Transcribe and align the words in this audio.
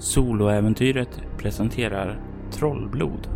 Soloäventyret 0.00 1.20
presenterar 1.38 2.20
Trollblod. 2.50 3.28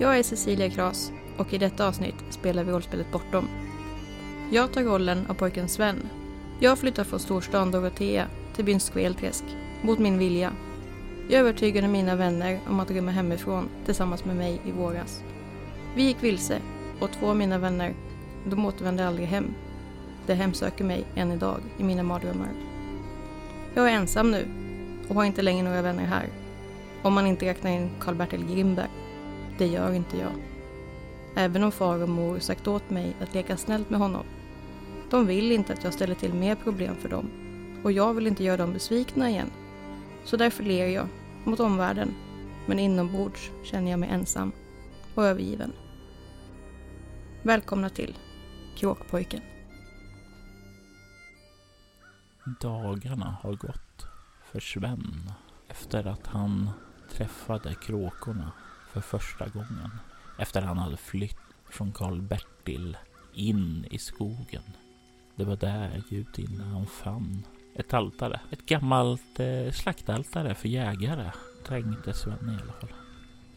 Jag 0.00 0.18
är 0.18 0.22
Cecilia 0.22 0.70
Kras 0.70 1.12
och 1.36 1.52
i 1.52 1.58
detta 1.58 1.88
avsnitt 1.88 2.14
spelar 2.30 2.64
vi 2.64 2.72
rollspelet 2.72 3.12
Bortom. 3.12 3.48
Jag 4.50 4.72
tar 4.72 4.82
rollen 4.82 5.26
av 5.28 5.34
pojken 5.34 5.68
Sven. 5.68 5.96
Jag 6.60 6.78
flyttar 6.78 7.04
från 7.04 7.20
storstan 7.20 7.70
Dorotea 7.70 8.26
till 8.54 8.64
byn 8.64 8.80
Skvelträsk, 8.80 9.44
mot 9.82 9.98
min 9.98 10.18
vilja. 10.18 10.52
Jag 11.28 11.40
övertygade 11.40 11.88
mina 11.88 12.16
vänner 12.16 12.60
om 12.68 12.80
att 12.80 12.90
rymma 12.90 13.10
hemifrån 13.10 13.68
tillsammans 13.84 14.24
med 14.24 14.36
mig 14.36 14.60
i 14.64 14.70
våras. 14.70 15.22
Vi 15.96 16.02
gick 16.02 16.22
vilse 16.22 16.58
och 17.00 17.10
två 17.10 17.26
av 17.26 17.36
mina 17.36 17.58
vänner, 17.58 17.94
de 18.46 18.66
återvände 18.66 19.08
aldrig 19.08 19.26
hem. 19.26 19.54
De 20.26 20.34
hemsöker 20.34 20.84
mig 20.84 21.04
än 21.14 21.32
idag 21.32 21.60
i 21.78 21.84
mina 21.84 22.02
mardrömmar. 22.02 22.69
Jag 23.74 23.90
är 23.90 23.94
ensam 23.94 24.30
nu 24.30 24.46
och 25.08 25.14
har 25.14 25.24
inte 25.24 25.42
längre 25.42 25.62
några 25.62 25.82
vänner 25.82 26.06
här. 26.06 26.28
Om 27.02 27.14
man 27.14 27.26
inte 27.26 27.46
räknar 27.46 27.70
in 27.70 27.90
Karl-Bertil 28.00 28.46
Grimberg. 28.54 28.90
Det 29.58 29.66
gör 29.66 29.92
inte 29.92 30.16
jag. 30.16 30.32
Även 31.36 31.64
om 31.64 31.72
far 31.72 32.02
och 32.02 32.08
mor 32.08 32.38
sagt 32.38 32.68
åt 32.68 32.90
mig 32.90 33.16
att 33.20 33.34
leka 33.34 33.56
snällt 33.56 33.90
med 33.90 34.00
honom. 34.00 34.24
De 35.10 35.26
vill 35.26 35.52
inte 35.52 35.72
att 35.72 35.84
jag 35.84 35.94
ställer 35.94 36.14
till 36.14 36.34
mer 36.34 36.54
problem 36.54 36.96
för 36.96 37.08
dem 37.08 37.30
och 37.84 37.92
jag 37.92 38.14
vill 38.14 38.26
inte 38.26 38.44
göra 38.44 38.56
dem 38.56 38.72
besvikna 38.72 39.30
igen. 39.30 39.50
Så 40.24 40.36
därför 40.36 40.64
ler 40.64 40.86
jag 40.86 41.06
mot 41.44 41.60
omvärlden 41.60 42.14
men 42.66 42.78
inombords 42.78 43.50
känner 43.64 43.90
jag 43.90 44.00
mig 44.00 44.08
ensam 44.08 44.52
och 45.14 45.24
övergiven. 45.24 45.72
Välkomna 47.42 47.88
till 47.88 48.16
Kråkpojken. 48.76 49.40
Dagarna 52.44 53.36
har 53.42 53.54
gått 53.54 54.06
för 54.52 54.60
Sven 54.60 55.30
efter 55.68 56.06
att 56.06 56.26
han 56.26 56.70
träffade 57.12 57.74
kråkorna 57.74 58.52
för 58.92 59.00
första 59.00 59.48
gången. 59.48 59.90
Efter 60.38 60.60
att 60.60 60.66
han 60.66 60.78
hade 60.78 60.96
flytt 60.96 61.36
från 61.70 61.92
Karl-Bertil 61.92 62.96
in 63.34 63.86
i 63.90 63.98
skogen. 63.98 64.62
Det 65.36 65.44
var 65.44 65.56
där 65.56 66.02
djupt 66.08 66.38
inne 66.38 66.64
han 66.64 66.86
fann 66.86 67.44
ett 67.74 67.94
altare. 67.94 68.40
Ett 68.50 68.66
gammalt 68.66 69.40
eh, 69.40 69.72
slaktaltare 69.72 70.54
för 70.54 70.68
jägare. 70.68 71.30
Tänkte 71.66 72.14
Sven 72.14 72.58
i 72.58 72.62
alla 72.62 72.72
fall. 72.72 72.92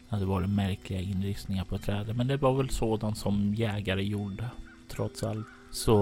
Det 0.08 0.16
hade 0.16 0.26
varit 0.26 0.50
märkliga 0.50 1.00
inristningar 1.00 1.64
på 1.64 1.78
trädet, 1.78 2.16
men 2.16 2.26
det 2.26 2.36
var 2.36 2.54
väl 2.54 2.70
sådant 2.70 3.18
som 3.18 3.54
jägare 3.54 4.02
gjorde. 4.02 4.50
Trots 4.88 5.22
allt 5.22 5.46
så 5.74 5.96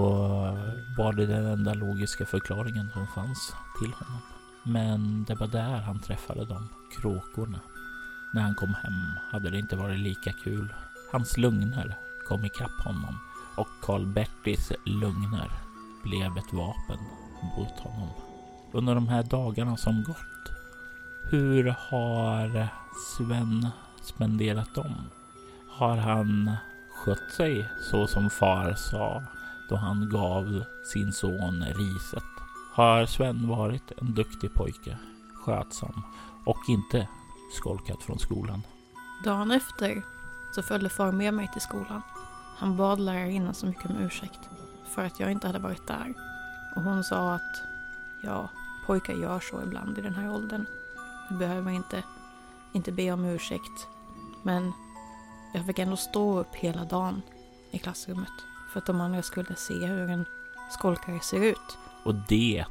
var 0.97 1.13
det 1.13 1.25
den 1.25 1.45
enda 1.45 1.73
logiska 1.73 2.25
förklaringen 2.25 2.89
som 2.93 3.07
fanns 3.07 3.55
till 3.79 3.93
honom. 3.93 4.21
Men 4.63 5.23
det 5.23 5.35
var 5.35 5.47
där 5.47 5.81
han 5.81 5.99
träffade 5.99 6.45
de 6.45 6.69
kråkorna. 6.97 7.59
När 8.33 8.41
han 8.41 8.55
kom 8.55 8.73
hem 8.73 9.17
hade 9.31 9.49
det 9.49 9.59
inte 9.59 9.75
varit 9.75 9.99
lika 9.99 10.33
kul. 10.33 10.73
Hans 11.11 11.37
lugner 11.37 11.95
kom 12.27 12.45
ikapp 12.45 12.83
honom 12.85 13.19
och 13.55 13.67
Karl 13.81 14.05
Bertis 14.05 14.71
lugner 14.85 15.51
blev 16.03 16.37
ett 16.37 16.53
vapen 16.53 16.99
mot 17.57 17.79
honom. 17.79 18.09
Under 18.71 18.95
de 18.95 19.07
här 19.07 19.23
dagarna 19.23 19.77
som 19.77 20.03
gått, 20.03 20.57
hur 21.31 21.75
har 21.77 22.67
Sven 23.17 23.67
spenderat 24.01 24.75
dem? 24.75 24.95
Har 25.69 25.97
han 25.97 26.51
skött 26.95 27.31
sig 27.37 27.69
så 27.91 28.07
som 28.07 28.29
far 28.29 28.73
sa 28.73 29.23
då 29.69 29.75
han 29.75 30.09
gav 30.09 30.63
sin 30.93 31.13
son 31.13 31.63
riset? 31.63 32.23
Har 32.73 33.05
Sven 33.05 33.47
varit 33.47 33.91
en 33.97 34.13
duktig 34.13 34.53
pojke, 34.53 34.97
skötsam 35.33 36.03
och 36.45 36.59
inte 36.67 37.07
skolkat 37.53 38.03
från 38.03 38.19
skolan? 38.19 38.61
Dagen 39.23 39.51
efter 39.51 40.03
så 40.55 40.61
följde 40.61 40.89
far 40.89 41.11
med 41.11 41.33
mig 41.33 41.49
till 41.53 41.61
skolan. 41.61 42.01
Han 42.57 42.77
bad 42.77 42.99
lärarinnan 42.99 43.53
så 43.53 43.65
mycket 43.65 43.89
om 43.89 43.97
ursäkt 43.97 44.49
för 44.85 45.05
att 45.05 45.19
jag 45.19 45.31
inte 45.31 45.47
hade 45.47 45.59
varit 45.59 45.87
där. 45.87 46.13
Och 46.75 46.83
hon 46.83 47.03
sa 47.03 47.33
att 47.33 47.63
ja, 48.23 48.49
pojkar 48.85 49.13
gör 49.13 49.39
så 49.39 49.61
ibland 49.61 49.97
i 49.97 50.01
den 50.01 50.15
här 50.15 50.29
åldern. 50.29 50.65
Nu 51.29 51.37
behöver 51.37 51.61
man 51.61 51.73
inte, 51.73 52.03
inte 52.73 52.91
be 52.91 53.11
om 53.11 53.25
ursäkt. 53.25 53.87
Men 54.43 54.73
jag 55.53 55.65
fick 55.65 55.79
ändå 55.79 55.95
stå 55.95 56.39
upp 56.39 56.55
hela 56.55 56.85
dagen 56.85 57.21
i 57.71 57.79
klassrummet 57.79 58.52
för 58.73 58.79
att 58.79 58.85
de 58.85 59.01
andra 59.01 59.21
skulle 59.21 59.55
se 59.55 59.85
hur 59.85 60.09
en 60.09 60.25
skolkare 60.69 61.19
ser 61.19 61.43
ut. 61.43 61.77
Och 62.03 62.15
det 62.15 62.65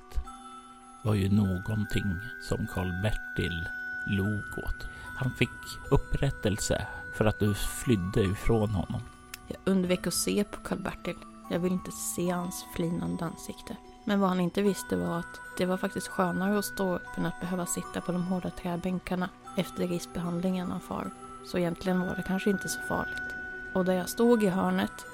var 1.02 1.14
ju 1.14 1.30
någonting 1.30 2.16
som 2.40 2.66
Karl-Bertil 2.66 3.68
log 4.06 4.64
åt. 4.64 4.86
Han 5.16 5.30
fick 5.30 5.48
upprättelse 5.90 6.86
för 7.14 7.24
att 7.24 7.38
du 7.38 7.54
flydde 7.54 8.22
ifrån 8.22 8.70
honom. 8.70 9.00
Jag 9.48 9.56
undvek 9.64 10.06
att 10.06 10.14
se 10.14 10.44
på 10.44 10.60
Karl-Bertil. 10.60 11.16
Jag 11.50 11.58
ville 11.58 11.74
inte 11.74 11.92
se 11.92 12.30
hans 12.30 12.64
flinande 12.76 13.24
ansikte. 13.24 13.76
Men 14.04 14.20
vad 14.20 14.28
han 14.28 14.40
inte 14.40 14.62
visste 14.62 14.96
var 14.96 15.18
att 15.18 15.40
det 15.58 15.66
var 15.66 15.76
faktiskt 15.76 16.08
skönare 16.08 16.58
att 16.58 16.64
stå 16.64 16.94
upp 16.94 17.18
än 17.18 17.26
att 17.26 17.40
behöva 17.40 17.66
sitta 17.66 18.00
på 18.00 18.12
de 18.12 18.22
hårda 18.22 18.50
träbänkarna 18.50 19.28
efter 19.56 19.88
risbehandlingen 19.88 20.72
av 20.72 20.78
far. 20.78 21.10
Så 21.46 21.58
egentligen 21.58 22.00
var 22.00 22.16
det 22.16 22.24
kanske 22.26 22.50
inte 22.50 22.68
så 22.68 22.80
farligt. 22.80 23.34
Och 23.74 23.84
där 23.84 23.92
jag 23.92 24.08
stod 24.08 24.42
i 24.42 24.48
hörnet 24.48 25.06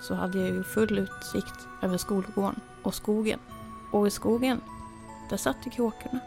så 0.00 0.14
hade 0.14 0.38
jag 0.38 0.48
ju 0.48 0.62
full 0.62 0.98
utsikt 0.98 1.68
över 1.82 1.96
skolgården 1.96 2.60
och 2.82 2.94
skogen. 2.94 3.38
Och 3.92 4.06
i 4.06 4.10
skogen, 4.10 4.60
där 5.30 5.36
satt 5.36 5.56
ju 5.64 5.70
kråkorna. 5.70 6.20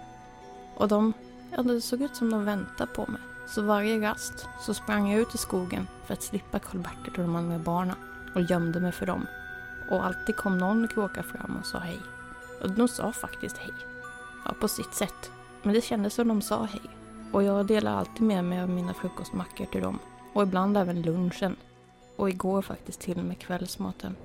Och 0.75 0.87
de, 0.87 1.13
ja 1.51 1.63
det 1.63 1.81
såg 1.81 2.01
ut 2.01 2.15
som 2.15 2.29
de 2.29 2.45
väntade 2.45 2.93
på 2.93 3.05
mig. 3.07 3.21
Så 3.47 3.61
varje 3.61 4.01
rast 4.01 4.47
så 4.59 4.73
sprang 4.73 5.11
jag 5.11 5.21
ut 5.21 5.35
i 5.35 5.37
skogen 5.37 5.87
för 6.05 6.13
att 6.13 6.23
slippa 6.23 6.59
Karl-Bertil 6.59 7.13
och 7.13 7.21
de 7.23 7.35
andra 7.35 7.59
barnen 7.59 7.95
och 8.35 8.41
gömde 8.41 8.79
mig 8.79 8.91
för 8.91 9.05
dem. 9.05 9.27
Och 9.91 10.05
alltid 10.05 10.35
kom 10.35 10.57
någon 10.57 10.87
kråka 10.87 11.23
fram 11.23 11.57
och 11.59 11.65
sa 11.65 11.79
hej. 11.79 11.99
Och 12.61 12.71
de 12.71 12.87
sa 12.87 13.11
faktiskt 13.11 13.57
hej. 13.57 13.73
Ja, 14.45 14.53
på 14.61 14.67
sitt 14.67 14.93
sätt. 14.93 15.31
Men 15.63 15.73
det 15.73 15.81
kändes 15.81 16.13
som 16.13 16.27
de 16.27 16.41
sa 16.41 16.63
hej. 16.63 16.81
Och 17.31 17.43
jag 17.43 17.65
delar 17.65 17.97
alltid 17.97 18.21
med 18.21 18.45
mig 18.45 18.61
av 18.61 18.69
mina 18.69 18.93
frukostmackor 18.93 19.65
till 19.65 19.81
dem. 19.81 19.99
Och 20.33 20.43
ibland 20.43 20.77
även 20.77 21.01
lunchen. 21.01 21.55
Och 22.19 22.29
igår 22.29 22.61
faktiskt 22.61 23.01
till 23.01 23.17
och 23.17 23.23
med 23.23 23.39
kvällsmaten. 23.39 24.15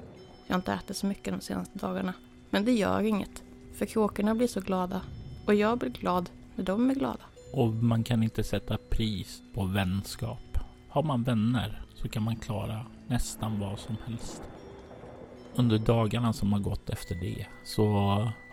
Jag 0.47 0.55
har 0.55 0.59
inte 0.59 0.73
ätit 0.73 0.97
så 0.97 1.07
mycket 1.07 1.35
de 1.35 1.41
senaste 1.41 1.79
dagarna. 1.79 2.15
Men 2.51 2.65
det 2.65 2.73
gör 2.73 3.03
inget. 3.03 3.43
För 3.75 3.87
kråkorna 3.87 4.35
blir 4.35 4.47
så 4.47 4.61
glada. 4.61 5.01
Och 5.47 5.55
jag 5.55 5.79
blir 5.79 5.91
glad 5.91 6.31
när 6.55 6.65
de 6.65 6.91
är 6.91 6.95
glada. 6.95 7.21
Och 7.53 7.69
man 7.69 8.05
kan 8.05 8.23
inte 8.23 8.45
sätta 8.45 8.79
pris 8.91 9.43
på 9.55 9.65
vänskap. 9.65 10.59
Har 10.89 11.03
man 11.03 11.23
vänner 11.23 11.83
så 11.95 12.09
kan 12.09 12.23
man 12.23 12.37
klara 12.37 12.87
nästan 13.07 13.61
vad 13.61 13.79
som 13.79 13.97
helst. 14.07 14.43
Under 15.55 15.79
dagarna 15.79 16.33
som 16.33 16.53
har 16.53 16.61
gått 16.61 16.91
efter 16.91 17.15
det 17.15 17.47
så 17.65 17.87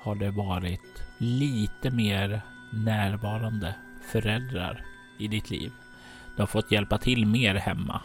har 0.01 0.15
det 0.15 0.31
varit 0.31 1.03
lite 1.17 1.91
mer 1.91 2.41
närvarande 2.73 3.75
föräldrar 4.11 4.85
i 5.19 5.27
ditt 5.27 5.49
liv. 5.49 5.71
Du 6.35 6.41
har 6.41 6.47
fått 6.47 6.71
hjälpa 6.71 6.97
till 6.97 7.25
mer 7.25 7.55
hemma, 7.55 8.01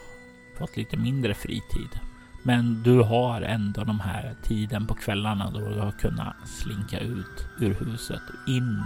fått 0.58 0.76
lite 0.76 0.96
mindre 0.96 1.34
fritid. 1.34 2.00
Men 2.42 2.82
du 2.82 3.02
har 3.02 3.42
ändå 3.42 3.84
de 3.84 4.00
här 4.00 4.34
tiden 4.42 4.86
på 4.86 4.94
kvällarna 4.94 5.50
då 5.50 5.58
du 5.58 5.80
har 5.80 5.92
kunnat 5.92 6.36
slinka 6.44 6.98
ut 6.98 7.48
ur 7.58 7.74
huset 7.74 8.22
och 8.28 8.48
in 8.48 8.84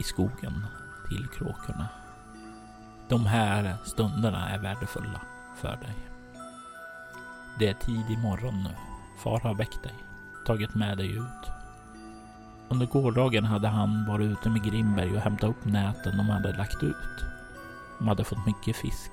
i 0.00 0.02
skogen 0.02 0.66
till 1.08 1.26
kråkorna. 1.38 1.88
De 3.08 3.26
här 3.26 3.76
stunderna 3.84 4.50
är 4.50 4.58
värdefulla 4.58 5.20
för 5.56 5.76
dig. 5.76 5.96
Det 7.58 7.68
är 7.68 7.74
tidig 7.74 8.18
morgon 8.18 8.62
nu. 8.62 8.70
Far 9.22 9.40
har 9.40 9.54
väckt 9.54 9.82
dig, 9.82 9.94
tagit 10.46 10.74
med 10.74 10.98
dig 10.98 11.16
ut. 11.16 11.52
Under 12.68 12.86
gårdagen 12.86 13.44
hade 13.44 13.68
han 13.68 14.06
varit 14.06 14.30
ute 14.30 14.50
med 14.50 14.64
Grimberg 14.64 15.16
och 15.16 15.22
hämtat 15.22 15.50
upp 15.50 15.64
näten 15.64 16.16
de 16.16 16.28
hade 16.28 16.56
lagt 16.56 16.82
ut. 16.82 17.24
De 17.98 18.08
hade 18.08 18.24
fått 18.24 18.46
mycket 18.46 18.76
fisk. 18.76 19.10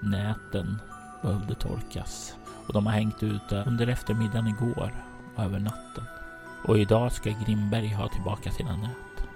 Näten 0.00 0.80
behövde 1.24 1.54
torkas 1.54 2.36
och 2.66 2.72
de 2.72 2.86
har 2.86 2.92
hängt 2.92 3.22
ute 3.22 3.64
under 3.66 3.86
eftermiddagen 3.86 4.46
igår 4.46 5.04
och 5.36 5.42
över 5.42 5.58
natten. 5.58 6.04
Och 6.64 6.78
idag 6.78 7.12
ska 7.12 7.30
Grimberg 7.30 7.88
ha 7.88 8.08
tillbaka 8.08 8.50
sina 8.50 8.76
nät. 8.76 9.28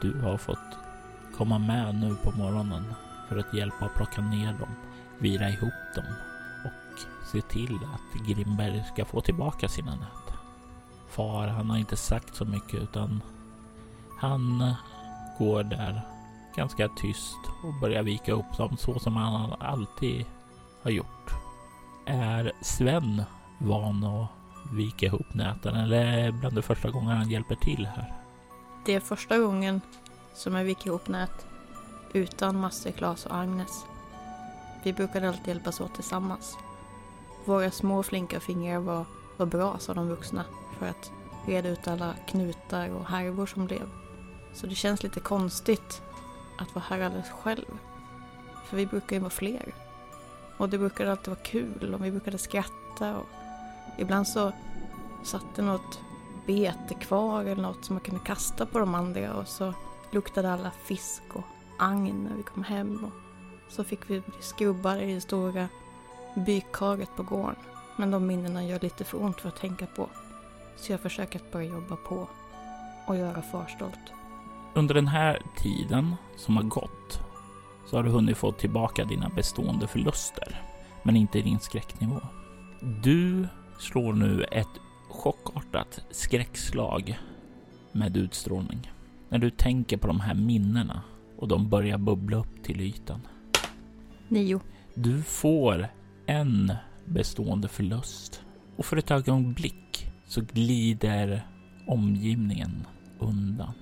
Du 0.00 0.20
har 0.20 0.36
fått 0.36 0.78
komma 1.36 1.58
med 1.58 1.94
nu 1.94 2.14
på 2.14 2.38
morgonen 2.38 2.94
för 3.28 3.38
att 3.38 3.54
hjälpa 3.54 3.84
att 3.84 3.94
plocka 3.94 4.20
ner 4.20 4.52
dem, 4.52 4.74
vira 5.18 5.48
ihop 5.48 5.94
dem 5.94 6.04
och 6.64 7.00
se 7.26 7.40
till 7.40 7.74
att 7.74 8.26
Grimberg 8.26 8.84
ska 8.92 9.04
få 9.04 9.20
tillbaka 9.20 9.68
sina 9.68 9.90
nät. 9.90 10.34
Far, 11.08 11.46
han 11.46 11.70
har 11.70 11.76
inte 11.76 11.96
sagt 11.96 12.34
så 12.34 12.44
mycket 12.44 12.82
utan 12.82 13.22
han 14.20 14.74
går 15.38 15.64
där 15.64 16.02
ganska 16.56 16.88
tyst 16.88 17.38
och 17.64 17.80
börjar 17.80 18.02
vika 18.02 18.32
upp 18.32 18.56
dem 18.56 18.76
så 18.76 18.98
som 18.98 19.16
han 19.16 19.52
alltid 19.60 20.26
har 20.82 20.90
gjort. 20.90 21.30
Är 22.06 22.52
Sven 22.60 23.22
van 23.58 24.04
att 24.04 24.28
vika 24.72 25.06
ihop 25.06 25.34
näten 25.34 25.76
eller 25.76 26.04
är 26.04 26.26
det 26.26 26.32
bland 26.32 26.54
de 26.54 26.62
första 26.62 26.90
gångerna 26.90 27.14
han 27.14 27.30
hjälper 27.30 27.54
till 27.54 27.86
här? 27.86 28.14
Det 28.84 28.94
är 28.94 29.00
första 29.00 29.38
gången 29.38 29.80
som 30.34 30.54
jag 30.54 30.64
viker 30.64 30.86
ihop 30.86 31.08
nät 31.08 31.46
utan 32.12 32.60
Masse, 32.60 32.92
Klas 32.92 33.26
och 33.26 33.36
Agnes. 33.36 33.84
Vi 34.82 34.92
brukade 34.92 35.28
alltid 35.28 35.48
hjälpas 35.48 35.80
åt 35.80 35.94
tillsammans. 35.94 36.58
Våra 37.44 37.70
små 37.70 38.02
flinka 38.02 38.40
fingrar 38.40 38.78
var, 38.78 39.04
var 39.36 39.46
bra, 39.46 39.78
sa 39.78 39.94
de 39.94 40.08
vuxna, 40.08 40.44
för 40.78 40.86
att 40.86 41.12
reda 41.46 41.68
ut 41.68 41.88
alla 41.88 42.14
knutar 42.28 42.90
och 42.90 43.04
härvor 43.04 43.46
som 43.46 43.66
blev. 43.66 43.90
Så 44.54 44.66
det 44.66 44.74
känns 44.74 45.02
lite 45.02 45.20
konstigt 45.20 46.02
att 46.58 46.74
vara 46.74 46.84
här 46.88 47.00
alldeles 47.00 47.30
själv. 47.30 47.66
För 48.64 48.76
vi 48.76 48.86
brukar 48.86 49.16
ju 49.16 49.20
vara 49.20 49.30
fler. 49.30 49.74
Och 50.58 50.68
det 50.68 50.78
brukade 50.78 51.10
alltid 51.10 51.28
vara 51.28 51.40
kul 51.44 51.94
och 51.94 52.04
vi 52.04 52.10
brukade 52.10 52.38
skratta 52.38 53.16
och 53.16 53.26
ibland 53.98 54.28
så 54.28 54.52
satt 55.22 55.54
det 55.56 55.62
något 55.62 56.00
bete 56.46 56.94
kvar 56.94 57.44
eller 57.44 57.62
något 57.62 57.84
som 57.84 57.94
man 57.94 58.00
kunde 58.00 58.24
kasta 58.24 58.66
på 58.66 58.78
de 58.78 58.94
andra 58.94 59.34
och 59.34 59.48
så 59.48 59.74
luktade 60.10 60.52
alla 60.52 60.70
fisk 60.70 61.22
och 61.32 61.44
agn 61.78 62.24
när 62.28 62.36
vi 62.36 62.42
kom 62.42 62.64
hem 62.64 63.04
och 63.04 63.12
så 63.72 63.84
fick 63.84 64.10
vi 64.10 64.20
bli 64.20 64.34
skrubbade 64.40 65.04
i 65.04 65.14
det 65.14 65.20
stora 65.20 65.68
bykaret 66.34 67.16
på 67.16 67.22
gården. 67.22 67.56
Men 67.96 68.10
de 68.10 68.26
minnena 68.26 68.64
gör 68.64 68.80
lite 68.80 69.04
för 69.04 69.22
ont 69.22 69.40
för 69.40 69.48
att 69.48 69.60
tänka 69.60 69.86
på. 69.86 70.08
Så 70.76 70.92
jag 70.92 71.00
försöker 71.00 71.38
att 71.38 71.52
börja 71.52 71.70
jobba 71.70 71.96
på 71.96 72.28
och 73.06 73.16
göra 73.16 73.42
far 73.42 73.66
stolt. 73.66 74.12
Under 74.74 74.94
den 74.94 75.08
här 75.08 75.42
tiden 75.56 76.14
som 76.36 76.56
har 76.56 76.64
gått 76.64 77.20
så 77.90 77.96
har 77.96 78.02
du 78.02 78.10
hunnit 78.10 78.36
få 78.36 78.52
tillbaka 78.52 79.04
dina 79.04 79.28
bestående 79.28 79.86
förluster, 79.86 80.62
men 81.02 81.16
inte 81.16 81.40
din 81.40 81.58
skräcknivå. 81.58 82.20
Du 83.02 83.48
slår 83.78 84.12
nu 84.12 84.44
ett 84.44 84.80
chockartat 85.08 86.04
skräckslag 86.10 87.18
med 87.92 88.16
utstrålning. 88.16 88.92
När 89.28 89.38
du 89.38 89.50
tänker 89.50 89.96
på 89.96 90.06
de 90.06 90.20
här 90.20 90.34
minnena 90.34 91.02
och 91.38 91.48
de 91.48 91.68
börjar 91.68 91.98
bubbla 91.98 92.36
upp 92.36 92.62
till 92.62 92.80
ytan. 92.80 93.20
Nio. 94.28 94.60
Du 94.94 95.22
får 95.22 95.88
en 96.26 96.72
bestående 97.04 97.68
förlust 97.68 98.42
och 98.76 98.84
för 98.84 98.96
ett 98.96 99.10
ögonblick 99.10 100.12
så 100.26 100.40
glider 100.40 101.46
omgivningen 101.86 102.86
undan. 103.18 103.74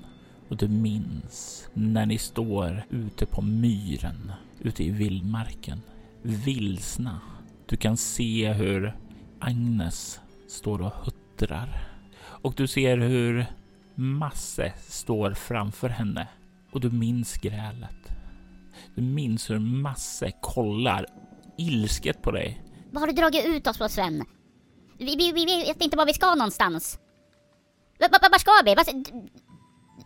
Och 0.48 0.56
du 0.56 0.68
minns 0.68 1.68
när 1.74 2.06
ni 2.06 2.18
står 2.18 2.82
ute 2.90 3.26
på 3.26 3.42
myren, 3.42 4.32
ute 4.60 4.84
i 4.84 4.90
vildmarken, 4.90 5.82
vilsna. 6.22 7.20
Du 7.66 7.76
kan 7.76 7.96
se 7.96 8.52
hur 8.52 8.96
Agnes 9.40 10.20
står 10.48 10.82
och 10.82 10.92
huttrar. 10.92 11.88
Och 12.42 12.54
du 12.56 12.66
ser 12.66 12.98
hur 12.98 13.46
Masse 13.94 14.72
står 14.88 15.34
framför 15.34 15.88
henne. 15.88 16.28
Och 16.70 16.80
du 16.80 16.90
minns 16.90 17.34
grälet. 17.34 18.08
Du 18.94 19.02
minns 19.02 19.50
hur 19.50 19.58
Masse 19.58 20.32
kollar 20.40 21.06
ilsket 21.58 22.22
på 22.22 22.30
dig. 22.30 22.62
Vad 22.90 23.00
har 23.00 23.06
du 23.06 23.12
dragit 23.12 23.46
ut 23.46 23.66
oss 23.66 23.78
på 23.78 23.88
Sven? 23.88 24.24
Vi, 24.98 25.16
vi, 25.16 25.32
vi 25.32 25.44
vet 25.44 25.82
inte 25.82 25.96
var 25.96 26.06
vi 26.06 26.14
ska 26.14 26.34
någonstans. 26.34 26.98
Vart 27.98 28.30
var 28.30 28.38
ska 28.38 28.52
vi? 28.64 28.74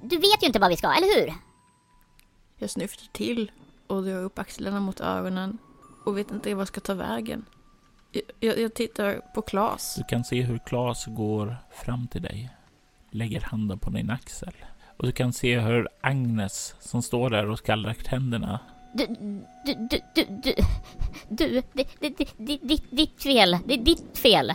Du 0.03 0.17
vet 0.17 0.43
ju 0.43 0.47
inte 0.47 0.59
var 0.59 0.69
vi 0.69 0.77
ska, 0.77 0.93
eller 0.93 1.21
hur? 1.21 1.35
Jag 2.59 2.71
snyftar 2.71 3.07
till 3.13 3.51
och 3.87 4.03
drar 4.03 4.23
upp 4.23 4.39
axlarna 4.39 4.81
mot 4.81 5.01
öronen 5.01 5.59
och 6.05 6.19
vet 6.19 6.31
inte 6.31 6.55
vad 6.55 6.61
jag 6.61 6.69
ska 6.69 6.81
ta 6.81 6.95
vägen. 6.95 7.45
Jag, 8.41 8.59
jag 8.59 8.75
tittar 8.75 9.21
på 9.35 9.43
Klas. 9.43 9.95
Du 9.97 10.05
kan 10.05 10.25
se 10.25 10.43
hur 10.43 10.59
Klas 10.59 11.07
går 11.07 11.57
fram 11.73 12.09
till 12.09 12.23
dig, 12.23 12.51
lägger 13.11 13.41
handen 13.41 13.79
på 13.79 13.91
din 13.91 14.11
axel. 14.11 14.55
Och 14.97 15.07
du 15.07 15.13
kan 15.13 15.33
se 15.33 15.59
hur 15.59 15.89
Agnes, 16.01 16.75
som 16.81 17.03
står 17.03 17.31
där 17.31 17.51
och 17.51 17.59
skallrar 17.59 17.95
tänderna, 17.95 18.61
du, 18.93 19.07
du, 19.65 19.75
du, 19.75 20.01
du, 20.15 20.55
du, 21.29 21.63
du, 21.79 22.09
ditt, 22.61 22.91
ditt 22.91 23.23
fel, 23.23 23.59
det 23.67 23.75
är 23.75 23.79
ditt 23.79 24.19
fel. 24.19 24.53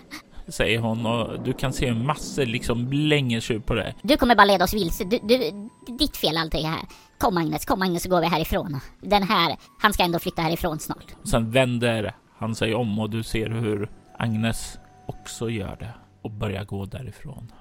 Säger 0.47 0.79
hon 0.79 1.05
och 1.05 1.39
du 1.39 1.53
kan 1.53 1.73
se 1.73 1.93
massor 1.93 2.45
liksom 2.45 2.89
blänger 2.89 3.39
sig 3.39 3.59
på 3.59 3.73
det. 3.73 3.93
Du 4.01 4.17
kommer 4.17 4.35
bara 4.35 4.45
leda 4.45 4.63
oss 4.63 4.73
vilse. 4.73 5.03
Du, 5.03 5.19
du, 5.23 5.69
ditt 5.99 6.17
fel 6.17 6.37
allt 6.37 6.51
det 6.51 6.67
här. 6.67 6.81
Kom 7.17 7.37
Agnes, 7.37 7.65
kom 7.65 7.81
Agnes 7.81 8.03
så 8.03 8.09
går 8.09 8.21
vi 8.21 8.27
härifrån. 8.27 8.79
Den 9.01 9.23
här, 9.23 9.57
han 9.79 9.93
ska 9.93 10.03
ändå 10.03 10.19
flytta 10.19 10.41
härifrån 10.41 10.79
snart. 10.79 11.15
Sen 11.23 11.51
vänder 11.51 12.15
han 12.37 12.55
sig 12.55 12.75
om 12.75 12.99
och 12.99 13.09
du 13.09 13.23
ser 13.23 13.49
hur 13.49 13.89
Agnes 14.17 14.77
också 15.05 15.49
gör 15.49 15.75
det 15.79 15.93
och 16.21 16.31
börjar 16.31 16.65
gå 16.65 16.85
därifrån. 16.85 17.51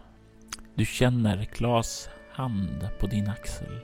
Du 0.75 0.85
känner 0.85 1.45
Klas 1.45 2.09
hand 2.33 2.89
på 3.01 3.07
din 3.07 3.29
axel 3.29 3.79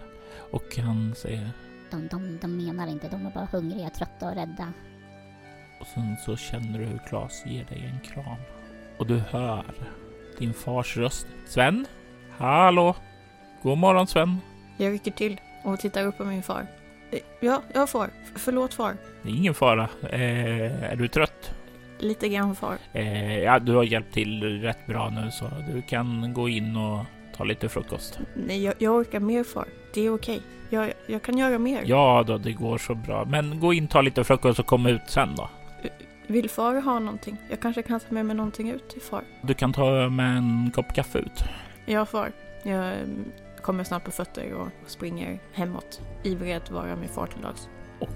och 0.50 0.76
han 0.76 1.14
säger 1.14 1.50
de, 1.90 2.08
de, 2.08 2.38
de 2.40 2.56
menar 2.56 2.86
inte, 2.86 3.08
de 3.08 3.26
är 3.26 3.30
bara 3.30 3.48
hungriga, 3.52 3.90
trötta 3.90 4.28
och 4.28 4.34
rädda. 4.34 4.72
Och 5.80 5.86
sen 5.86 6.16
så 6.26 6.36
känner 6.36 6.78
du 6.78 6.84
hur 6.84 7.00
Klas 7.08 7.42
ger 7.46 7.64
dig 7.64 7.92
en 7.92 8.00
kram. 8.12 8.59
Och 9.00 9.06
du 9.06 9.18
hör 9.30 9.64
din 10.38 10.54
fars 10.54 10.96
röst. 10.96 11.26
Sven? 11.46 11.86
Hallå? 12.38 12.96
God 13.62 13.78
morgon 13.78 14.06
Sven. 14.06 14.36
Jag 14.76 14.92
rycker 14.92 15.10
till 15.10 15.40
och 15.64 15.80
tittar 15.80 16.06
upp 16.06 16.18
på 16.18 16.24
min 16.24 16.42
far. 16.42 16.66
Ja, 17.40 17.62
jag 17.74 17.90
far. 17.90 18.10
Förlåt 18.34 18.74
far. 18.74 18.96
Det 19.22 19.28
är 19.28 19.34
ingen 19.34 19.54
fara. 19.54 19.88
Eh, 20.10 20.92
är 20.92 20.96
du 20.96 21.08
trött? 21.08 21.54
Lite 21.98 22.28
grann 22.28 22.56
far. 22.56 22.76
Eh, 22.92 23.38
ja, 23.38 23.58
du 23.58 23.74
har 23.74 23.84
hjälpt 23.84 24.14
till 24.14 24.60
rätt 24.62 24.86
bra 24.86 25.10
nu 25.10 25.30
så 25.30 25.50
du 25.72 25.82
kan 25.82 26.34
gå 26.34 26.48
in 26.48 26.76
och 26.76 27.04
ta 27.36 27.44
lite 27.44 27.68
frukost. 27.68 28.18
Nej, 28.34 28.64
jag, 28.64 28.74
jag 28.78 28.94
orkar 28.94 29.20
mer 29.20 29.44
far. 29.44 29.66
Det 29.94 30.00
är 30.00 30.14
okej. 30.14 30.40
Jag, 30.70 30.92
jag 31.06 31.22
kan 31.22 31.38
göra 31.38 31.58
mer. 31.58 31.82
Ja 31.86 32.24
då, 32.26 32.38
det 32.38 32.52
går 32.52 32.78
så 32.78 32.94
bra. 32.94 33.24
Men 33.24 33.60
gå 33.60 33.72
in, 33.72 33.88
ta 33.88 34.00
lite 34.00 34.24
frukost 34.24 34.58
och 34.60 34.66
kom 34.66 34.86
ut 34.86 35.02
sen 35.06 35.36
då. 35.36 35.48
Vill 36.30 36.50
far 36.50 36.80
ha 36.80 36.98
någonting? 36.98 37.36
Jag 37.50 37.60
kanske 37.60 37.82
kan 37.82 38.00
ta 38.00 38.06
med 38.14 38.26
mig 38.26 38.36
någonting 38.36 38.70
ut 38.70 38.88
till 38.88 39.00
far. 39.00 39.24
Du 39.42 39.54
kan 39.54 39.72
ta 39.72 40.08
med 40.08 40.36
en 40.36 40.70
kopp 40.74 40.94
kaffe 40.94 41.18
ut. 41.18 41.44
Ja, 41.86 42.06
far. 42.06 42.32
Jag 42.62 42.94
mm, 42.94 43.24
kommer 43.62 43.84
snart 43.84 44.04
på 44.04 44.10
fötter 44.10 44.52
och 44.52 44.68
springer 44.86 45.38
hemåt. 45.52 46.00
Ivrig 46.24 46.52
att 46.52 46.70
vara 46.70 46.96
med 46.96 47.10
far 47.10 47.26
till 47.26 47.42
lags. 47.42 47.68
Och 48.00 48.08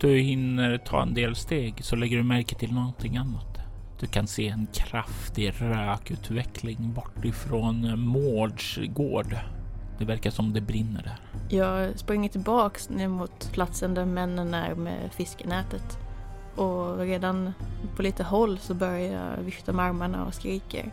du, 0.00 0.16
hinner 0.18 0.78
ta 0.78 1.02
en 1.02 1.14
del 1.14 1.34
steg 1.36 1.84
så 1.84 1.96
lägger 1.96 2.16
du 2.16 2.22
märke 2.22 2.54
till 2.54 2.72
någonting 2.72 3.16
annat. 3.16 3.58
Du 4.00 4.06
kan 4.06 4.26
se 4.26 4.48
en 4.48 4.66
kraftig 4.72 5.52
rökutveckling 5.58 6.92
bort 6.92 7.24
ifrån 7.24 8.00
Mårds 8.00 8.78
gård. 8.88 9.36
Det 9.98 10.04
verkar 10.04 10.30
som 10.30 10.52
det 10.52 10.60
brinner 10.60 11.02
där. 11.02 11.16
Jag 11.56 11.98
springer 11.98 12.28
tillbaks 12.28 12.88
ner 12.88 13.08
mot 13.08 13.52
platsen 13.52 13.94
där 13.94 14.04
männen 14.04 14.54
är 14.54 14.74
med 14.74 15.12
fiskenätet. 15.12 15.98
Och 16.56 16.98
redan 16.98 17.52
på 17.96 18.02
lite 18.02 18.24
håll 18.24 18.58
så 18.58 18.74
börjar 18.74 19.12
jag 19.12 19.42
vifta 19.44 19.72
med 19.72 19.84
armarna 19.84 20.24
och 20.24 20.34
skriker. 20.34 20.90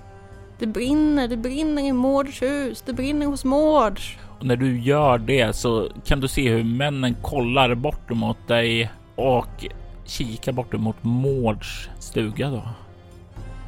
Det 0.59 0.67
brinner, 0.67 1.27
det 1.27 1.37
brinner 1.37 1.81
i 1.81 1.93
Mårds 1.93 2.41
hus, 2.41 2.83
det 2.85 2.93
brinner 2.93 3.25
hos 3.25 3.45
Mårds. 3.45 4.17
Och 4.39 4.45
när 4.45 4.55
du 4.55 4.79
gör 4.79 5.17
det 5.17 5.53
så 5.55 5.89
kan 6.05 6.19
du 6.19 6.27
se 6.27 6.49
hur 6.49 6.63
männen 6.63 7.15
kollar 7.21 7.75
bort 7.75 8.09
mot 8.09 8.47
dig 8.47 8.91
och 9.15 9.65
kikar 10.05 10.51
bort 10.51 10.73
mot 10.73 11.03
Mårds 11.03 11.89
stuga 11.99 12.49
då. 12.49 12.63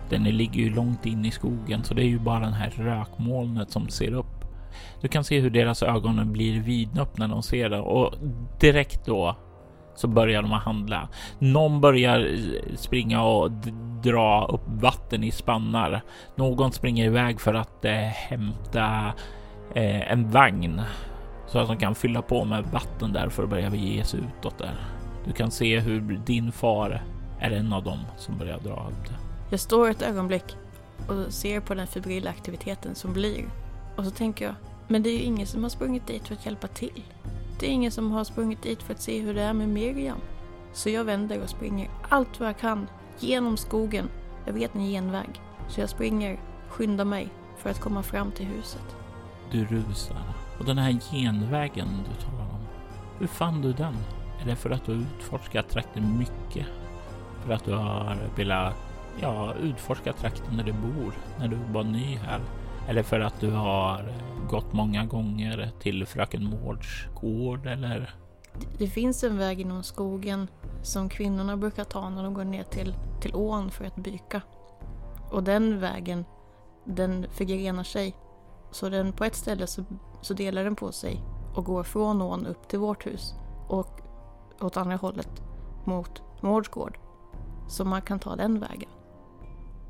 Den 0.10 0.24
ligger 0.24 0.60
ju 0.60 0.76
långt 0.76 1.06
in 1.06 1.26
i 1.26 1.32
skogen 1.32 1.84
så 1.84 1.94
det 1.94 2.02
är 2.02 2.08
ju 2.08 2.20
bara 2.20 2.40
den 2.40 2.54
här 2.54 2.70
rökmolnet 2.70 3.72
som 3.72 3.90
ser 3.90 4.14
upp 4.14 4.44
du 5.02 5.08
kan 5.08 5.24
se 5.24 5.40
hur 5.40 5.50
deras 5.50 5.84
ögon 5.84 6.34
blir 6.34 6.60
vidöppna 6.60 7.28
när 7.28 7.36
de 7.36 7.44
ser 7.44 7.70
det 7.70 7.80
och 7.80 8.14
direkt 8.60 9.06
då 9.06 9.36
så 9.96 10.08
börjar 10.08 10.42
de 10.42 10.54
att 10.54 10.64
handla. 10.64 11.08
Någon 11.40 11.82
börjar 11.82 12.38
springa 12.76 13.24
och 13.24 13.52
dra 14.04 14.46
upp 14.46 14.62
vatten 14.68 15.24
i 15.24 15.32
spannar. 15.32 16.02
Någon 16.36 16.72
springer 16.72 17.06
iväg 17.06 17.42
för 17.42 17.54
att 17.54 17.86
eh, 17.86 17.92
hämta 17.94 19.14
eh, 19.76 20.12
en 20.12 20.32
vagn 20.32 20.82
så 21.48 21.60
att 21.60 21.68
de 21.68 21.78
kan 21.78 21.96
fylla 21.96 22.22
på 22.22 22.46
med 22.46 22.64
vatten 22.64 23.14
där 23.14 23.30
för 23.30 23.44
att 23.44 23.50
börja 23.50 23.76
ge 23.76 24.04
sig 24.04 24.20
utåt 24.20 24.58
där. 24.58 24.76
Du 25.26 25.34
kan 25.34 25.52
se 25.52 25.80
hur 25.80 26.02
din 26.26 26.52
far 26.52 27.04
är 27.40 27.52
en 27.52 27.74
av 27.74 27.84
dem 27.84 28.00
som 28.18 28.38
börjar 28.38 28.60
dra 28.60 28.88
upp 28.88 29.08
det. 29.08 29.16
Jag 29.50 29.60
står 29.60 29.90
ett 29.90 30.02
ögonblick 30.02 30.56
och 31.08 31.34
ser 31.34 31.60
på 31.60 31.74
den 31.74 31.88
febrila 31.88 32.30
aktiviteten 32.30 32.96
som 32.96 33.14
blir 33.14 33.46
och 33.96 34.06
så 34.06 34.12
tänker 34.12 34.46
jag 34.46 34.56
men 34.88 35.04
det 35.04 35.10
är 35.10 35.14
ju 35.18 35.24
ingen 35.24 35.48
som 35.48 35.64
har 35.64 35.70
sprungit 35.70 36.08
dit 36.08 36.28
för 36.28 36.36
att 36.36 36.46
hjälpa 36.46 36.68
till. 36.68 37.04
Det 37.64 37.68
är 37.68 37.72
ingen 37.72 37.92
som 37.92 38.12
har 38.12 38.24
sprungit 38.24 38.62
dit 38.62 38.84
för 38.84 38.94
att 38.94 39.02
se 39.02 39.22
hur 39.22 39.34
det 39.34 39.42
är 39.42 39.54
med 39.54 39.70
Miriam. 39.70 40.18
Så 40.74 40.90
jag 40.90 41.04
vänder 41.04 41.42
och 41.44 41.50
springer 41.50 41.90
allt 42.10 42.40
vad 42.40 42.50
jag 42.50 42.58
kan 42.58 42.88
genom 43.20 43.58
skogen. 43.58 44.10
Jag 44.46 44.54
vet 44.54 44.76
en 44.76 44.86
genväg. 44.86 45.42
Så 45.68 45.82
jag 45.82 45.90
springer, 45.90 46.40
skyndar 46.68 47.06
mig 47.06 47.30
för 47.58 47.70
att 47.70 47.80
komma 47.80 48.04
fram 48.04 48.32
till 48.32 48.46
huset. 48.46 48.96
Du 49.52 49.66
rusar. 49.66 50.24
Och 50.60 50.66
den 50.66 50.78
här 50.78 50.92
genvägen 50.92 51.88
du 52.10 52.26
talar 52.26 52.54
om. 52.54 52.66
Hur 53.20 53.28
fann 53.28 53.62
du 53.62 53.74
den? 53.74 53.96
Är 54.42 54.46
det 54.46 54.56
för 54.56 54.70
att 54.70 54.86
du 54.86 54.92
har 54.92 55.02
utforskat 55.02 55.70
trakten 55.70 56.18
mycket? 56.18 56.68
För 57.46 57.54
att 57.54 57.66
du 57.66 57.74
har 57.74 58.18
velat 58.36 58.76
ja, 59.22 59.54
utforska 59.54 60.14
trakten 60.14 60.58
där 60.58 60.64
du 60.64 60.74
bor 60.74 61.14
när 61.40 61.48
du 61.48 61.58
var 61.72 61.84
ny 61.84 62.16
här? 62.16 62.40
Eller 62.88 63.04
för 63.04 63.20
att 63.20 63.40
du 63.40 63.52
har 63.52 64.06
gått 64.54 64.74
många 64.74 65.06
gånger 65.06 65.72
till 65.80 66.06
fröken 66.06 66.44
Mårds 66.44 67.08
gård 67.22 67.66
eller? 67.66 68.16
Det 68.78 68.88
finns 68.88 69.24
en 69.24 69.38
väg 69.38 69.62
inom 69.62 69.84
skogen 69.84 70.48
som 70.84 71.10
kvinnorna 71.10 71.58
brukar 71.58 71.84
ta 71.84 72.10
när 72.10 72.24
de 72.24 72.34
går 72.34 72.44
ner 72.44 72.64
till, 72.64 72.96
till 73.22 73.36
ån 73.36 73.72
för 73.72 73.86
att 73.86 73.96
byka. 73.96 74.42
Och 75.32 75.44
den 75.44 75.80
vägen, 75.80 76.26
den 76.86 77.26
förgrenar 77.30 77.84
sig. 77.84 78.16
Så 78.72 78.90
den, 78.90 79.14
på 79.14 79.24
ett 79.24 79.36
ställe 79.36 79.68
så, 79.68 79.84
så 80.22 80.34
delar 80.34 80.64
den 80.64 80.76
på 80.76 80.92
sig 80.92 81.22
och 81.56 81.66
går 81.66 81.84
från 81.84 82.22
ån 82.22 82.46
upp 82.46 82.68
till 82.68 82.80
vårt 82.80 83.06
hus 83.06 83.34
och 83.68 84.02
åt 84.62 84.78
andra 84.78 84.96
hållet 84.96 85.42
mot 85.86 86.22
Mårds 86.42 86.70
gård. 86.70 86.98
Så 87.70 87.86
man 87.86 88.02
kan 88.02 88.20
ta 88.20 88.36
den 88.36 88.60
vägen. 88.60 88.90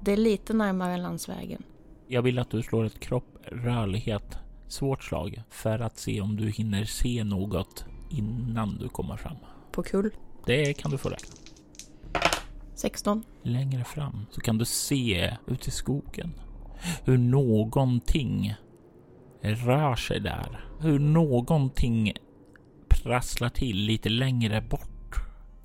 Det 0.02 0.14
är 0.14 0.18
lite 0.18 0.54
närmare 0.54 0.98
landsvägen. 0.98 1.64
Jag 2.08 2.22
vill 2.22 2.40
att 2.40 2.50
du 2.50 2.62
slår 2.62 2.84
ett 2.84 3.00
kropp, 3.00 3.38
rörlighet, 3.46 4.38
svårt 4.68 5.04
slag 5.04 5.44
för 5.50 5.80
att 5.80 5.98
se 5.98 6.22
om 6.22 6.36
du 6.36 6.50
hinner 6.50 6.86
se 6.86 7.24
något 7.24 7.86
innan 8.10 8.78
du 8.78 8.90
kommer 8.90 9.18
fram. 9.18 9.38
På 9.72 9.84
kull. 9.84 10.12
Det 10.46 10.74
kan 10.74 10.92
du 10.92 10.98
få 10.98 11.10
räkna. 11.10 11.36
16. 12.76 13.24
Längre 13.44 13.84
fram 13.84 14.26
så 14.32 14.42
kan 14.42 14.58
du 14.58 14.66
se 14.66 15.38
ut 15.48 15.68
i 15.68 15.72
skogen 15.72 16.34
hur 17.04 17.18
någonting 17.18 18.56
rör 19.42 19.96
sig 19.96 20.20
där. 20.20 20.66
Hur 20.80 21.00
någonting 21.00 22.14
prasslar 22.90 23.50
till 23.50 23.78
lite 23.78 24.10
längre 24.10 24.62
bort. 24.62 25.16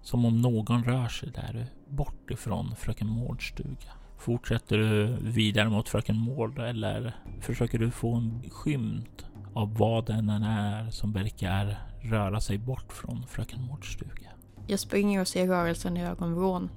Som 0.03 0.25
om 0.25 0.41
någon 0.41 0.85
rör 0.85 1.09
sig 1.09 1.31
där 1.31 1.67
bort 1.89 2.31
ifrån 2.31 2.77
fröken 2.77 3.09
Mårds 3.09 3.49
stuga. 3.49 3.93
Fortsätter 4.19 4.79
du 4.79 5.17
vidare 5.21 5.69
mot 5.69 5.89
fröken 5.89 6.17
Mård 6.17 6.59
eller 6.59 7.17
försöker 7.41 7.79
du 7.79 7.91
få 7.91 8.15
en 8.15 8.43
skymt 8.51 9.27
av 9.55 9.79
vad 9.79 10.07
den 10.07 10.29
än 10.29 10.43
är 10.43 10.91
som 10.91 11.13
verkar 11.13 11.79
röra 12.03 12.41
sig 12.41 12.59
bort 12.59 12.93
från 12.93 13.27
fröken 13.29 13.63
Mårds 13.63 13.93
stuga? 13.93 14.31
Jag 14.67 14.81
springer 14.81 15.21
och 15.21 15.29
ser 15.29 15.47
rörelsen 15.47 15.97
i 15.97 16.05
ögonvrån 16.05 16.71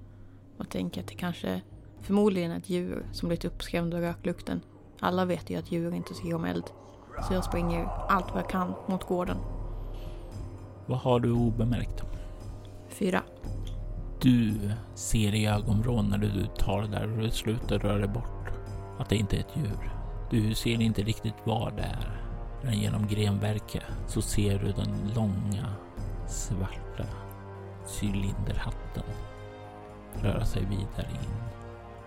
och 0.58 0.70
tänker 0.70 1.02
att 1.02 1.08
det 1.08 1.16
kanske 1.16 1.62
förmodligen 2.02 2.52
är 2.52 2.58
ett 2.58 2.70
djur 2.70 3.06
som 3.12 3.30
blivit 3.30 3.46
uppskrämd 3.46 3.94
av 3.94 4.02
röklukten. 4.02 4.62
Alla 5.00 5.26
vet 5.26 5.50
ju 5.50 5.56
att 5.56 5.72
djur 5.72 5.94
inte 5.94 6.14
tycker 6.14 6.34
om 6.34 6.46
eld. 6.46 6.66
Så 7.28 7.34
jag 7.34 7.44
springer 7.44 7.86
allt 7.86 8.30
vad 8.34 8.44
jag 8.44 8.50
kan 8.50 8.74
mot 8.88 9.04
gården. 9.04 9.38
Vad 10.86 11.00
har 11.00 11.20
du 11.20 11.32
obemärkt? 11.32 12.04
Fyra. 12.90 13.24
Du 14.22 14.72
ser 14.96 15.36
i 15.36 15.48
ögonvrån 15.48 16.10
när 16.10 16.18
du 16.18 16.46
tar 16.58 16.82
det 16.82 16.88
där 16.88 17.12
och 17.12 17.18
du 17.18 17.32
slutar 17.32 17.80
röra 17.80 17.98
dig 17.98 18.08
bort 18.08 18.50
att 19.00 19.10
det 19.10 19.16
inte 19.16 19.36
är 19.36 19.40
ett 19.40 19.56
djur. 19.58 19.92
Du 20.30 20.54
ser 20.56 20.82
inte 20.82 21.02
riktigt 21.02 21.34
vad 21.44 21.76
det 21.76 21.84
är. 21.84 22.22
Men 22.64 22.74
genom 22.74 23.08
grenverket 23.08 23.84
så 24.08 24.22
ser 24.22 24.60
du 24.60 24.72
den 24.72 25.12
långa 25.16 25.74
svarta 26.28 27.06
cylinderhatten 28.02 29.04
röra 30.22 30.46
sig 30.46 30.66
vidare 30.66 31.10
in. 31.12 31.32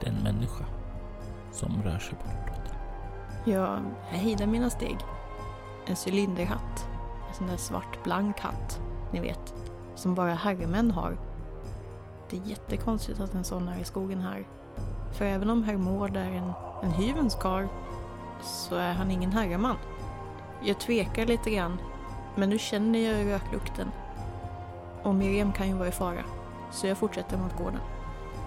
Den 0.01 0.15
människa 0.15 0.65
som 1.53 1.83
rör 1.83 1.99
sig 1.99 2.19
bortåt. 2.19 2.75
Jag 3.45 3.81
hejdar 4.09 4.47
mina 4.47 4.71
steg. 4.71 4.97
En 5.87 5.97
cylinderhatt. 6.07 6.89
En 7.29 7.35
sån 7.35 7.47
där 7.47 7.57
svart 7.57 8.05
blank 8.05 8.41
hatt. 8.41 8.81
Ni 9.13 9.21
vet. 9.21 9.55
Som 9.95 10.15
bara 10.15 10.35
herremän 10.35 10.91
har. 10.91 11.19
Det 12.35 12.39
är 12.39 12.51
jättekonstigt 12.51 13.21
att 13.21 13.35
en 13.35 13.45
sån 13.45 13.69
är 13.69 13.81
i 13.81 13.85
skogen 13.85 14.21
här. 14.21 14.47
För 15.13 15.25
även 15.25 15.51
om 15.51 15.65
herr 15.65 15.77
Mård 15.77 16.17
är 16.17 16.31
en, 16.31 16.53
en 16.83 16.91
hyvens 16.91 17.35
karl 17.35 17.67
så 18.43 18.77
är 18.77 18.93
han 18.93 19.11
ingen 19.11 19.33
herreman. 19.33 19.77
Jag 20.65 20.81
tvekar 20.81 21.27
lite 21.27 21.51
grann. 21.51 21.79
Men 22.37 22.51
nu 22.51 22.59
känner 22.59 22.99
jag 22.99 23.27
röklukten. 23.27 23.89
Och 25.03 25.15
Miriam 25.15 25.53
kan 25.53 25.69
ju 25.69 25.75
vara 25.75 25.89
i 25.89 25.93
fara. 25.93 26.25
Så 26.73 26.87
jag 26.87 26.99
fortsätter 26.99 27.39
mot 27.39 27.57
gården. 27.59 27.81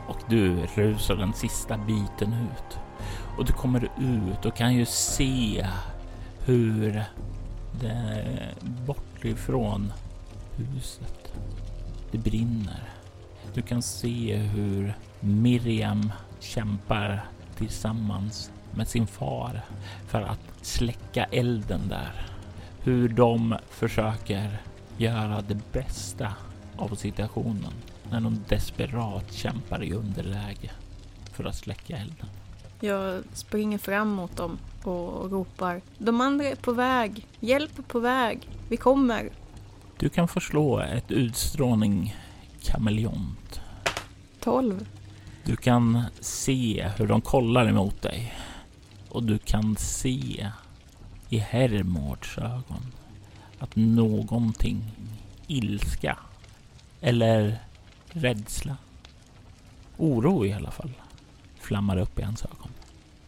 Och 0.07 0.17
du 0.29 0.65
rusar 0.65 1.15
den 1.15 1.33
sista 1.33 1.77
biten 1.77 2.33
ut. 2.33 2.79
Och 3.37 3.45
du 3.45 3.53
kommer 3.53 3.89
ut 3.99 4.45
och 4.45 4.55
kan 4.55 4.73
ju 4.73 4.85
se 4.85 5.67
hur 6.45 7.03
det 7.81 8.25
bort 8.85 9.25
ifrån 9.25 9.93
huset, 10.57 11.33
det 12.11 12.17
brinner. 12.17 12.96
Du 13.57 13.63
kan 13.63 13.81
se 13.81 14.35
hur 14.35 14.93
Miriam 15.19 16.11
kämpar 16.39 17.25
tillsammans 17.55 18.51
med 18.75 18.87
sin 18.87 19.07
far 19.07 19.61
för 20.07 20.21
att 20.21 20.39
släcka 20.61 21.23
elden 21.23 21.87
där. 21.89 22.27
Hur 22.83 23.09
de 23.09 23.55
försöker 23.69 24.61
göra 24.97 25.41
det 25.41 25.71
bästa 25.71 26.33
av 26.75 26.95
situationen 26.95 27.73
när 28.11 28.21
de 28.21 28.39
desperat 28.49 29.33
kämpar 29.33 29.83
i 29.83 29.93
underläge 29.93 30.71
för 31.33 31.43
att 31.43 31.55
släcka 31.55 31.97
elden. 31.97 32.27
Jag 32.79 33.23
springer 33.33 33.77
fram 33.77 34.09
mot 34.09 34.37
dem 34.37 34.57
och 34.83 35.31
ropar. 35.31 35.81
De 35.97 36.21
andra 36.21 36.45
är 36.45 36.55
på 36.55 36.71
väg. 36.71 37.27
Hjälp 37.39 37.79
är 37.79 37.83
på 37.83 37.99
väg. 37.99 38.49
Vi 38.69 38.77
kommer. 38.77 39.29
Du 39.97 40.09
kan 40.09 40.27
få 40.27 40.39
slå 40.39 40.79
ett 40.79 41.11
utstrålning 41.11 42.15
kameleont. 42.63 43.61
12. 44.39 44.85
Du 45.43 45.55
kan 45.55 46.03
se 46.19 46.91
hur 46.97 47.07
de 47.07 47.21
kollar 47.21 47.67
emot 47.67 48.01
dig. 48.01 48.33
Och 49.09 49.23
du 49.23 49.37
kan 49.37 49.75
se 49.75 50.49
i 51.29 51.37
Hermords 51.37 52.37
ögon 52.37 52.91
att 53.59 53.75
någonting, 53.75 54.83
ilska 55.47 56.17
eller 57.01 57.59
rädsla, 58.09 58.77
oro 59.97 60.45
i 60.45 60.53
alla 60.53 60.71
fall, 60.71 60.91
flammar 61.59 61.97
upp 61.97 62.19
i 62.19 62.23
hans 62.23 62.45
ögon 62.45 62.71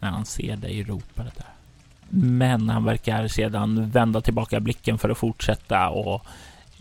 när 0.00 0.10
han 0.10 0.24
ser 0.24 0.56
dig 0.56 0.82
ropa 0.82 1.22
det 1.22 1.32
där. 1.36 1.54
Men 2.08 2.68
han 2.68 2.84
verkar 2.84 3.28
sedan 3.28 3.90
vända 3.90 4.20
tillbaka 4.20 4.60
blicken 4.60 4.98
för 4.98 5.10
att 5.10 5.18
fortsätta 5.18 5.88
och 5.88 6.26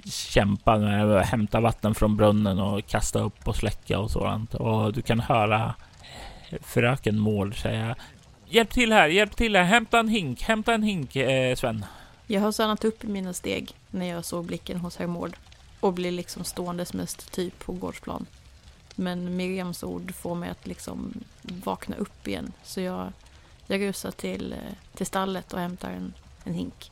kämpa 0.05 0.77
med 0.77 1.11
att 1.11 1.25
hämta 1.25 1.59
vatten 1.59 1.95
från 1.95 2.17
brunnen 2.17 2.59
och 2.59 2.87
kasta 2.87 3.19
upp 3.19 3.47
och 3.47 3.55
släcka 3.55 3.99
och 3.99 4.11
sådant. 4.11 4.53
Och 4.53 4.93
du 4.93 5.01
kan 5.01 5.19
höra 5.19 5.73
fröken 6.61 7.19
Mård 7.19 7.61
säga 7.61 7.95
Hjälp 8.51 8.69
till 8.69 8.93
här, 8.93 9.07
hjälp 9.07 9.35
till 9.35 9.55
här, 9.55 9.63
hämta 9.63 9.99
en 9.99 10.07
hink, 10.07 10.41
hämta 10.41 10.73
en 10.73 10.83
hink 10.83 11.15
eh, 11.15 11.55
Sven. 11.55 11.85
Jag 12.27 12.41
har 12.41 12.51
stannat 12.51 12.85
upp 12.85 13.03
i 13.03 13.07
mina 13.07 13.33
steg 13.33 13.71
när 13.89 14.05
jag 14.05 14.25
såg 14.25 14.45
blicken 14.45 14.79
hos 14.79 14.97
herr 14.97 15.07
Mård 15.07 15.37
och 15.79 15.93
blir 15.93 16.11
liksom 16.11 16.43
ståendes 16.43 16.93
mest 16.93 17.31
typ 17.31 17.59
på 17.59 17.73
gårdsplan. 17.73 18.25
Men 18.95 19.35
Miriams 19.35 19.83
ord 19.83 20.15
får 20.15 20.35
mig 20.35 20.49
att 20.49 20.67
liksom 20.67 21.13
vakna 21.41 21.95
upp 21.95 22.27
igen. 22.27 22.51
Så 22.63 22.81
jag, 22.81 23.13
jag 23.67 23.81
rusar 23.81 24.11
till, 24.11 24.53
eh, 24.53 24.73
till 24.93 25.05
stallet 25.05 25.53
och 25.53 25.59
hämtar 25.59 25.89
en, 25.89 26.13
en 26.43 26.53
hink. 26.53 26.91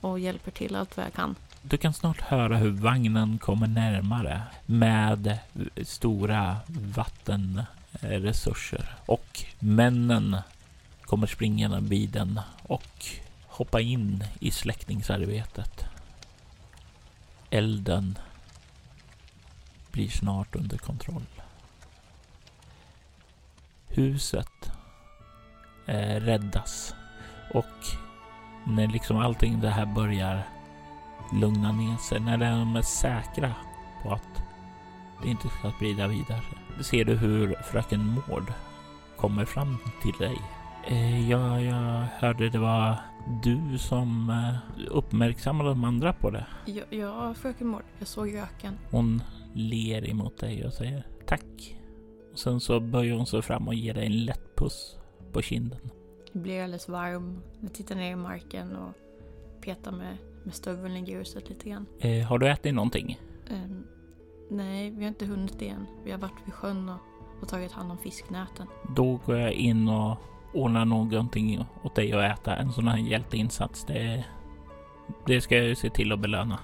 Och 0.00 0.18
hjälper 0.18 0.50
till 0.50 0.76
allt 0.76 0.96
vad 0.96 1.06
jag 1.06 1.12
kan. 1.12 1.34
Du 1.68 1.76
kan 1.76 1.92
snart 1.92 2.20
höra 2.20 2.56
hur 2.56 2.70
vagnen 2.70 3.38
kommer 3.38 3.66
närmare 3.66 4.42
med 4.66 5.38
stora 5.82 6.56
vattenresurser. 6.66 8.96
Och 9.06 9.44
männen 9.58 10.36
kommer 11.02 11.26
springande 11.26 11.80
vid 11.80 12.10
den 12.10 12.40
och 12.62 13.06
hoppa 13.46 13.80
in 13.80 14.24
i 14.40 14.50
släckningsarbetet. 14.50 15.84
Elden 17.50 18.18
blir 19.90 20.08
snart 20.08 20.56
under 20.56 20.78
kontroll. 20.78 21.26
Huset 23.88 24.70
eh, 25.86 26.20
räddas 26.20 26.94
och 27.54 27.84
när 28.66 28.86
liksom 28.86 29.16
allting 29.16 29.60
det 29.60 29.70
här 29.70 29.86
börjar 29.86 30.55
lugna 31.32 31.72
ner 31.72 31.96
sig, 31.96 32.20
när 32.20 32.38
de 32.38 32.76
är 32.76 32.82
säkra 32.82 33.54
på 34.02 34.12
att 34.12 34.42
det 35.22 35.28
inte 35.28 35.48
ska 35.48 35.70
sprida 35.70 36.08
vidare, 36.08 36.42
ser 36.82 37.04
du 37.04 37.14
hur 37.14 37.54
fröken 37.54 38.20
Mård 38.28 38.52
kommer 39.16 39.44
fram 39.44 39.76
till 40.02 40.14
dig. 40.18 40.38
Eh, 40.86 41.30
ja, 41.30 41.60
jag 41.60 42.06
hörde 42.18 42.48
det 42.48 42.58
var 42.58 42.96
du 43.42 43.78
som 43.78 44.30
eh, 44.30 44.86
uppmärksammade 44.90 45.68
de 45.68 45.84
andra 45.84 46.12
på 46.12 46.30
det. 46.30 46.46
Ja, 46.66 46.82
ja 46.90 47.34
fröken 47.34 47.66
Mård, 47.66 47.84
jag 47.98 48.08
såg 48.08 48.34
röken. 48.34 48.78
Hon 48.90 49.22
ler 49.54 50.10
emot 50.10 50.38
dig 50.38 50.66
och 50.66 50.72
säger 50.72 51.06
tack. 51.26 51.76
Och 52.32 52.38
sen 52.38 52.60
så 52.60 52.80
böjer 52.80 53.14
hon 53.14 53.26
sig 53.26 53.42
fram 53.42 53.68
och 53.68 53.74
ger 53.74 53.94
dig 53.94 54.06
en 54.06 54.24
lätt 54.24 54.56
puss 54.56 54.96
på 55.32 55.42
kinden. 55.42 55.90
Jag 56.32 56.42
blir 56.42 56.62
alldeles 56.62 56.88
varm. 56.88 57.42
Jag 57.60 57.74
tittar 57.74 57.94
ner 57.94 58.12
i 58.12 58.16
marken 58.16 58.76
och 58.76 58.92
petar 59.60 59.92
med, 59.92 60.16
med 60.46 60.54
stöveln 60.54 60.96
i 60.96 61.02
gruset 61.02 61.48
lite 61.48 61.68
grann. 61.68 61.86
Eh, 61.98 62.26
har 62.26 62.38
du 62.38 62.48
ätit 62.48 62.74
någonting? 62.74 63.18
Um, 63.50 63.86
nej, 64.50 64.90
vi 64.90 65.02
har 65.02 65.08
inte 65.08 65.26
hunnit 65.26 65.58
det 65.58 65.68
än. 65.68 65.86
Vi 66.04 66.10
har 66.10 66.18
varit 66.18 66.40
vid 66.44 66.54
sjön 66.54 66.88
och, 66.88 67.00
och 67.42 67.48
tagit 67.48 67.72
hand 67.72 67.90
om 67.90 67.98
fisknäten. 67.98 68.66
Då 68.96 69.20
går 69.26 69.36
jag 69.36 69.52
in 69.52 69.88
och 69.88 70.16
ordna 70.54 70.84
någonting 70.84 71.64
åt 71.82 71.94
dig 71.94 72.12
att 72.12 72.38
äta. 72.38 72.56
En 72.56 72.72
sån 72.72 72.88
här 72.88 72.98
hjälteinsats, 72.98 73.84
det, 73.84 74.24
det 75.26 75.40
ska 75.40 75.56
jag 75.56 75.66
ju 75.66 75.74
se 75.74 75.90
till 75.90 76.12
att 76.12 76.20
belöna. 76.20 76.58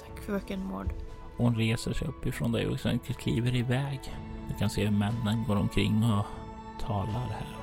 Tack 0.00 0.24
fröken 0.24 0.66
Maud. 0.66 0.90
Hon 1.36 1.56
reser 1.56 1.92
sig 1.92 2.08
upp 2.08 2.26
ifrån 2.26 2.52
dig 2.52 2.66
och 2.66 2.80
sen 2.80 2.98
kliver 2.98 3.56
iväg. 3.56 4.00
Du 4.48 4.54
kan 4.54 4.70
se 4.70 4.84
hur 4.84 4.98
männen 4.98 5.44
går 5.48 5.56
omkring 5.56 6.04
och 6.04 6.26
talar 6.80 7.12
här. 7.12 7.56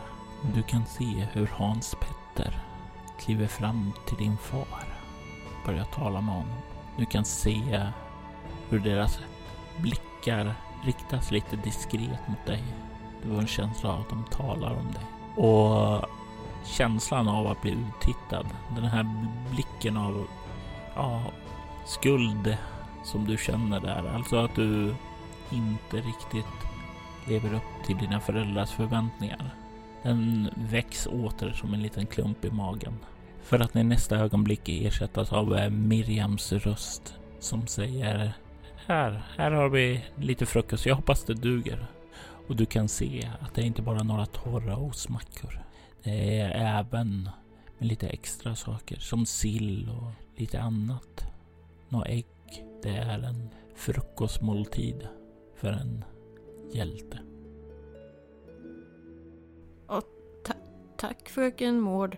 Du 0.56 0.63
kan 0.63 0.86
se 0.86 1.28
hur 1.34 1.48
Hans 1.48 1.96
Petter 1.96 2.60
kliver 3.20 3.48
fram 3.48 3.92
till 4.08 4.18
din 4.18 4.38
far. 4.38 4.90
Börjar 5.65 5.86
tala 5.86 6.22
med 6.22 6.34
honom. 6.36 6.58
Du 6.98 7.06
kan 7.06 7.25
se 7.25 7.89
hur 8.70 8.80
deras 8.80 9.20
blickar 9.77 10.56
riktas 10.84 11.32
lite 11.32 11.56
diskret 11.56 12.27
mot 12.27 12.46
dig. 12.46 12.63
Du 13.24 13.32
har 13.32 13.41
en 13.41 13.48
känsla 13.48 13.89
av 13.94 14.00
att 14.01 14.10
de 14.10 14.24
talar 14.24 14.74
om 14.74 14.91
dig. 14.91 15.06
Och 15.46 16.06
känslan 16.65 17.27
av 17.27 17.48
att 17.48 17.62
bli 17.62 17.72
uttittad. 17.72 18.48
Den 18.75 18.86
här 18.86 19.30
blicken 19.51 19.98
av 19.98 20.27
ja, 20.96 21.24
skuld 21.86 22.58
som 23.03 23.25
du 23.25 23.38
känner 23.38 23.80
där. 23.80 24.12
Alltså 24.15 24.38
att 24.38 24.56
du 24.56 24.96
inte 25.51 25.98
riktigt 25.98 26.46
lever 27.27 27.53
upp 27.53 27.86
till 27.86 27.98
dina 27.98 28.20
föräldrars 28.20 28.72
förväntningar. 28.72 29.56
Den 30.03 30.50
väcks 30.56 31.08
åter 31.08 31.51
som 31.51 31.74
en 31.74 31.82
liten 31.82 32.06
klump 32.06 32.46
i 32.46 32.51
magen. 32.51 32.94
För 33.43 33.60
att 33.60 33.75
i 33.75 33.83
nästa 33.83 34.17
ögonblick 34.17 34.69
ersättas 34.69 35.33
av 35.33 35.55
eh, 35.55 35.69
Miriams 35.69 36.51
röst 36.51 37.15
som 37.39 37.67
säger 37.67 38.33
Här, 38.86 39.24
här 39.38 39.51
har 39.51 39.69
vi 39.69 40.05
lite 40.15 40.45
frukost. 40.45 40.86
Jag 40.86 40.95
hoppas 40.95 41.24
det 41.24 41.33
duger. 41.33 41.88
Och 42.48 42.55
du 42.55 42.65
kan 42.65 42.88
se 42.88 43.29
att 43.39 43.55
det 43.55 43.62
är 43.62 43.65
inte 43.65 43.81
bara 43.81 44.03
några 44.03 44.25
torra 44.25 44.77
ostmackor. 44.77 45.60
Det 46.03 46.39
är 46.39 46.79
även 46.79 47.29
med 47.77 47.88
lite 47.88 48.07
extra 48.07 48.55
saker 48.55 49.00
som 49.00 49.25
sill 49.25 49.89
och 49.89 50.39
lite 50.39 50.62
annat. 50.62 51.25
Några 51.89 52.05
ägg. 52.05 52.25
Det 52.83 52.89
är 52.89 53.19
en 53.19 53.50
frukostmåltid 53.75 55.07
för 55.55 55.71
en 55.71 56.05
hjälte. 56.74 57.19
Och 59.88 60.03
ta 60.45 60.53
tack 60.98 61.29
fröken 61.29 61.79
Mård. 61.79 62.17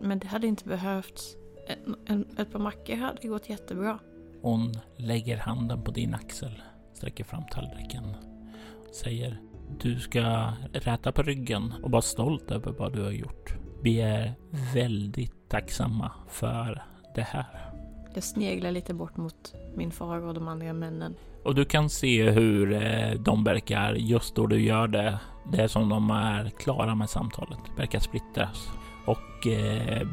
Men 0.00 0.18
det 0.18 0.26
hade 0.26 0.46
inte 0.46 0.64
behövts. 0.64 1.36
En, 1.66 1.96
en, 2.06 2.38
ett 2.38 2.52
par 2.52 2.58
mackor 2.58 2.96
hade 2.96 3.28
gått 3.28 3.48
jättebra. 3.48 3.98
Hon 4.42 4.72
lägger 4.96 5.36
handen 5.36 5.82
på 5.82 5.90
din 5.90 6.14
axel, 6.14 6.62
sträcker 6.92 7.24
fram 7.24 7.42
tallriken 7.50 8.04
och 8.04 8.94
säger 8.94 9.40
du 9.78 10.00
ska 10.00 10.52
räta 10.72 11.12
på 11.12 11.22
ryggen 11.22 11.74
och 11.82 11.90
vara 11.90 12.02
stolt 12.02 12.50
över 12.50 12.72
vad 12.72 12.92
du 12.92 13.02
har 13.02 13.10
gjort. 13.10 13.54
Vi 13.82 14.00
är 14.00 14.34
väldigt 14.74 15.48
tacksamma 15.48 16.12
för 16.28 16.82
det 17.14 17.22
här. 17.22 17.70
Jag 18.14 18.22
sneglar 18.22 18.70
lite 18.70 18.94
bort 18.94 19.16
mot 19.16 19.54
min 19.76 19.90
far 19.90 20.20
och 20.20 20.34
de 20.34 20.48
andra 20.48 20.72
männen. 20.72 21.14
Och 21.44 21.54
du 21.54 21.64
kan 21.64 21.90
se 21.90 22.30
hur 22.30 22.72
eh, 22.72 23.12
de 23.20 23.44
verkar 23.44 23.94
just 23.94 24.34
då 24.34 24.46
du 24.46 24.60
gör 24.60 24.88
det. 24.88 25.18
Det 25.52 25.62
är 25.62 25.68
som 25.68 25.88
de 25.88 26.10
är 26.10 26.50
klara 26.50 26.94
med 26.94 27.10
samtalet, 27.10 27.58
verkar 27.78 27.98
splittras 27.98 28.68
och 29.10 29.46
eh, 29.46 30.06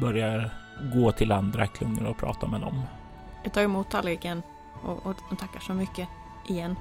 börjar 0.00 0.50
gå 0.94 1.12
till 1.12 1.32
andra 1.32 1.66
klungor 1.66 2.06
och 2.06 2.16
prata 2.16 2.46
med 2.46 2.60
dem. 2.60 2.82
Jag 3.42 3.52
tar 3.52 3.62
emot 3.62 3.90
tallriken 3.90 4.42
och, 4.82 5.06
och, 5.06 5.16
och 5.30 5.38
tackar 5.38 5.60
så 5.60 5.74
mycket 5.74 6.08
igen. 6.46 6.76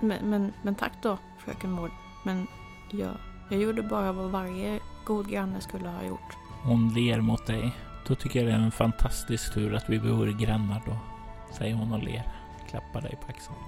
Men, 0.00 0.30
men, 0.30 0.52
men 0.62 0.74
tack 0.74 0.92
då, 1.02 1.18
fröken 1.38 1.70
Maud. 1.72 1.90
Men 2.24 2.46
jag, 2.90 3.10
jag 3.50 3.60
gjorde 3.60 3.82
bara 3.82 4.12
vad 4.12 4.30
varje 4.30 4.80
god 5.04 5.30
granne 5.30 5.60
skulle 5.60 5.88
ha 5.88 6.02
gjort. 6.02 6.36
Hon 6.62 6.94
ler 6.94 7.20
mot 7.20 7.46
dig. 7.46 7.72
Då 8.06 8.14
tycker 8.14 8.38
jag 8.40 8.48
det 8.48 8.52
är 8.52 8.58
en 8.58 8.70
fantastisk 8.70 9.54
tur 9.54 9.74
att 9.74 9.88
vi 9.88 9.98
bor 9.98 10.26
grannar 10.26 10.82
då, 10.86 10.96
säger 11.52 11.74
hon 11.74 11.92
och 11.92 12.02
ler. 12.02 12.22
Klappar 12.68 13.00
dig 13.00 13.18
på 13.20 13.28
axeln. 13.28 13.58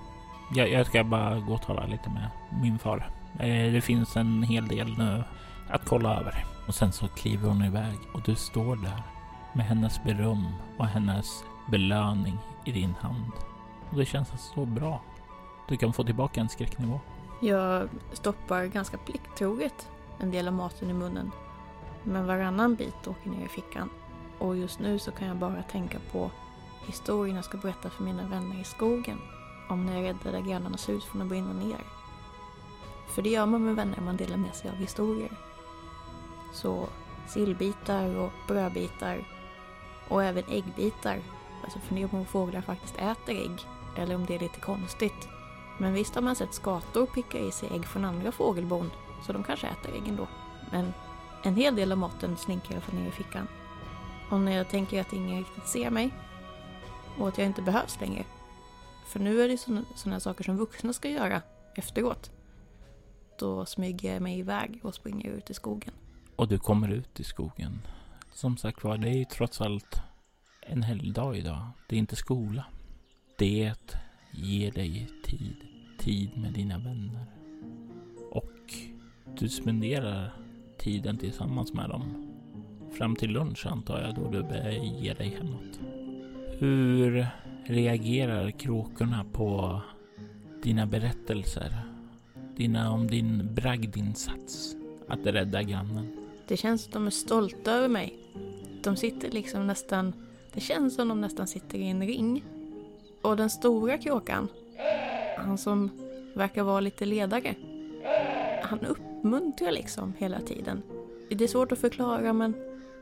Jag, 0.55 0.71
jag 0.71 0.87
ska 0.87 1.05
bara 1.05 1.41
gå 1.41 1.55
och 1.55 1.63
tala 1.63 1.87
lite 1.87 2.11
med 2.11 2.29
min 2.63 2.79
far. 2.79 3.11
Eh, 3.39 3.73
det 3.73 3.81
finns 3.81 4.17
en 4.17 4.43
hel 4.43 4.69
del 4.69 4.99
nu 4.99 5.25
att 5.71 5.85
kolla 5.85 6.21
över. 6.21 6.45
Och 6.69 6.75
sen 6.75 6.93
så 6.93 7.09
kliver 7.09 7.49
hon 7.49 7.65
iväg 7.65 7.99
och 8.13 8.23
du 8.23 8.35
står 8.35 8.77
där 8.77 9.03
med 9.53 9.67
hennes 9.67 10.05
beröm 10.05 10.47
och 10.77 10.87
hennes 10.87 11.45
belöning 11.71 12.39
i 12.65 12.73
din 12.73 12.95
hand. 13.01 13.33
Och 13.91 13.97
det 13.97 14.05
känns 14.05 14.29
så 14.55 14.67
bra. 14.67 15.01
Du 15.69 15.77
kan 15.77 15.93
få 15.93 16.05
tillbaka 16.05 16.41
en 16.41 16.49
skräcknivå. 16.49 17.01
Jag 17.41 17.89
stoppar 18.13 18.65
ganska 18.65 18.99
plikttroget 18.99 19.89
en 20.19 20.31
del 20.31 20.49
av 20.49 20.55
maten 20.55 20.91
i 20.91 20.93
munnen. 20.93 21.31
Men 22.03 22.27
varannan 22.27 22.75
bit 22.75 23.07
åker 23.07 23.31
ner 23.31 23.45
i 23.45 23.49
fickan. 23.49 23.91
Och 24.39 24.57
just 24.57 24.79
nu 24.79 24.99
så 24.99 25.11
kan 25.11 25.29
jag 25.29 25.37
bara 25.37 25.63
tänka 25.63 25.99
på 26.13 26.31
historien 26.87 27.37
jag 27.37 27.45
ska 27.45 27.59
berätta 27.59 27.91
för 27.91 28.05
mina 28.05 28.29
vänner 28.29 28.61
i 28.61 28.65
skogen. 28.65 29.19
Om 29.69 29.87
när 29.87 29.97
jag 29.97 30.05
räddade 30.05 30.43
grannarnas 30.43 30.89
hus 30.89 31.05
från 31.05 31.23
att 31.23 31.29
brinna 31.29 31.53
ner. 31.53 31.85
För 33.09 33.23
det 33.23 33.31
gör 33.31 33.47
man 33.47 33.65
med 33.65 33.77
vänner, 33.77 34.01
man 34.01 34.17
delar 34.17 34.37
med 34.37 34.55
sig 34.55 34.71
av 34.71 34.77
historier. 34.77 35.48
Så 36.53 36.89
sillbitar 37.27 38.17
och 38.17 38.33
brödbitar 38.49 39.25
och 40.09 40.25
även 40.25 40.45
äggbitar. 40.51 41.21
Alltså 41.65 41.79
fundera 41.79 42.09
på 42.09 42.17
om 42.17 42.27
fåglar 42.27 42.61
faktiskt 42.61 42.97
äter 42.97 43.35
ägg 43.35 43.61
eller 43.97 44.15
om 44.15 44.27
det 44.27 44.35
är 44.35 44.39
lite 44.39 44.61
konstigt. 44.61 45.29
Men 45.79 45.93
visst 45.93 46.15
har 46.15 46.23
man 46.23 46.37
sett 46.37 46.55
skator 46.55 47.07
picka 47.07 47.39
i 47.39 47.53
sig 47.53 47.69
ägg 47.75 47.85
från 47.85 48.05
andra 48.05 48.33
fågelbon 48.33 48.91
så 49.27 49.33
de 49.33 49.45
kanske 49.45 49.67
äter 49.67 49.95
ägg 49.95 50.09
ändå. 50.09 50.27
Men 50.73 50.93
en 51.43 51.57
hel 51.57 51.77
del 51.77 51.93
av 51.93 51.99
maten 51.99 52.37
slinker 52.37 52.71
i 52.71 52.75
alla 52.75 52.81
fall 52.81 52.95
ner 52.95 53.09
i 53.09 53.13
fickan. 53.13 53.49
Och 54.31 54.41
när 54.41 54.57
jag 54.57 54.69
tänker 54.69 55.01
att 55.01 55.13
ingen 55.13 55.39
riktigt 55.39 55.67
ser 55.67 55.91
mig 55.91 56.11
och 57.19 57.29
att 57.29 57.39
jag 57.39 57.47
inte 57.47 57.63
behövs 57.63 58.01
längre. 58.01 58.25
För 59.07 59.21
nu 59.21 59.43
är 59.43 59.49
det 59.49 59.59
sådana 59.95 60.21
saker 60.21 60.45
som 60.45 60.57
vuxna 60.57 60.93
ska 60.93 61.09
göra 61.09 61.43
efteråt. 61.75 62.31
Då 63.39 63.67
smyger 63.67 64.13
jag 64.13 64.23
mig 64.23 64.39
iväg 64.39 64.81
och 64.83 64.95
springer 64.95 65.31
ut 65.31 65.51
i 65.51 65.55
skogen. 65.55 65.93
Och 66.39 66.49
du 66.49 66.59
kommer 66.59 66.89
ut 66.89 67.21
i 67.21 67.25
skogen. 67.25 67.79
Som 68.33 68.57
sagt 68.57 68.85
var, 68.85 68.99
det 68.99 69.09
är 69.09 69.15
ju 69.15 69.25
trots 69.25 69.61
allt 69.61 70.03
en 70.61 70.83
helgdag 70.83 71.37
idag. 71.37 71.71
Det 71.89 71.97
är 71.97 71.99
inte 71.99 72.17
skola. 72.17 72.65
Det 73.39 73.75
ger 74.33 74.73
dig 74.73 75.09
tid. 75.25 75.57
Tid 75.99 76.39
med 76.39 76.53
dina 76.53 76.79
vänner. 76.79 77.27
Och 78.31 78.75
du 79.39 79.49
spenderar 79.49 80.33
tiden 80.79 81.19
tillsammans 81.19 81.73
med 81.73 81.91
dem. 81.91 82.29
Fram 82.99 83.17
till 83.17 83.31
lunch 83.31 83.67
antar 83.67 84.01
jag 84.01 84.15
då 84.15 84.31
du 84.31 84.43
börjar 84.43 84.71
ge 84.71 85.15
dig 85.15 85.29
hemåt. 85.29 85.81
Hur 86.59 87.27
reagerar 87.65 88.51
kråkorna 88.51 89.25
på 89.33 89.83
dina 90.63 90.87
berättelser? 90.87 91.83
Dina 92.57 92.91
om 92.91 93.07
din 93.07 93.55
bragdinsats 93.55 94.77
att 95.09 95.27
rädda 95.27 95.63
grannen? 95.63 96.18
Det 96.49 96.57
känns 96.57 96.83
som 96.83 96.93
de 96.93 97.07
är 97.07 97.11
stolta 97.11 97.73
över 97.73 97.89
mig. 97.89 98.19
De 98.83 98.97
sitter 98.97 99.31
liksom 99.31 99.67
nästan... 99.67 100.15
Det 100.53 100.61
känns 100.61 100.95
som 100.95 101.09
de 101.09 101.21
nästan 101.21 101.47
sitter 101.47 101.79
i 101.79 101.91
en 101.91 102.07
ring. 102.07 102.45
Och 103.23 103.37
den 103.37 103.51
stora 103.51 103.99
kråkan, 103.99 104.49
han 105.37 105.59
som 105.59 105.91
verkar 106.35 106.63
vara 106.63 106.81
lite 106.81 107.05
ledare, 107.05 107.55
han 108.63 108.81
uppmuntrar 108.81 109.73
liksom 109.73 110.13
hela 110.19 110.41
tiden. 110.41 110.83
Det 111.31 111.45
är 111.45 111.49
svårt 111.49 111.73
att 111.73 111.79
förklara 111.79 112.33
men 112.33 112.55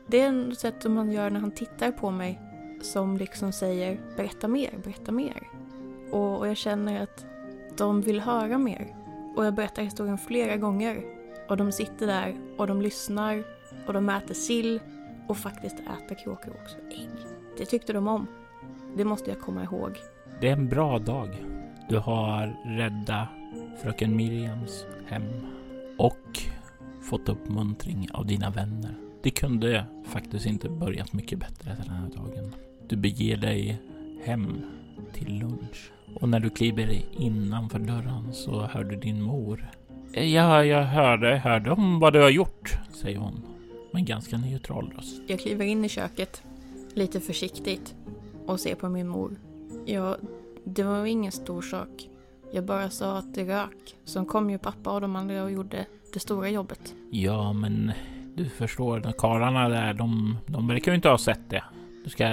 det 0.07 0.19
är 0.19 0.51
ett 0.51 0.59
sätt 0.59 0.75
som 0.79 0.97
han 0.97 1.11
gör 1.11 1.29
när 1.29 1.39
han 1.39 1.51
tittar 1.51 1.91
på 1.91 2.11
mig 2.11 2.39
som 2.81 3.17
liksom 3.17 3.51
säger 3.51 3.99
berätta 4.15 4.47
mer, 4.47 4.79
berätta 4.83 5.11
mer. 5.11 5.47
Och, 6.11 6.37
och 6.37 6.47
jag 6.47 6.57
känner 6.57 7.03
att 7.03 7.25
de 7.77 8.01
vill 8.01 8.19
höra 8.19 8.57
mer. 8.57 8.95
Och 9.35 9.45
jag 9.45 9.53
berättar 9.53 9.83
historien 9.83 10.17
flera 10.17 10.57
gånger. 10.57 11.16
Och 11.49 11.57
de 11.57 11.71
sitter 11.71 12.07
där 12.07 12.35
och 12.57 12.67
de 12.67 12.81
lyssnar 12.81 13.43
och 13.87 13.93
de 13.93 14.09
äter 14.09 14.33
sill 14.33 14.79
och 15.27 15.37
faktiskt 15.37 15.75
äter 15.79 16.15
kråkor 16.15 16.53
också 16.61 16.77
ägg. 16.77 17.09
Det 17.57 17.65
tyckte 17.65 17.93
de 17.93 18.07
om. 18.07 18.27
Det 18.95 19.05
måste 19.05 19.29
jag 19.29 19.39
komma 19.39 19.63
ihåg. 19.63 19.97
Det 20.41 20.47
är 20.47 20.53
en 20.53 20.69
bra 20.69 20.99
dag. 20.99 21.29
Du 21.89 21.97
har 21.97 22.57
räddat 22.77 23.27
fröken 23.81 24.15
Miriams 24.15 24.85
hem 25.07 25.23
och 25.97 26.39
fått 27.09 27.29
uppmuntring 27.29 28.07
av 28.13 28.25
dina 28.25 28.49
vänner. 28.49 28.95
Det 29.23 29.29
kunde 29.29 29.85
faktiskt 30.05 30.45
inte 30.45 30.69
börjat 30.69 31.13
mycket 31.13 31.39
bättre 31.39 31.75
den 31.83 31.89
här 31.89 32.09
dagen. 32.09 32.55
Du 32.87 32.95
beger 32.95 33.37
dig 33.37 33.81
hem 34.23 34.61
till 35.13 35.39
lunch 35.39 35.91
och 36.15 36.29
när 36.29 36.39
du 36.39 36.49
kliver 36.49 37.01
innanför 37.11 37.79
dörren 37.79 38.33
så 38.33 38.61
hör 38.61 38.83
du 38.83 38.95
din 38.95 39.21
mor. 39.21 39.69
Ja, 40.11 40.63
jag 40.63 40.83
hörde, 40.83 41.37
hörde 41.37 41.71
om 41.71 41.99
vad 41.99 42.13
du 42.13 42.21
har 42.21 42.29
gjort, 42.29 42.77
säger 42.93 43.17
hon 43.17 43.41
med 43.93 44.05
ganska 44.05 44.37
neutral 44.37 44.91
röst. 44.97 45.21
Jag 45.27 45.39
kliver 45.39 45.65
in 45.65 45.85
i 45.85 45.89
köket 45.89 46.43
lite 46.93 47.19
försiktigt 47.19 47.95
och 48.45 48.59
ser 48.59 48.75
på 48.75 48.89
min 48.89 49.07
mor. 49.07 49.35
Ja, 49.85 50.17
det 50.63 50.83
var 50.83 51.05
ingen 51.05 51.31
stor 51.31 51.61
sak. 51.61 52.09
Jag 52.51 52.65
bara 52.65 52.89
sa 52.89 53.17
att 53.17 53.33
det 53.33 53.43
rök. 53.43 53.95
Sen 54.05 54.25
kom 54.25 54.49
ju 54.49 54.57
pappa 54.57 54.91
och 54.91 55.01
de 55.01 55.15
andra 55.15 55.43
och 55.43 55.51
gjorde 55.51 55.85
det 56.13 56.19
stora 56.19 56.49
jobbet. 56.49 56.93
Ja, 57.11 57.53
men 57.53 57.91
du 58.35 58.45
förstår, 58.45 58.99
de 58.99 59.13
karlarna 59.13 59.69
där, 59.69 59.93
de, 59.93 60.37
de 60.45 60.67
verkar 60.67 60.91
ju 60.91 60.95
inte 60.95 61.09
ha 61.09 61.17
sett 61.17 61.49
det. 61.49 61.63
Du 62.03 62.09
ska 62.09 62.25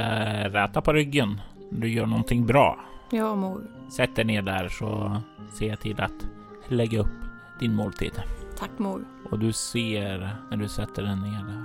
räta 0.48 0.80
på 0.80 0.92
ryggen. 0.92 1.40
Du 1.70 1.88
gör 1.88 2.06
någonting 2.06 2.46
bra. 2.46 2.80
Ja, 3.10 3.34
mor. 3.36 3.66
Sätt 3.96 4.16
dig 4.16 4.24
ner 4.24 4.42
där 4.42 4.68
så 4.68 5.16
ser 5.58 5.68
jag 5.68 5.80
till 5.80 6.00
att 6.00 6.28
lägga 6.68 7.00
upp 7.00 7.23
din 7.58 7.74
måltid. 7.74 8.22
Tack 8.58 8.78
mor. 8.78 9.04
Och 9.30 9.38
du 9.38 9.52
ser 9.52 10.36
när 10.50 10.56
du 10.56 10.68
sätter 10.68 11.02
den 11.02 11.18
ner 11.18 11.44
där. 11.44 11.64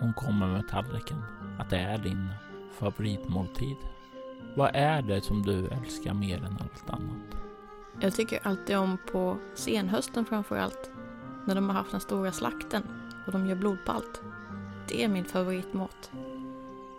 Hon 0.00 0.12
kommer 0.12 0.46
med 0.46 0.68
tallriken. 0.68 1.22
Att 1.58 1.70
det 1.70 1.78
är 1.78 1.98
din 1.98 2.28
favoritmåltid. 2.78 3.76
Vad 4.56 4.70
är 4.74 5.02
det 5.02 5.20
som 5.20 5.42
du 5.42 5.68
älskar 5.68 6.14
mer 6.14 6.36
än 6.36 6.58
allt 6.60 6.90
annat? 6.90 7.36
Jag 8.00 8.14
tycker 8.14 8.46
alltid 8.46 8.76
om 8.76 8.98
på 9.12 9.36
senhösten 9.54 10.24
framför 10.24 10.56
allt. 10.56 10.90
När 11.44 11.54
de 11.54 11.68
har 11.68 11.76
haft 11.76 11.90
den 11.90 12.00
stora 12.00 12.32
slakten 12.32 12.82
och 13.26 13.32
de 13.32 13.46
gör 13.46 13.56
blodpalt. 13.56 14.22
Det 14.88 15.04
är 15.04 15.08
min 15.08 15.24
favoritmat. 15.24 16.10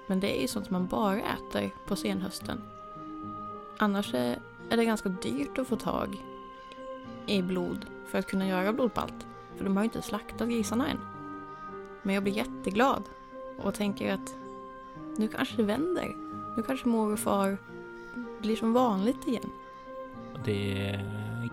Men 0.08 0.20
det 0.20 0.38
är 0.38 0.42
ju 0.42 0.48
sånt 0.48 0.70
man 0.70 0.88
bara 0.88 1.18
äter 1.18 1.70
på 1.88 1.96
senhösten. 1.96 2.62
Annars 3.78 4.14
är 4.14 4.40
är 4.70 4.78
det 4.78 4.86
ganska 4.86 5.10
dyrt 5.10 5.58
att 5.58 5.68
få 5.68 5.76
tag 5.76 6.18
i 7.30 7.42
blod 7.42 7.86
för 8.08 8.20
att 8.20 8.28
kunna 8.28 8.48
göra 8.48 8.74
blodpalt. 8.74 9.28
För 9.58 9.64
de 9.64 9.78
har 9.78 9.84
ju 9.84 9.86
inte 9.86 10.02
slaktat 10.02 10.50
grisarna 10.50 10.90
än. 10.90 10.98
Men 12.04 12.16
jag 12.16 12.24
blir 12.24 12.34
jätteglad 12.34 13.04
och 13.58 13.74
tänker 13.74 14.14
att 14.14 14.36
nu 15.18 15.28
kanske 15.28 15.58
det 15.58 15.64
vänder. 15.64 16.16
Nu 16.58 16.64
kanske 16.64 16.88
mor 16.88 17.14
och 17.14 17.20
far 17.20 17.58
blir 18.42 18.56
som 18.56 18.74
vanligt 18.74 19.28
igen. 19.28 19.50
Det 20.46 21.00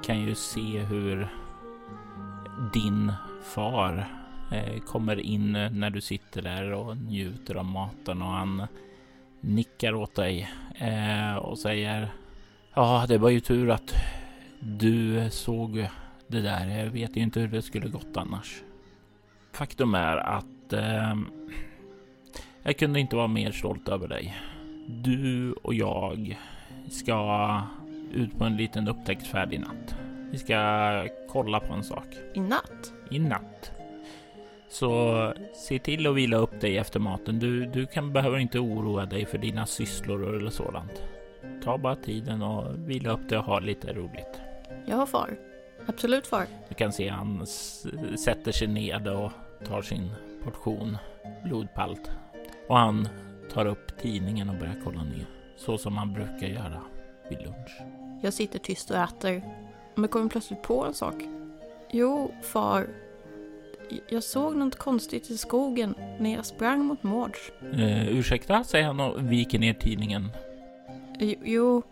kan 0.03 0.21
ju 0.21 0.35
se 0.35 0.79
hur 0.79 1.29
din 2.73 3.12
far 3.43 4.07
eh, 4.53 4.81
kommer 4.81 5.21
in 5.21 5.53
när 5.53 5.91
du 5.91 6.01
sitter 6.01 6.43
där 6.43 6.73
och 6.73 6.97
njuter 6.97 7.55
av 7.55 7.65
maten 7.65 8.23
och 8.23 8.29
han 8.29 8.67
nickar 9.41 9.95
åt 9.95 10.15
dig 10.15 10.51
eh, 10.75 11.37
och 11.37 11.59
säger 11.59 12.09
Ja, 12.75 13.05
det 13.09 13.19
var 13.19 13.31
ju 13.31 13.41
tur 13.41 13.71
att 13.71 13.95
du 14.66 15.26
såg 15.31 15.88
det 16.26 16.40
där. 16.40 16.79
Jag 16.79 16.90
vet 16.90 17.16
ju 17.16 17.20
inte 17.20 17.40
hur 17.40 17.48
det 17.48 17.62
skulle 17.62 17.88
gått 17.88 18.16
annars. 18.16 18.62
Faktum 19.52 19.94
är 19.94 20.16
att 20.16 20.72
eh, 20.72 21.14
jag 22.62 22.79
kunde 22.79 23.00
inte 23.00 23.16
vara 23.16 23.26
mer 23.26 23.50
stolt 23.50 23.88
över 23.88 24.09
dig. 24.09 24.37
Du 24.88 25.52
och 25.52 25.74
jag 25.74 26.38
ska 26.90 27.61
ut 28.12 28.38
på 28.38 28.44
en 28.44 28.57
liten 28.57 28.88
upptäcktsfärd 28.88 29.52
i 29.52 29.59
natt. 29.59 29.96
Vi 30.31 30.38
ska 30.38 31.09
kolla 31.29 31.61
på 31.61 31.74
en 31.74 31.85
sak. 31.85 32.07
I 32.35 32.40
natt? 32.40 32.92
I 33.11 33.18
natt. 33.18 33.72
Så 34.68 35.33
se 35.55 35.79
till 35.79 36.07
att 36.07 36.14
vila 36.14 36.37
upp 36.37 36.61
dig 36.61 36.79
efter 36.79 37.00
maten. 37.00 37.38
Du, 37.38 37.66
du 37.66 37.87
kan, 37.87 38.12
behöver 38.12 38.38
inte 38.38 38.59
oroa 38.59 39.07
dig 39.07 39.26
för 39.26 39.38
dina 39.38 39.66
sysslor 39.66 40.37
eller 40.37 40.50
sådant. 40.50 41.02
Ta 41.64 41.79
bara 41.79 41.96
tiden 41.96 42.42
och 42.42 42.88
vila 42.88 43.11
upp 43.11 43.29
dig 43.29 43.38
och 43.38 43.44
ha 43.44 43.61
lite 43.61 43.92
roligt. 43.92 44.40
Ja, 44.87 45.07
far. 45.07 45.37
Absolut, 45.87 46.27
far. 46.27 46.46
Du 46.68 46.75
kan 46.75 46.92
se 46.92 47.09
han 47.09 47.46
sätter 48.18 48.53
sig 48.53 48.68
ned 48.68 49.09
och 49.09 49.33
tar 49.64 49.83
sin 49.83 50.11
portion 50.44 50.99
blodpalt. 51.44 52.11
Och 52.68 52.77
han 52.77 53.09
tar 53.53 53.66
upp 53.66 53.99
tidningen 53.99 54.49
och 54.51 54.57
börjar 54.57 54.81
kolla 54.85 55.03
ner. 55.03 55.27
Så 55.57 55.79
som 55.79 55.94
man 55.94 56.12
brukar 56.12 56.46
göra 56.46 56.83
vid 57.29 57.38
lunch. 57.38 57.81
Jag 58.22 58.33
sitter 58.33 58.59
tyst 58.59 58.90
och 58.90 58.96
äter. 58.96 59.42
Men 59.94 60.09
kommer 60.09 60.29
plötsligt 60.29 60.62
på 60.62 60.85
en 60.85 60.94
sak. 60.94 61.14
Jo, 61.90 62.35
far. 62.42 62.87
Jag 64.09 64.22
såg 64.22 64.57
något 64.57 64.77
konstigt 64.77 65.31
i 65.31 65.37
skogen 65.38 65.94
när 66.18 66.35
jag 66.35 66.46
sprang 66.46 66.85
mot 66.85 67.03
Mårds. 67.03 67.53
Eh, 67.72 68.09
ursäkta, 68.09 68.64
säger 68.64 68.87
han 68.87 69.01
och 69.01 69.33
viker 69.33 69.59
ner 69.59 69.75
tidningen. 69.75 70.29
Jo, 71.44 71.83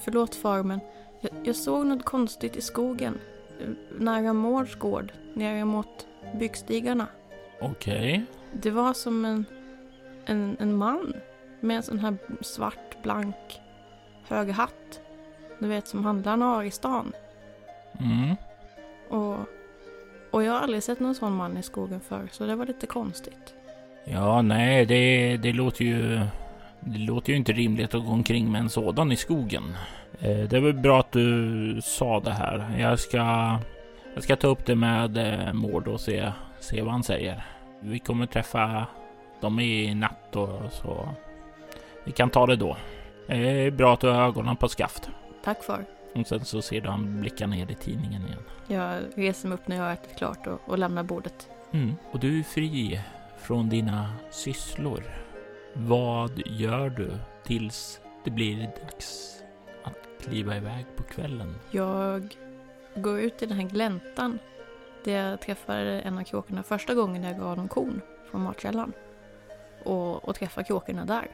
förlåt 0.00 0.34
far, 0.34 0.62
men 0.62 0.80
jag, 1.22 1.32
jag 1.44 1.56
såg 1.56 1.86
något 1.86 2.04
konstigt 2.04 2.56
i 2.56 2.60
skogen. 2.60 3.18
Nära 3.98 4.32
Mårds 4.32 4.74
gård, 4.74 5.12
nere 5.34 5.64
mot 5.64 6.06
byggstigarna. 6.34 7.06
Okej. 7.60 7.96
Okay. 7.96 8.20
Det 8.52 8.70
var 8.70 8.92
som 8.92 9.24
en, 9.24 9.44
en, 10.24 10.56
en 10.60 10.76
man 10.76 11.12
med 11.60 11.76
en 11.76 11.82
sån 11.82 11.98
här 11.98 12.16
svart, 12.40 13.02
blank, 13.02 13.60
hög 14.28 14.50
hatt. 14.50 15.00
Du 15.58 15.68
vet, 15.68 15.88
som 15.88 16.04
handlarna 16.04 16.44
har 16.44 16.64
i 16.64 16.70
stan. 16.70 17.12
Mm. 18.00 18.36
Och, 19.08 19.38
och 20.30 20.42
jag 20.42 20.52
har 20.52 20.60
aldrig 20.60 20.82
sett 20.82 21.00
någon 21.00 21.14
sån 21.14 21.34
man 21.34 21.56
i 21.56 21.62
skogen 21.62 22.00
förr, 22.00 22.28
så 22.32 22.46
det 22.46 22.54
var 22.54 22.66
lite 22.66 22.86
konstigt. 22.86 23.54
Ja, 24.04 24.42
nej, 24.42 24.86
det, 24.86 25.36
det 25.36 25.52
låter 25.52 25.84
ju 25.84 26.20
det 26.80 26.98
låter 26.98 27.30
ju 27.30 27.36
inte 27.36 27.52
rimligt 27.52 27.94
att 27.94 28.04
gå 28.04 28.10
omkring 28.10 28.52
med 28.52 28.60
en 28.60 28.70
sådan 28.70 29.12
i 29.12 29.16
skogen. 29.16 29.76
Eh, 30.22 30.48
det 30.48 30.60
väl 30.60 30.74
bra 30.74 31.00
att 31.00 31.12
du 31.12 31.80
sa 31.82 32.20
det 32.20 32.32
här. 32.32 32.78
Jag 32.78 32.98
ska, 32.98 33.58
jag 34.14 34.22
ska 34.22 34.36
ta 34.36 34.48
upp 34.48 34.66
det 34.66 34.74
med 34.74 35.16
eh, 35.16 35.52
Mård 35.52 35.88
och 35.88 36.00
se, 36.00 36.32
se 36.60 36.82
vad 36.82 36.92
han 36.92 37.02
säger. 37.02 37.44
Vi 37.80 37.98
kommer 37.98 38.26
träffa 38.26 38.86
dem 39.40 39.60
i 39.60 39.94
natt 39.94 40.36
och 40.36 40.72
så 40.72 41.08
vi 42.04 42.12
kan 42.12 42.30
ta 42.30 42.46
det 42.46 42.56
då. 42.56 42.76
Det 43.26 43.66
är 43.66 43.70
bra 43.70 43.94
att 43.94 44.00
du 44.00 44.08
har 44.08 44.22
ögonen 44.22 44.56
på 44.56 44.68
skaft. 44.68 45.10
Tack 45.44 45.64
far. 45.64 45.84
Och 46.14 46.26
sen 46.26 46.44
så 46.44 46.62
ser 46.62 46.80
du 46.80 46.88
han 46.88 47.20
blicka 47.20 47.46
ner 47.46 47.70
i 47.70 47.74
tidningen 47.74 48.26
igen. 48.26 48.42
Jag 48.66 49.02
reser 49.14 49.48
mig 49.48 49.54
upp 49.54 49.68
när 49.68 49.76
jag 49.76 49.84
har 49.84 49.92
ätit 49.92 50.16
klart 50.18 50.46
och, 50.46 50.60
och 50.66 50.78
lämnar 50.78 51.02
bordet. 51.02 51.48
Mm. 51.72 51.96
Och 52.10 52.20
du 52.20 52.38
är 52.38 52.42
fri 52.42 53.00
från 53.38 53.68
dina 53.68 54.12
sysslor. 54.30 55.02
Vad 55.74 56.42
gör 56.46 56.90
du 56.90 57.10
tills 57.44 58.00
det 58.24 58.30
blir 58.30 58.56
dags 58.60 59.31
kliva 60.22 60.56
iväg 60.56 60.86
på 60.96 61.02
kvällen? 61.02 61.54
Jag 61.70 62.36
går 62.94 63.20
ut 63.20 63.42
i 63.42 63.46
den 63.46 63.56
här 63.56 63.68
gläntan 63.68 64.38
där 65.04 65.12
jag 65.12 65.40
träffade 65.40 66.00
en 66.00 66.18
av 66.18 66.24
kråkorna 66.24 66.62
första 66.62 66.94
gången 66.94 67.22
jag 67.22 67.38
gav 67.38 67.56
dem 67.56 67.68
korn 67.68 68.00
från 68.30 68.42
matkällan. 68.42 68.92
Och, 69.84 70.28
och 70.28 70.34
träffar 70.34 70.62
kråkorna 70.62 71.04
där. 71.04 71.30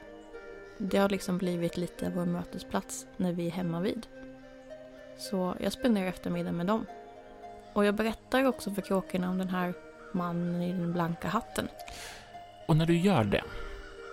Det 0.79 0.99
har 0.99 1.09
liksom 1.09 1.39
blivit 1.39 1.77
lite 1.77 2.13
vår 2.15 2.25
mötesplats 2.25 3.07
när 3.17 3.33
vi 3.33 3.47
är 3.47 3.51
hemma 3.51 3.81
vid. 3.81 4.07
Så 5.19 5.55
jag 5.61 5.73
spenderar 5.73 6.07
eftermiddagen 6.07 6.57
med 6.57 6.67
dem. 6.67 6.87
Och 7.73 7.85
jag 7.85 7.95
berättar 7.95 8.45
också 8.45 8.71
för 8.71 8.83
kråkorna 8.83 9.31
om 9.31 9.39
den 9.39 9.49
här 9.49 9.75
mannen 10.13 10.63
i 10.63 10.73
den 10.73 10.93
blanka 10.93 11.29
hatten. 11.29 11.69
Och 12.67 12.77
när 12.77 12.87
du 12.87 12.97
gör 12.97 13.25
det 13.25 13.43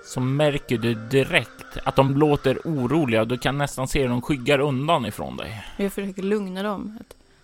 så 0.06 0.20
märker 0.20 0.78
du 0.78 0.94
direkt 0.94 1.78
att 1.84 1.96
de 1.96 2.18
låter 2.18 2.58
oroliga. 2.66 3.26
Du 3.26 3.38
kan 3.38 3.58
nästan 3.58 3.88
se 3.88 4.02
hur 4.02 4.10
de 4.10 4.22
skyggar 4.22 4.60
undan 4.60 5.06
ifrån 5.06 5.38
dig. 5.38 5.66
Jag 5.78 5.94
försöker 5.94 6.24
lugna 6.24 6.64
dem. 6.64 7.00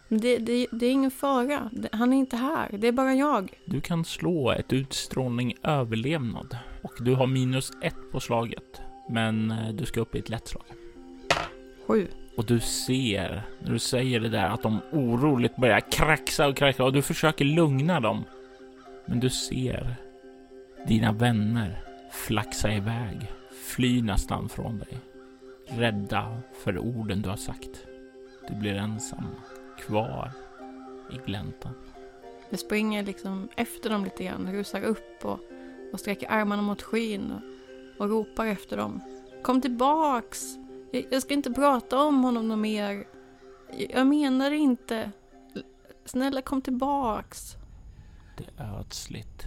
Det, 0.10 0.38
det, 0.38 0.68
det 0.72 0.86
är 0.86 0.92
ingen 0.92 1.12
fara. 1.12 1.70
Han 1.92 2.14
är 2.14 2.18
inte 2.18 2.36
här. 2.36 2.70
Det 2.78 2.88
är 2.88 2.92
bara 2.92 3.14
jag. 3.14 3.54
Du 3.66 3.82
kan 3.82 4.06
slå 4.06 4.52
ett 4.52 4.74
utstrålning 4.74 5.54
överlevnad 5.64 6.58
och 6.82 6.94
du 7.00 7.16
har 7.16 7.28
minus 7.28 7.72
ett 7.82 8.12
på 8.12 8.20
slaget. 8.20 8.82
Men 9.10 9.52
eh, 9.52 9.70
du 9.74 9.86
ska 9.86 10.02
upp 10.02 10.16
i 10.16 10.20
ett 10.20 10.30
lätt 10.30 10.48
slag. 10.48 10.64
Sju. 11.88 12.08
Och 12.38 12.46
du 12.46 12.60
ser 12.60 13.44
när 13.60 13.72
du 13.72 13.80
säger 13.80 14.20
det 14.20 14.30
där 14.30 14.50
att 14.50 14.64
de 14.64 14.80
oroligt 14.92 15.56
börjar 15.56 15.80
kraxa 15.92 16.48
och 16.48 16.58
kraxa 16.58 16.84
och 16.84 16.94
du 16.94 17.02
försöker 17.02 17.46
lugna 17.46 18.00
dem. 18.00 18.24
Men 19.06 19.20
du 19.20 19.30
ser 19.30 19.96
dina 20.88 21.12
vänner 21.12 21.91
flaxa 22.12 22.74
iväg, 22.74 23.32
fly 23.52 24.02
nästan 24.02 24.50
från 24.50 24.80
dig. 24.80 25.00
Rädda 25.68 26.42
för 26.54 26.80
orden 26.80 27.22
du 27.22 27.30
har 27.30 27.38
sagt. 27.38 27.86
Du 28.48 28.56
blir 28.56 28.76
ensam, 28.76 29.28
kvar 29.78 30.32
i 31.12 31.18
gläntan. 31.26 31.74
Jag 32.50 32.60
springer 32.60 33.04
liksom 33.04 33.50
efter 33.56 33.90
dem 33.90 34.04
lite 34.04 34.24
grann, 34.24 34.52
rusar 34.52 34.82
upp 34.82 35.26
och, 35.26 35.40
och 35.94 36.00
sträcker 36.00 36.32
armarna 36.32 36.62
mot 36.62 36.82
skyn 36.82 37.32
och, 37.32 37.42
och 38.02 38.10
ropar 38.10 38.46
efter 38.46 38.78
dem. 38.78 39.02
Kom 39.44 39.62
tillbaks! 39.62 40.42
Jag, 40.92 41.06
jag 41.12 41.22
ska 41.22 41.34
inte 41.34 41.52
prata 41.52 42.00
om 42.00 42.24
honom 42.24 42.48
något 42.48 42.60
mer. 42.60 43.08
Jag 43.90 44.08
menar 44.08 44.50
det 44.50 44.58
inte. 44.58 45.12
Snälla 46.06 46.42
kom 46.42 46.62
tillbaks. 46.62 47.56
Det 48.38 48.64
är 48.64 48.80
ödsligt. 48.80 49.44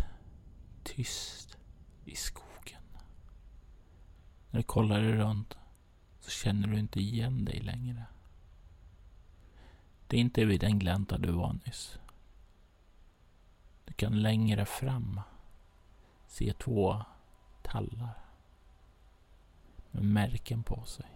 Tyst 0.85 1.57
i 2.05 2.17
skogen. 2.17 2.44
När 4.55 4.59
du 4.59 4.65
kollar 4.65 5.01
dig 5.01 5.13
runt 5.13 5.59
så 6.21 6.31
känner 6.31 6.69
du 6.69 6.79
inte 6.79 7.01
igen 7.01 7.45
dig 7.45 7.61
längre. 7.61 8.05
Det 10.07 10.17
är 10.17 10.21
inte 10.21 10.45
vid 10.45 10.61
den 10.61 10.79
glänta 10.79 11.19
du 11.19 11.33
var 11.33 11.53
nyss. 11.67 11.99
Du 13.85 13.93
kan 13.93 14.23
längre 14.23 14.65
fram 14.65 15.21
se 16.27 16.53
två 16.53 17.03
tallar 17.63 18.19
med 19.91 20.05
märken 20.05 20.63
på 20.63 20.85
sig. 20.85 21.07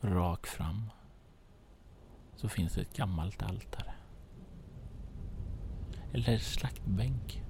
Rakt 0.00 0.48
fram 0.48 0.90
så 2.36 2.48
finns 2.48 2.78
ett 2.78 2.96
gammalt 2.96 3.42
altare. 3.42 3.94
Eller 6.12 6.38
slaktbänk. 6.38 7.42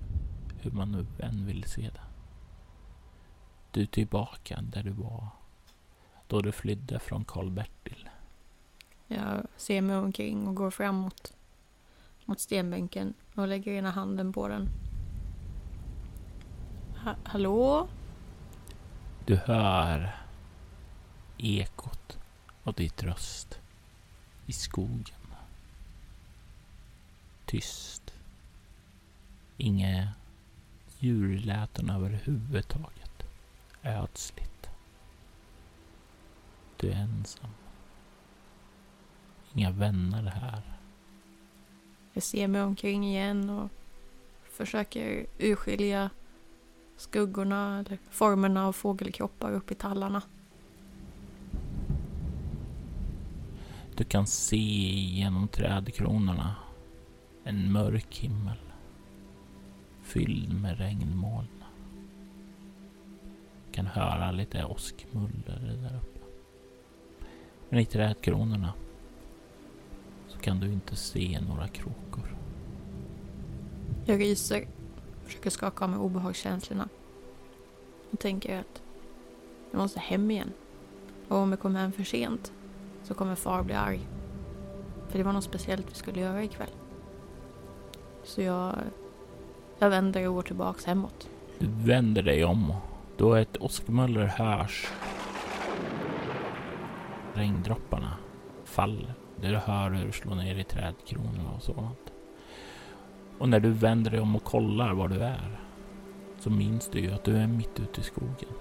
Hur 0.60 0.70
man 0.70 0.92
nu 0.92 1.06
än 1.18 1.46
vill 1.46 1.64
se 1.64 1.90
det. 1.90 2.13
Du 3.74 3.86
tillbaka 3.86 4.60
där 4.62 4.82
du 4.82 4.90
var 4.90 5.28
då 6.26 6.40
du 6.40 6.52
flydde 6.52 6.98
från 6.98 7.24
Karl-Bertil. 7.24 8.08
Jag 9.06 9.46
ser 9.56 9.80
mig 9.80 9.96
omkring 9.96 10.48
och 10.48 10.54
går 10.54 10.70
framåt 10.70 11.36
mot 12.24 12.40
stenbänken 12.40 13.14
och 13.34 13.48
lägger 13.48 13.72
ena 13.72 13.90
handen 13.90 14.32
på 14.32 14.48
den. 14.48 14.68
Ha 17.04 17.14
hallå? 17.24 17.88
Du 19.26 19.36
hör 19.36 20.16
ekot 21.38 22.18
av 22.64 22.74
ditt 22.74 23.02
röst 23.02 23.58
i 24.46 24.52
skogen. 24.52 25.34
Tyst. 27.46 28.14
Inga 29.56 30.08
djurläten 30.98 31.90
överhuvudtaget. 31.90 33.03
Ödsligt. 33.84 34.68
Du 36.76 36.90
är 36.90 36.96
ensam. 36.96 37.50
Inga 39.54 39.70
vänner 39.70 40.22
här. 40.22 40.62
Jag 42.12 42.22
ser 42.22 42.48
mig 42.48 42.62
omkring 42.62 43.06
igen 43.06 43.50
och 43.50 43.70
försöker 44.50 45.26
urskilja 45.38 46.10
skuggorna 46.96 47.78
eller 47.78 47.98
formerna 48.10 48.66
av 48.66 48.72
fågelkroppar 48.72 49.52
upp 49.52 49.70
i 49.70 49.74
tallarna. 49.74 50.22
Du 53.96 54.04
kan 54.04 54.26
se 54.26 54.56
genom 54.56 55.48
trädkronorna 55.48 56.54
en 57.44 57.72
mörk 57.72 58.16
himmel 58.16 58.58
fylld 60.02 60.60
med 60.60 60.78
regnmoln. 60.78 61.63
Kan 63.74 63.86
höra 63.86 64.30
lite 64.30 64.64
åskmuller 64.64 65.78
där 65.82 65.96
uppe. 65.96 66.18
Men 67.68 67.78
i 67.78 67.84
trädkronorna 67.84 68.72
så 70.28 70.38
kan 70.38 70.60
du 70.60 70.72
inte 70.72 70.96
se 70.96 71.40
några 71.48 71.68
kråkor. 71.68 72.36
Jag 74.04 74.20
ryser, 74.20 74.66
försöker 75.24 75.50
skaka 75.50 75.84
av 75.84 75.90
mig 75.90 75.98
obehagskänslorna. 75.98 76.88
Och 78.10 78.18
tänker 78.18 78.60
att 78.60 78.82
jag 79.70 79.78
måste 79.78 80.00
hem 80.00 80.30
igen. 80.30 80.52
Och 81.28 81.36
om 81.36 81.50
jag 81.50 81.60
kommer 81.60 81.80
hem 81.80 81.92
för 81.92 82.04
sent 82.04 82.52
så 83.02 83.14
kommer 83.14 83.34
far 83.34 83.62
bli 83.62 83.74
arg. 83.74 84.00
För 85.08 85.18
det 85.18 85.24
var 85.24 85.32
något 85.32 85.44
speciellt 85.44 85.90
vi 85.90 85.94
skulle 85.94 86.20
göra 86.20 86.44
ikväll. 86.44 86.70
Så 88.24 88.42
jag, 88.42 88.74
jag 89.78 89.90
vänder 89.90 90.28
och 90.28 90.34
går 90.34 90.42
tillbaks 90.42 90.84
hemåt. 90.84 91.28
Du 91.58 91.66
vänder 91.66 92.22
dig 92.22 92.44
om 92.44 92.74
då 93.16 93.34
ett 93.34 93.56
åskmuller 93.56 94.26
hörs. 94.26 94.88
Regndropparna 97.34 98.16
faller. 98.64 99.14
Du 99.40 99.56
hör 99.56 99.90
hur 99.90 100.06
det 100.06 100.12
slår 100.12 100.34
ner 100.34 100.58
i 100.58 100.64
trädkronorna 100.64 101.50
och 101.56 101.62
sådant. 101.62 102.12
Och 103.38 103.48
när 103.48 103.60
du 103.60 103.70
vänder 103.70 104.10
dig 104.10 104.20
om 104.20 104.36
och 104.36 104.44
kollar 104.44 104.92
var 104.92 105.08
du 105.08 105.20
är 105.20 105.60
så 106.38 106.50
minns 106.50 106.88
du 106.88 107.00
ju 107.00 107.12
att 107.12 107.24
du 107.24 107.36
är 107.36 107.46
mitt 107.46 107.80
ute 107.80 108.00
i 108.00 108.04
skogen. 108.04 108.54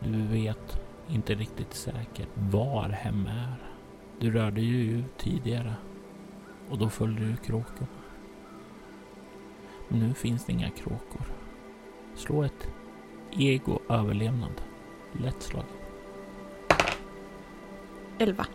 Du 0.00 0.22
vet 0.22 0.80
inte 1.08 1.34
riktigt 1.34 1.74
säkert 1.74 2.28
var 2.34 2.88
hem 2.88 3.26
är. 3.26 3.54
Du 4.20 4.30
rörde 4.30 4.60
ju 4.60 4.98
ut 4.98 5.18
tidigare 5.18 5.74
och 6.70 6.78
då 6.78 6.88
följde 6.88 7.24
du 7.24 7.36
kråkorna. 7.36 7.86
Men 9.88 10.00
nu 10.00 10.14
finns 10.14 10.44
det 10.44 10.52
inga 10.52 10.70
kråkor. 10.70 11.22
Slå 12.14 12.42
ett 12.42 12.68
ego 13.36 13.78
överlevnad. 13.88 14.62
Lätt 15.12 15.42
slag. 15.42 15.64
Elva. 18.18 18.46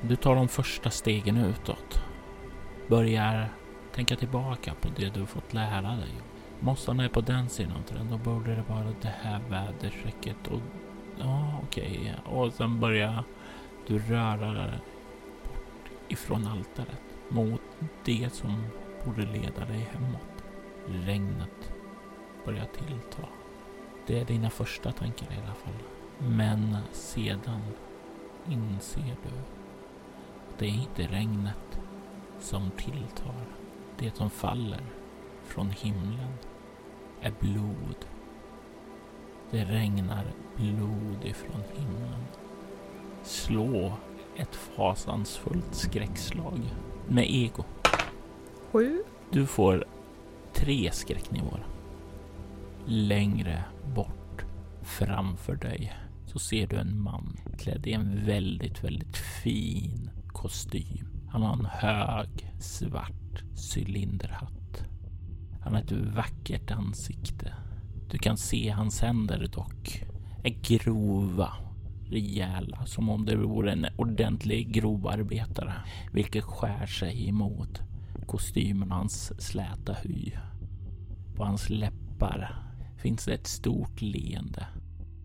Du 0.00 0.16
tar 0.16 0.34
de 0.34 0.48
första 0.48 0.90
stegen 0.90 1.36
utåt. 1.36 2.02
Börjar 2.88 3.48
tänka 3.94 4.16
tillbaka 4.16 4.74
på 4.80 4.88
det 4.96 5.14
du 5.14 5.26
fått 5.26 5.52
lära 5.52 5.90
dig. 5.90 6.14
Mossarna 6.60 7.04
är 7.04 7.08
på 7.08 7.20
den 7.20 7.48
sidan 7.48 7.82
träden. 7.88 8.10
Då 8.10 8.18
borde 8.18 8.54
det 8.54 8.64
vara 8.68 8.94
det 9.00 9.14
här 9.22 9.40
väderstrecket. 9.50 10.46
Och 10.46 10.60
ja, 11.18 11.60
okej. 11.62 11.98
Okay. 12.00 12.34
Och 12.34 12.52
sen 12.52 12.80
börjar 12.80 13.24
du 13.86 13.98
röra 13.98 14.52
dig 14.52 14.78
bort 15.44 15.90
ifrån 16.08 16.46
altaret 16.46 17.02
mot 17.28 17.62
det 18.04 18.32
som 18.32 18.66
borde 19.04 19.22
leda 19.22 19.64
dig 19.64 19.88
hemåt. 19.92 20.44
Regnet 20.86 21.72
börjar 22.44 22.64
tillta. 22.64 23.28
Det 24.08 24.20
är 24.20 24.24
dina 24.24 24.50
första 24.50 24.92
tankar 24.92 25.26
i 25.26 25.36
alla 25.44 25.54
fall. 25.54 25.82
Men 26.18 26.76
sedan 26.92 27.60
inser 28.50 29.16
du 29.22 29.38
att 30.48 30.58
det 30.58 30.66
är 30.66 30.70
inte 30.70 31.02
regnet 31.02 31.80
som 32.40 32.70
tilltar. 32.70 33.44
Det 33.98 34.16
som 34.16 34.30
faller 34.30 34.84
från 35.44 35.70
himlen 35.70 36.32
är 37.20 37.32
blod. 37.40 38.06
Det 39.50 39.64
regnar 39.64 40.24
blod 40.56 41.24
ifrån 41.24 41.62
himlen. 41.76 42.24
Slå 43.22 43.92
ett 44.36 44.54
fasansfullt 44.56 45.74
skräckslag 45.74 46.60
med 47.06 47.30
ego. 47.30 47.64
Sju. 48.72 49.02
Du 49.30 49.46
får 49.46 49.84
tre 50.52 50.90
skräcknivåer. 50.92 51.77
Längre 52.90 53.64
bort 53.94 54.44
framför 54.82 55.56
dig 55.56 55.92
så 56.26 56.38
ser 56.38 56.66
du 56.66 56.76
en 56.76 57.00
man 57.00 57.36
klädd 57.58 57.86
i 57.86 57.92
en 57.92 58.26
väldigt, 58.26 58.84
väldigt 58.84 59.16
fin 59.16 60.10
kostym. 60.26 61.28
Han 61.28 61.42
har 61.42 61.52
en 61.52 61.64
hög 61.64 62.54
svart 62.60 63.42
cylinderhatt. 63.74 64.84
Han 65.60 65.74
har 65.74 65.82
ett 65.82 65.92
vackert 65.92 66.70
ansikte. 66.70 67.54
Du 68.10 68.18
kan 68.18 68.36
se 68.36 68.70
hans 68.70 69.00
händer 69.00 69.48
dock 69.52 70.04
är 70.44 70.78
grova, 70.78 71.52
rejäla, 72.06 72.86
som 72.86 73.08
om 73.08 73.24
det 73.24 73.36
vore 73.36 73.72
en 73.72 73.86
ordentlig 73.96 74.72
grovarbetare, 74.72 75.74
vilket 76.12 76.44
skär 76.44 76.86
sig 76.86 77.28
emot 77.28 77.80
kostymen 78.26 78.92
och 78.92 78.98
hans 78.98 79.42
släta 79.42 79.92
hy. 79.92 80.32
På 81.36 81.44
hans 81.44 81.70
läppar 81.70 82.67
finns 82.98 83.24
det 83.24 83.34
ett 83.34 83.46
stort 83.46 84.00
leende. 84.00 84.66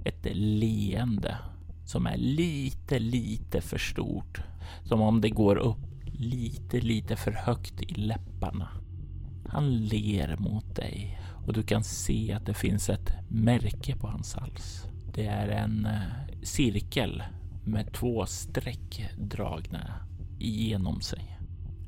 Ett 0.05 0.27
leende 0.35 1.37
som 1.85 2.07
är 2.07 2.17
lite, 2.17 2.99
lite 2.99 3.61
för 3.61 3.77
stort. 3.77 4.41
Som 4.83 5.01
om 5.01 5.21
det 5.21 5.29
går 5.29 5.55
upp 5.55 5.93
lite, 6.05 6.81
lite 6.81 7.15
för 7.15 7.31
högt 7.31 7.81
i 7.81 7.93
läpparna. 7.93 8.69
Han 9.49 9.77
ler 9.77 10.37
mot 10.37 10.75
dig 10.75 11.19
och 11.47 11.53
du 11.53 11.63
kan 11.63 11.83
se 11.83 12.33
att 12.33 12.45
det 12.45 12.53
finns 12.53 12.89
ett 12.89 13.13
märke 13.29 13.95
på 13.95 14.07
hans 14.07 14.35
hals. 14.35 14.87
Det 15.13 15.25
är 15.25 15.47
en 15.47 15.85
eh, 15.85 16.01
cirkel 16.43 17.23
med 17.65 17.93
två 17.93 18.25
streck 18.25 19.09
dragna 19.17 19.93
igenom 20.39 21.01
sig. 21.01 21.39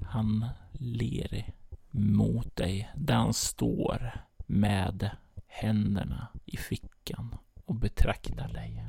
Han 0.02 0.46
ler 0.74 1.54
mot 1.92 2.56
dig 2.56 2.90
där 2.96 3.16
han 3.16 3.34
står 3.34 4.26
med 4.48 5.10
händerna 5.56 6.28
i 6.46 6.58
fickan 6.58 7.36
och 7.66 7.76
betraktar 7.76 8.48
dig. 8.48 8.86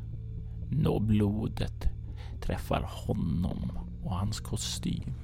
Nå 0.71 1.01
blodet 1.01 1.89
träffar 2.43 2.83
honom 3.07 3.79
och 4.05 4.15
hans 4.15 4.41
kostym. 4.41 5.15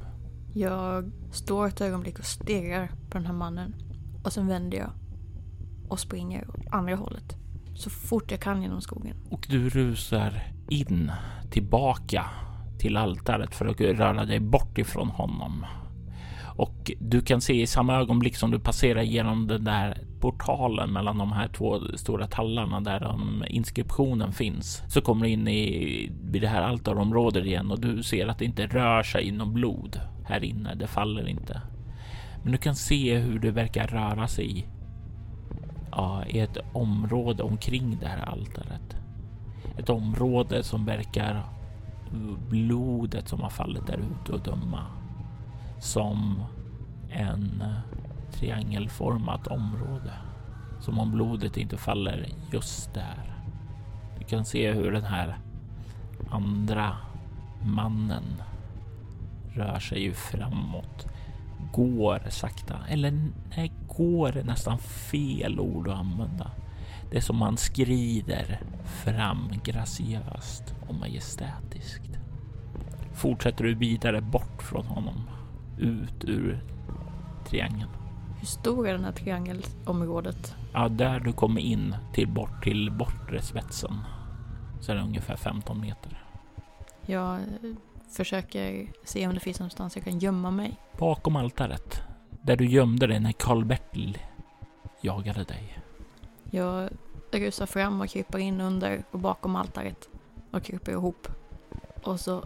Jag 0.55 1.13
står 1.33 1.67
ett 1.67 1.81
ögonblick 1.81 2.19
och 2.19 2.25
stirrar 2.25 2.87
på 3.11 3.19
den 3.19 3.27
här 3.27 3.33
mannen. 3.33 3.75
Och 4.25 4.33
sen 4.33 4.47
vänder 4.47 4.79
jag 4.79 4.91
och 5.89 6.01
springer 6.01 6.51
åt 6.51 6.67
andra 6.71 6.97
hållet. 6.97 7.37
Så 7.75 7.91
fort 7.91 8.31
jag 8.31 8.41
kan 8.41 8.63
genom 8.63 8.81
skogen. 8.81 9.17
Och 9.31 9.47
du 9.51 9.69
rusar 9.69 10.43
in 10.69 11.13
tillbaka 11.51 12.25
till 12.79 12.97
altaret 12.97 13.55
för 13.55 13.67
att 13.67 13.81
röra 13.81 14.25
dig 14.25 14.41
bort 14.41 14.79
ifrån 14.79 15.09
honom. 15.09 15.67
Och 16.57 16.91
du 17.01 17.21
kan 17.21 17.41
se 17.41 17.63
i 17.63 17.67
samma 17.67 17.95
ögonblick 17.95 18.37
som 18.37 18.51
du 18.51 18.59
passerar 18.59 19.03
genom 19.03 19.47
den 19.47 19.65
där 19.65 19.99
portalen 20.21 20.93
mellan 20.93 21.19
de 21.19 21.33
här 21.33 21.49
två 21.49 21.81
stora 21.97 22.27
tallarna 22.27 22.81
där 22.81 23.01
de 23.01 23.45
inskriptionen 23.49 24.33
finns 24.33 24.83
så 24.89 25.01
kommer 25.01 25.27
du 25.27 25.33
in 25.33 25.49
i 25.49 26.13
det 26.41 26.47
här 26.47 26.63
altarområdet 26.63 27.45
igen 27.45 27.71
och 27.71 27.81
du 27.81 28.03
ser 28.03 28.27
att 28.27 28.39
det 28.39 28.45
inte 28.45 28.67
rör 28.67 29.03
sig 29.03 29.31
något 29.31 29.55
blod 29.55 30.01
här 30.25 30.45
inne. 30.45 30.75
Det 30.75 30.87
faller 30.87 31.29
inte. 31.29 31.61
Men 32.43 32.53
du 32.53 32.59
kan 32.59 32.75
se 32.75 33.19
hur 33.19 33.39
det 33.39 33.51
verkar 33.51 33.87
röra 33.87 34.29
sig 34.29 34.69
ja, 35.91 36.25
i 36.29 36.39
ett 36.39 36.57
område 36.73 37.43
omkring 37.43 37.99
det 38.01 38.09
här 38.09 38.29
altaret. 38.29 38.97
Ett 39.79 39.91
område 39.91 40.63
som 40.63 40.85
verkar 40.85 41.43
blodet 42.49 43.29
som 43.29 43.41
har 43.41 43.51
fallit 43.51 43.87
där 43.87 43.99
ute 43.99 44.33
och 44.33 44.41
döma 44.41 44.87
som 45.83 46.45
en 47.11 47.65
triangelformat 48.33 49.47
område. 49.47 50.13
Som 50.81 50.99
om 50.99 51.11
blodet 51.11 51.57
inte 51.57 51.77
faller 51.77 52.29
just 52.53 52.95
där. 52.95 53.37
Du 54.19 54.25
kan 54.25 54.45
se 54.45 54.73
hur 54.73 54.93
den 54.93 55.05
här 55.05 55.39
andra 56.31 56.97
mannen 57.65 58.43
rör 59.55 59.79
sig 59.79 60.03
ju 60.03 60.13
framåt. 60.15 61.07
Går 61.73 62.23
sakta, 62.29 62.79
eller 62.89 63.31
nej, 63.57 63.73
går 63.89 64.37
är 64.37 64.45
nästan 64.45 64.79
fel 64.79 65.61
ord 65.61 65.89
att 65.89 65.99
använda. 65.99 66.51
Det 67.11 67.17
är 67.17 67.21
som 67.21 67.43
han 67.43 67.57
skrider 67.57 68.61
fram 68.85 69.53
graciöst 69.65 70.75
och 70.89 70.95
majestätiskt. 70.95 72.19
Fortsätter 73.13 73.65
du 73.65 73.75
vidare 73.75 74.21
bort 74.21 74.63
från 74.63 74.87
honom, 74.87 75.29
ut 75.79 76.25
ur 76.25 76.65
triangeln. 77.47 77.91
Hur 78.39 78.47
stor 78.47 78.89
är 78.89 78.99
det 78.99 79.05
här 79.05 79.13
triangelområdet? 79.13 80.55
Ja, 80.73 80.89
där 80.89 81.21
du 81.21 81.33
kommer 81.33 81.61
in 81.61 81.97
till 82.13 82.29
bort 82.29 82.65
till 82.65 82.91
bortre 82.91 83.43
spetsen 83.43 83.99
så 84.81 84.93
är 84.93 84.97
det 84.97 85.03
ungefär 85.03 85.37
15 85.37 85.81
meter. 85.81 86.25
Jag 87.07 87.41
försöker 88.09 88.93
se 89.05 89.27
om 89.27 89.35
det 89.35 89.41
finns 89.41 89.61
någonstans 89.61 89.97
jag 89.97 90.05
kan 90.05 90.19
gömma 90.19 90.51
mig. 90.51 90.77
Bakom 90.99 91.37
altaret, 91.37 92.03
där 92.43 92.57
du 92.57 92.67
gömde 92.67 93.07
dig 93.07 93.21
när 93.21 93.33
Karl-Bertil 93.33 94.19
jagade 95.01 95.45
dig. 95.45 95.79
Jag 96.51 96.91
rusar 97.33 97.67
fram 97.67 98.01
och 98.01 98.09
kryper 98.09 98.39
in 98.39 98.61
under 98.61 99.05
och 99.11 99.19
bakom 99.19 99.57
altaret 99.57 100.09
och 100.51 100.63
kryper 100.63 100.93
ihop. 100.93 101.29
Och 102.05 102.21
så 102.21 102.45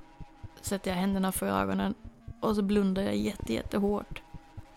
sätter 0.60 0.90
jag 0.90 0.98
händerna 0.98 1.32
för 1.32 1.46
ögonen 1.46 1.94
och 2.40 2.56
så 2.56 2.62
blundar 2.62 3.02
jag 3.02 3.16
jätte, 3.16 3.52
jättehårt 3.52 4.22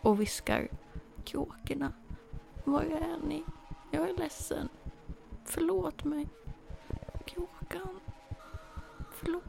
och 0.01 0.21
viskar 0.21 0.67
Kråkorna, 1.23 1.91
var 2.63 2.81
är 2.81 3.27
ni? 3.27 3.43
Jag 3.91 4.09
är 4.09 4.17
ledsen. 4.17 4.69
Förlåt 5.45 6.03
mig. 6.03 6.27
Kråkan. 7.25 7.99
Förlåt. 9.11 9.43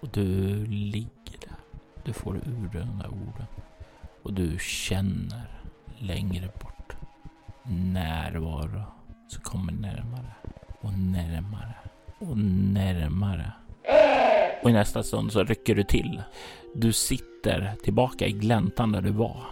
Och 0.00 0.08
du 0.08 0.66
ligger 0.66 1.38
där. 1.40 1.56
Du 2.04 2.12
får 2.12 2.36
ur 2.36 2.68
de 2.72 2.98
där 2.98 3.08
orden. 3.08 3.46
Och 4.22 4.32
du 4.32 4.58
känner 4.60 5.60
längre 5.98 6.52
bort 6.60 6.96
närvaro 7.68 8.82
som 9.28 9.42
kommer 9.42 9.72
närmare 9.72 10.34
och 10.80 10.92
närmare 10.92 11.74
och 12.18 12.38
närmare. 12.38 13.52
Och 14.62 14.70
i 14.70 14.72
nästa 14.72 15.02
stund 15.02 15.32
så 15.32 15.44
rycker 15.44 15.74
du 15.74 15.82
till. 15.82 16.22
Du 16.74 16.92
sitter 16.92 17.72
tillbaka 17.82 18.26
i 18.26 18.32
gläntan 18.32 18.92
där 18.92 19.02
du 19.02 19.10
var. 19.10 19.44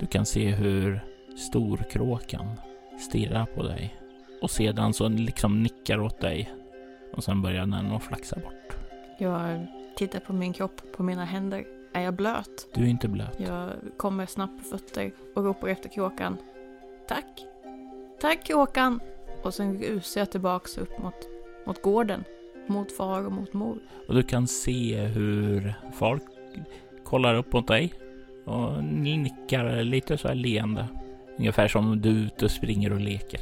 Du 0.00 0.06
kan 0.06 0.26
se 0.26 0.48
hur 0.48 1.00
storkråkan 1.36 2.60
stirrar 2.98 3.46
på 3.46 3.62
dig 3.62 4.00
och 4.42 4.50
sedan 4.50 4.92
så 4.92 5.08
liksom 5.08 5.62
nickar 5.62 6.00
åt 6.00 6.20
dig 6.20 6.52
och 7.12 7.24
sen 7.24 7.42
börjar 7.42 7.66
den 7.66 7.74
att 7.74 8.02
flaxa 8.02 8.36
bort. 8.36 8.76
Jag 9.18 9.66
tittar 9.96 10.20
på 10.20 10.32
min 10.32 10.52
kropp, 10.52 10.82
på 10.96 11.02
mina 11.02 11.24
händer. 11.24 11.64
Är 11.92 12.02
jag 12.02 12.14
blöt? 12.14 12.68
Du 12.74 12.82
är 12.82 12.86
inte 12.86 13.08
blöt. 13.08 13.40
Jag 13.40 13.70
kommer 13.96 14.26
snabbt 14.26 14.58
på 14.58 14.64
fötter 14.78 15.12
och 15.34 15.44
ropar 15.44 15.68
efter 15.68 15.88
kråkan. 15.88 16.36
Tack! 17.08 17.46
Tack 18.20 18.44
kråkan! 18.44 19.00
Och 19.42 19.54
sen 19.54 19.78
rusar 19.78 20.20
jag 20.20 20.30
tillbaks 20.30 20.78
upp 20.78 20.98
mot, 21.02 21.28
mot 21.66 21.82
gården. 21.82 22.24
Mot 22.66 22.92
far 22.92 23.26
och 23.26 23.32
mot 23.32 23.52
mor. 23.52 23.78
Och 24.08 24.14
du 24.14 24.22
kan 24.22 24.46
se 24.46 25.00
hur 25.00 25.74
far 25.92 26.20
kollar 27.04 27.34
upp 27.34 27.52
mot 27.52 27.66
dig 27.66 27.94
och 28.44 28.84
nickar 28.84 29.82
lite 29.82 30.18
så 30.18 30.28
här 30.28 30.34
leende. 30.34 30.86
Ungefär 31.38 31.68
som 31.68 32.00
du 32.00 32.10
är 32.10 32.26
ute 32.26 32.44
och 32.44 32.50
springer 32.50 32.92
och 32.92 33.00
leker. 33.00 33.40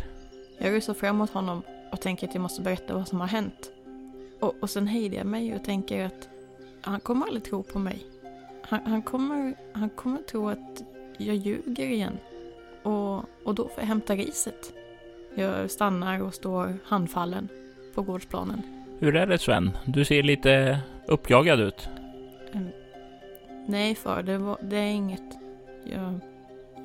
Jag 0.58 0.72
rusar 0.72 0.94
fram 0.94 1.16
mot 1.16 1.30
honom 1.30 1.62
och 1.92 2.00
tänker 2.00 2.28
att 2.28 2.34
jag 2.34 2.42
måste 2.42 2.62
berätta 2.62 2.94
vad 2.94 3.08
som 3.08 3.20
har 3.20 3.26
hänt. 3.26 3.72
Och, 4.40 4.54
och 4.60 4.70
sen 4.70 4.86
hejdar 4.86 5.18
jag 5.18 5.26
mig 5.26 5.54
och 5.54 5.64
tänker 5.64 6.04
att 6.06 6.28
han 6.80 7.00
kommer 7.00 7.26
aldrig 7.26 7.44
tro 7.44 7.62
på 7.62 7.78
mig. 7.78 8.06
Han, 8.62 8.80
han, 8.86 9.02
kommer, 9.02 9.54
han 9.72 9.90
kommer 9.90 10.18
tro 10.18 10.48
att 10.48 10.82
jag 11.16 11.36
ljuger 11.36 11.86
igen. 11.86 12.18
Och, 12.82 13.16
och 13.44 13.54
då 13.54 13.68
får 13.68 13.78
jag 13.78 13.86
hämta 13.86 14.14
riset. 14.14 14.72
Jag 15.34 15.70
stannar 15.70 16.22
och 16.22 16.34
står 16.34 16.78
handfallen 16.84 17.48
på 17.94 18.02
gårdsplanen. 18.02 18.77
Hur 19.00 19.16
är 19.16 19.26
det 19.26 19.38
Sven? 19.38 19.70
Du 19.84 20.04
ser 20.04 20.22
lite 20.22 20.80
uppjagad 21.06 21.60
ut. 21.60 21.88
Ehm, 22.52 22.68
nej 23.66 23.94
far, 23.94 24.22
det, 24.22 24.38
var, 24.38 24.58
det 24.60 24.76
är 24.76 24.90
inget. 24.90 25.38
Jag, 25.84 26.20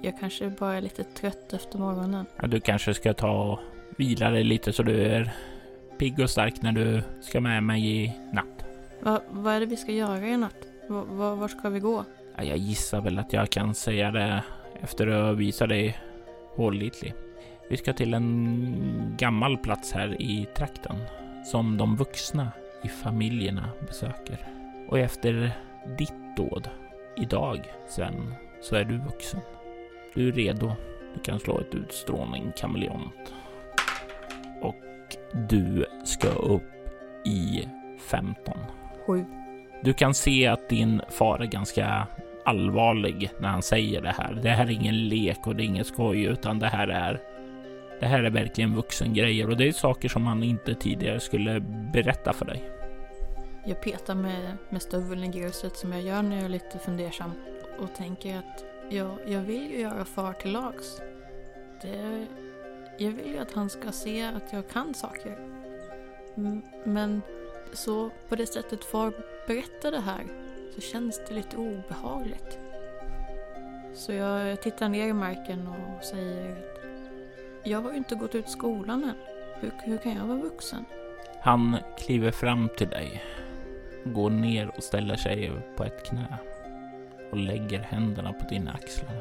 jag 0.02 0.19
kanske 0.19 0.49
bara 0.49 0.73
är 0.73 0.82
lite 0.82 1.04
trött 1.04 1.54
efter 1.54 1.80
morgonen. 1.80 2.26
Ja, 2.41 2.47
du 2.47 2.60
kanske 2.60 2.93
ska 2.93 3.13
ta 3.13 3.32
och 3.32 3.60
vila 3.97 4.30
dig 4.30 4.43
lite 4.43 4.73
så 4.73 4.84
du 4.84 5.02
är 5.06 5.34
pigg 5.97 6.19
och 6.19 6.30
stark 6.30 6.62
när 6.62 6.71
du 6.71 7.02
ska 7.21 7.41
med 7.41 7.63
mig 7.63 8.04
i 8.04 8.13
natt. 8.32 8.65
Va, 8.99 9.21
vad 9.30 9.54
är 9.54 9.60
det 9.60 9.65
vi 9.65 9.78
ska 9.78 9.91
göra 9.91 10.28
i 10.28 10.38
natt? 10.38 10.67
Va, 10.88 11.04
va, 11.10 11.36
var 11.36 11.47
ska 11.47 11.69
vi 11.69 11.80
gå? 11.80 12.06
Ja, 12.38 12.43
jag 12.43 12.58
gissar 12.58 13.02
väl 13.02 13.19
att 13.19 13.34
jag 13.34 13.49
kan 13.49 13.76
säga 13.76 14.12
det 14.12 14.43
efter 14.82 15.08
att 15.08 15.38
visa 15.38 15.67
dig 15.67 15.97
pålitlig. 16.56 17.13
Vi 17.69 17.78
ska 17.78 17.93
till 17.93 18.13
en 18.13 19.15
gammal 19.17 19.58
plats 19.58 19.91
här 19.91 20.21
i 20.21 20.47
trakten 20.56 20.95
som 21.44 21.78
de 21.78 21.96
vuxna 21.96 22.52
i 22.84 22.88
familjerna 22.88 23.70
besöker. 23.88 24.38
Och 24.88 25.00
efter 25.00 25.52
ditt 25.98 26.38
dåd 26.38 26.70
idag, 27.18 27.74
Sven, 27.88 28.34
så 28.62 28.76
är 28.76 28.84
du 28.84 28.98
vuxen. 28.98 29.40
Du 30.14 30.28
är 30.28 30.32
redo. 30.32 30.72
Du 31.14 31.20
kan 31.20 31.40
slå 31.40 31.60
ett 31.60 31.76
utstrålning 31.76 32.52
kameleont. 32.58 33.34
Och 34.62 34.76
du 35.50 35.86
ska 36.04 36.28
upp 36.28 36.72
i 37.26 37.68
15. 38.00 38.58
Sju. 39.08 39.26
Du 39.84 39.94
kan 39.94 40.14
se 40.14 40.48
att 40.48 40.70
din 40.70 41.02
far 41.10 41.40
är 41.40 41.46
ganska 41.46 42.08
allvarlig 42.46 43.30
när 43.40 43.50
han 43.50 43.62
säger 43.62 44.02
det 44.02 44.16
här. 44.18 44.40
Det 44.44 44.50
här 44.50 44.66
är 44.66 44.72
ingen 44.72 45.08
lek 45.08 45.48
och 45.48 45.56
det 45.56 45.64
är 45.64 45.66
ingen 45.66 45.86
skoj, 45.86 46.24
utan 46.24 46.60
det 46.60 46.68
här 46.68 46.88
är 46.88 47.22
det 48.04 48.10
här 48.10 48.24
är 48.24 48.30
verkligen 48.30 48.76
vuxengrejer 48.76 49.50
och 49.50 49.58
det 49.58 49.68
är 49.68 49.72
saker 49.72 50.10
som 50.10 50.26
han 50.26 50.44
inte 50.44 50.76
tidigare 50.76 51.20
skulle 51.20 51.60
berätta 51.94 52.34
för 52.34 52.46
dig. 52.46 52.70
Jag 53.66 53.82
petar 53.82 54.16
med, 54.16 54.58
med 54.70 54.82
stöveln 54.82 55.24
i 55.24 55.28
gruset 55.28 55.78
som 55.78 55.92
jag 55.92 56.02
gör 56.02 56.22
när 56.22 56.36
jag 56.36 56.46
är 56.46 56.50
lite 56.50 56.80
fundersam 56.80 57.32
och 57.80 57.96
tänker 57.96 58.38
att 58.38 58.66
jag, 58.89 59.18
jag 59.28 59.42
vill 59.42 59.72
ju 59.72 59.80
göra 59.80 60.06
far 60.06 60.34
till 60.34 60.52
lags. 60.52 61.02
Det, 61.82 62.28
jag 62.98 63.12
vill 63.12 63.32
ju 63.32 63.38
att 63.38 63.54
han 63.54 63.70
ska 63.70 63.92
se 63.92 64.24
att 64.24 64.54
jag 64.54 64.70
kan 64.70 64.94
saker. 64.94 65.38
Men 66.84 67.22
så 67.74 68.10
på 68.30 68.36
det 68.36 68.46
sättet 68.46 68.84
far 68.84 69.13
berättar 69.48 69.92
det 69.92 70.02
här 70.02 70.24
så 70.76 70.82
känns 70.82 71.22
det 71.28 71.36
lite 71.36 71.58
obehagligt. 71.58 72.60
Så 73.94 74.12
jag 74.12 74.62
tittar 74.62 74.89
ner 74.89 75.08
i 75.08 75.13
marken 75.13 75.68
och 75.68 76.04
säger 76.04 76.52
att 76.52 76.83
jag 77.63 77.82
har 77.82 77.91
ju 77.91 77.97
inte 77.97 78.15
gått 78.15 78.36
ut 78.36 78.49
skolan 78.49 79.04
än. 79.04 79.15
Hur, 79.60 79.71
hur 79.84 79.97
kan 79.97 80.15
jag 80.15 80.26
vara 80.26 80.38
vuxen? 80.38 80.86
Han 81.41 81.78
kliver 81.97 82.32
fram 82.32 82.69
till 82.78 82.88
dig, 82.89 83.23
går 84.04 84.30
ner 84.30 84.71
och 84.78 84.84
ställer 84.84 85.15
sig 85.15 85.52
på 85.76 85.84
ett 85.84 86.06
knä 86.06 86.38
och 87.32 87.38
lägger 87.38 87.80
händerna 87.80 88.34
på 88.34 88.49
dina 88.49 88.71
axlar. 88.71 89.15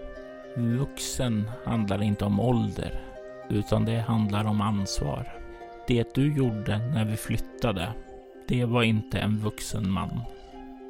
Vuxen 0.56 1.50
handlar 1.64 2.02
inte 2.02 2.24
om 2.24 2.40
ålder, 2.40 3.00
utan 3.48 3.84
det 3.84 4.00
handlar 4.00 4.44
om 4.44 4.60
ansvar. 4.60 5.32
Det 5.86 6.14
du 6.14 6.34
gjorde 6.34 6.78
när 6.78 7.04
vi 7.04 7.16
flyttade, 7.16 7.92
det 8.48 8.64
var 8.64 8.82
inte 8.82 9.18
en 9.18 9.38
vuxen 9.38 9.90
man. 9.90 10.20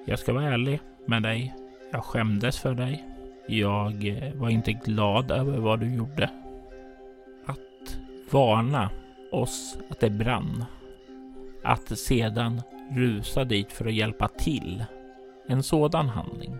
Jag 0.05 0.18
ska 0.18 0.32
vara 0.32 0.44
ärlig 0.44 0.80
med 1.07 1.22
dig. 1.22 1.55
Jag 1.90 2.05
skämdes 2.05 2.59
för 2.59 2.74
dig. 2.74 3.05
Jag 3.46 4.09
eh, 4.09 4.34
var 4.34 4.48
inte 4.48 4.72
glad 4.72 5.30
över 5.30 5.59
vad 5.59 5.80
du 5.80 5.94
gjorde. 5.94 6.30
Varna 8.33 8.91
oss 9.33 9.78
att 9.91 10.01
det 10.01 10.11
brann. 10.11 10.64
Att 11.64 11.99
sedan 11.99 12.62
rusa 12.91 13.45
dit 13.45 13.72
för 13.72 13.87
att 13.87 13.95
hjälpa 13.95 14.28
till. 14.28 14.85
En 15.49 15.62
sådan 15.62 16.09
handling. 16.09 16.57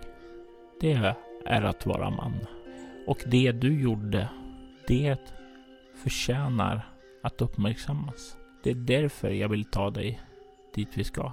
Det 0.81 1.15
är 1.47 1.63
att 1.63 1.87
vara 1.87 2.11
man. 2.11 2.35
Och 3.07 3.23
det 3.27 3.53
du 3.53 3.81
gjorde, 3.81 4.29
det 4.87 5.19
förtjänar 6.03 6.89
att 7.23 7.43
uppmärksammas. 7.43 8.37
Det 8.65 8.71
är 8.71 8.75
därför 8.75 9.31
jag 9.31 9.49
vill 9.49 9.65
ta 9.65 9.91
dig 9.91 10.21
dit 10.75 10.89
vi 10.95 11.05
ska. 11.05 11.33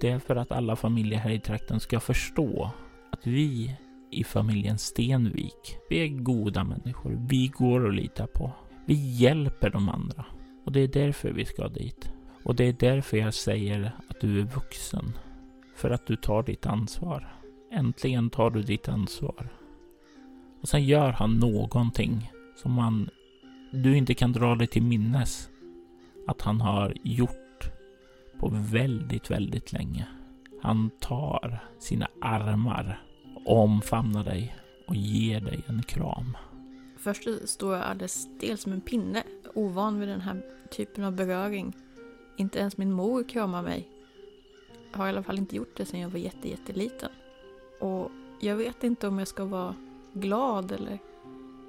Det 0.00 0.10
är 0.10 0.18
för 0.18 0.36
att 0.36 0.52
alla 0.52 0.76
familjer 0.76 1.18
här 1.18 1.30
i 1.30 1.40
trakten 1.40 1.80
ska 1.80 2.00
förstå 2.00 2.70
att 3.12 3.26
vi 3.26 3.76
i 4.10 4.24
familjen 4.24 4.78
Stenvik, 4.78 5.76
vi 5.90 6.04
är 6.04 6.08
goda 6.08 6.64
människor. 6.64 7.18
Vi 7.28 7.48
går 7.48 7.88
att 7.88 7.94
lita 7.94 8.26
på. 8.26 8.52
Vi 8.86 8.94
hjälper 8.94 9.70
de 9.70 9.88
andra. 9.88 10.24
Och 10.64 10.72
det 10.72 10.80
är 10.80 10.88
därför 10.88 11.32
vi 11.32 11.44
ska 11.44 11.68
dit. 11.68 12.12
Och 12.42 12.54
det 12.54 12.64
är 12.64 12.72
därför 12.72 13.16
jag 13.16 13.34
säger 13.34 13.92
att 14.08 14.20
du 14.20 14.40
är 14.40 14.44
vuxen. 14.44 15.12
För 15.74 15.90
att 15.90 16.06
du 16.06 16.16
tar 16.16 16.42
ditt 16.42 16.66
ansvar. 16.66 17.34
Äntligen 17.72 18.30
tar 18.30 18.50
du 18.50 18.62
ditt 18.62 18.88
ansvar. 18.88 19.48
Och 20.60 20.68
sen 20.68 20.84
gör 20.84 21.12
han 21.12 21.38
någonting 21.38 22.32
som 22.56 22.72
man, 22.72 23.10
du 23.72 23.96
inte 23.96 24.14
kan 24.14 24.32
dra 24.32 24.54
dig 24.54 24.66
till 24.66 24.82
minnes 24.82 25.48
att 26.26 26.42
han 26.42 26.60
har 26.60 26.94
gjort 27.02 27.70
på 28.38 28.48
väldigt, 28.52 29.30
väldigt 29.30 29.72
länge. 29.72 30.06
Han 30.62 30.90
tar 31.00 31.64
sina 31.78 32.08
armar, 32.20 33.02
omfamnar 33.46 34.24
dig 34.24 34.56
och 34.86 34.96
ger 34.96 35.40
dig 35.40 35.60
en 35.66 35.82
kram. 35.82 36.36
Först 37.06 37.28
står 37.48 37.74
jag 37.74 37.84
alldeles 37.84 38.22
stel 38.36 38.58
som 38.58 38.72
en 38.72 38.80
pinne, 38.80 39.22
ovan 39.54 40.00
vid 40.00 40.08
den 40.08 40.20
här 40.20 40.42
typen 40.70 41.04
av 41.04 41.12
beröring. 41.12 41.76
Inte 42.36 42.58
ens 42.58 42.76
min 42.76 42.92
mor 42.92 43.22
kramar 43.22 43.62
mig. 43.62 43.88
Jag 44.92 44.98
har 44.98 45.06
i 45.06 45.08
alla 45.08 45.22
fall 45.22 45.38
inte 45.38 45.56
gjort 45.56 45.76
det 45.76 45.84
sedan 45.84 46.00
jag 46.00 46.08
var 46.08 46.18
jätte, 46.18 46.48
jätteliten. 46.48 47.10
Och 47.80 48.10
jag 48.40 48.56
vet 48.56 48.84
inte 48.84 49.08
om 49.08 49.18
jag 49.18 49.28
ska 49.28 49.44
vara 49.44 49.74
glad 50.12 50.72
eller 50.72 50.98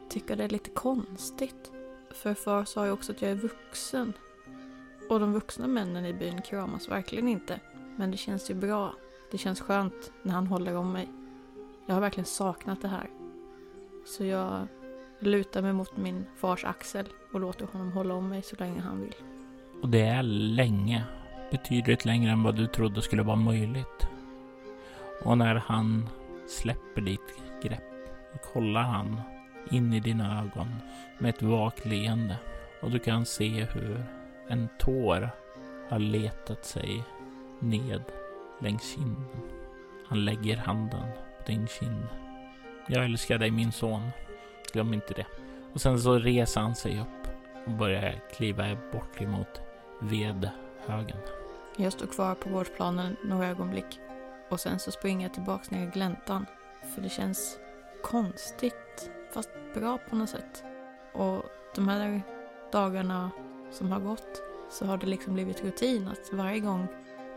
tycka 0.09 0.35
det 0.35 0.43
är 0.43 0.49
lite 0.49 0.69
konstigt. 0.69 1.71
För 2.11 2.33
far 2.33 2.65
sa 2.65 2.85
ju 2.85 2.91
också 2.91 3.11
att 3.11 3.21
jag 3.21 3.31
är 3.31 3.35
vuxen. 3.35 4.13
Och 5.09 5.19
de 5.19 5.33
vuxna 5.33 5.67
männen 5.67 6.05
i 6.05 6.13
byn 6.13 6.41
kramas 6.41 6.89
verkligen 6.89 7.27
inte. 7.27 7.59
Men 7.95 8.11
det 8.11 8.17
känns 8.17 8.49
ju 8.49 8.53
bra. 8.53 8.93
Det 9.31 9.37
känns 9.37 9.61
skönt 9.61 10.11
när 10.23 10.33
han 10.33 10.47
håller 10.47 10.75
om 10.75 10.91
mig. 10.91 11.07
Jag 11.85 11.93
har 11.93 12.01
verkligen 12.01 12.25
saknat 12.25 12.81
det 12.81 12.87
här. 12.87 13.09
Så 14.05 14.23
jag 14.23 14.67
lutar 15.19 15.61
mig 15.61 15.73
mot 15.73 15.97
min 15.97 16.25
fars 16.35 16.65
axel 16.65 17.05
och 17.33 17.39
låter 17.39 17.65
honom 17.65 17.91
hålla 17.91 18.13
om 18.13 18.29
mig 18.29 18.41
så 18.41 18.55
länge 18.59 18.81
han 18.81 19.01
vill. 19.01 19.15
Och 19.81 19.89
det 19.89 20.01
är 20.01 20.23
länge. 20.23 21.03
Betydligt 21.51 22.05
längre 22.05 22.31
än 22.31 22.43
vad 22.43 22.55
du 22.55 22.67
trodde 22.67 23.01
skulle 23.01 23.23
vara 23.23 23.35
möjligt. 23.35 24.07
Och 25.23 25.37
när 25.37 25.55
han 25.55 26.09
släpper 26.47 27.01
ditt 27.01 27.61
grepp 27.63 27.83
och 28.33 28.41
kollar 28.53 28.81
han 28.83 29.21
in 29.71 29.93
i 29.93 29.99
dina 29.99 30.41
ögon 30.41 30.75
med 31.17 31.29
ett 31.29 31.41
vagt 31.41 31.85
leende. 31.85 32.37
Och 32.81 32.91
du 32.91 32.99
kan 32.99 33.25
se 33.25 33.63
hur 33.63 34.05
en 34.47 34.67
tår 34.79 35.29
har 35.89 35.99
letat 35.99 36.65
sig 36.65 37.03
ned 37.59 38.03
längs 38.59 38.93
kinden. 38.95 39.25
Han 40.07 40.25
lägger 40.25 40.57
handen 40.57 41.09
på 41.37 41.51
din 41.51 41.67
kind. 41.67 42.07
Jag 42.87 43.05
älskar 43.05 43.37
dig 43.37 43.51
min 43.51 43.71
son. 43.71 44.09
Glöm 44.73 44.93
inte 44.93 45.13
det. 45.13 45.25
Och 45.73 45.81
sen 45.81 45.99
så 45.99 46.13
reser 46.13 46.61
han 46.61 46.75
sig 46.75 47.01
upp 47.01 47.31
och 47.65 47.71
börjar 47.71 48.21
kliva 48.31 48.77
bort 48.91 49.21
emot 49.21 49.61
vedhögen. 49.99 51.17
Jag 51.77 51.93
står 51.93 52.07
kvar 52.07 52.35
på 52.35 52.49
gårdsplanen 52.49 53.15
några 53.23 53.47
ögonblick 53.47 53.99
och 54.49 54.59
sen 54.59 54.79
så 54.79 54.91
springer 54.91 55.25
jag 55.25 55.33
tillbaks 55.33 55.71
ner 55.71 55.87
i 55.87 55.91
gläntan. 55.91 56.45
För 56.95 57.01
det 57.01 57.09
känns 57.09 57.59
konstigt, 58.03 59.11
fast 59.33 59.49
bra 59.73 59.97
på 60.09 60.15
något 60.15 60.29
sätt. 60.29 60.63
Och 61.13 61.43
de 61.75 61.87
här 61.87 62.21
dagarna 62.71 63.31
som 63.71 63.91
har 63.91 63.99
gått 63.99 64.41
så 64.69 64.85
har 64.85 64.97
det 64.97 65.07
liksom 65.07 65.33
blivit 65.33 65.63
rutin 65.63 66.07
att 66.07 66.33
varje 66.33 66.59
gång 66.59 66.87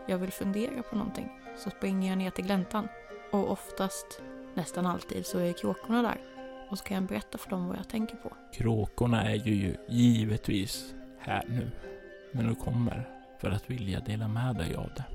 jag 0.07 0.17
vill 0.17 0.31
fundera 0.31 0.83
på 0.83 0.95
någonting 0.95 1.41
så 1.57 1.69
springer 1.69 2.09
jag 2.09 2.17
ner 2.17 2.31
till 2.31 2.45
gläntan. 2.45 2.87
Och 3.31 3.51
oftast, 3.51 4.21
nästan 4.53 4.85
alltid, 4.85 5.25
så 5.25 5.39
är 5.39 5.53
kråkorna 5.53 6.01
där. 6.01 6.21
Och 6.71 6.77
så 6.77 6.83
kan 6.83 6.95
jag 6.95 7.03
berätta 7.03 7.37
för 7.37 7.49
dem 7.49 7.67
vad 7.67 7.77
jag 7.77 7.89
tänker 7.89 8.15
på. 8.15 8.33
Kråkorna 8.53 9.23
är 9.23 9.35
ju 9.35 9.75
givetvis 9.89 10.95
här 11.19 11.43
nu. 11.47 11.71
Men 12.31 12.47
du 12.47 12.55
kommer 12.55 13.09
för 13.39 13.51
att 13.51 13.69
vilja 13.69 13.99
dela 13.99 14.27
med 14.27 14.55
dig 14.55 14.75
av 14.75 14.89
det. 14.95 15.05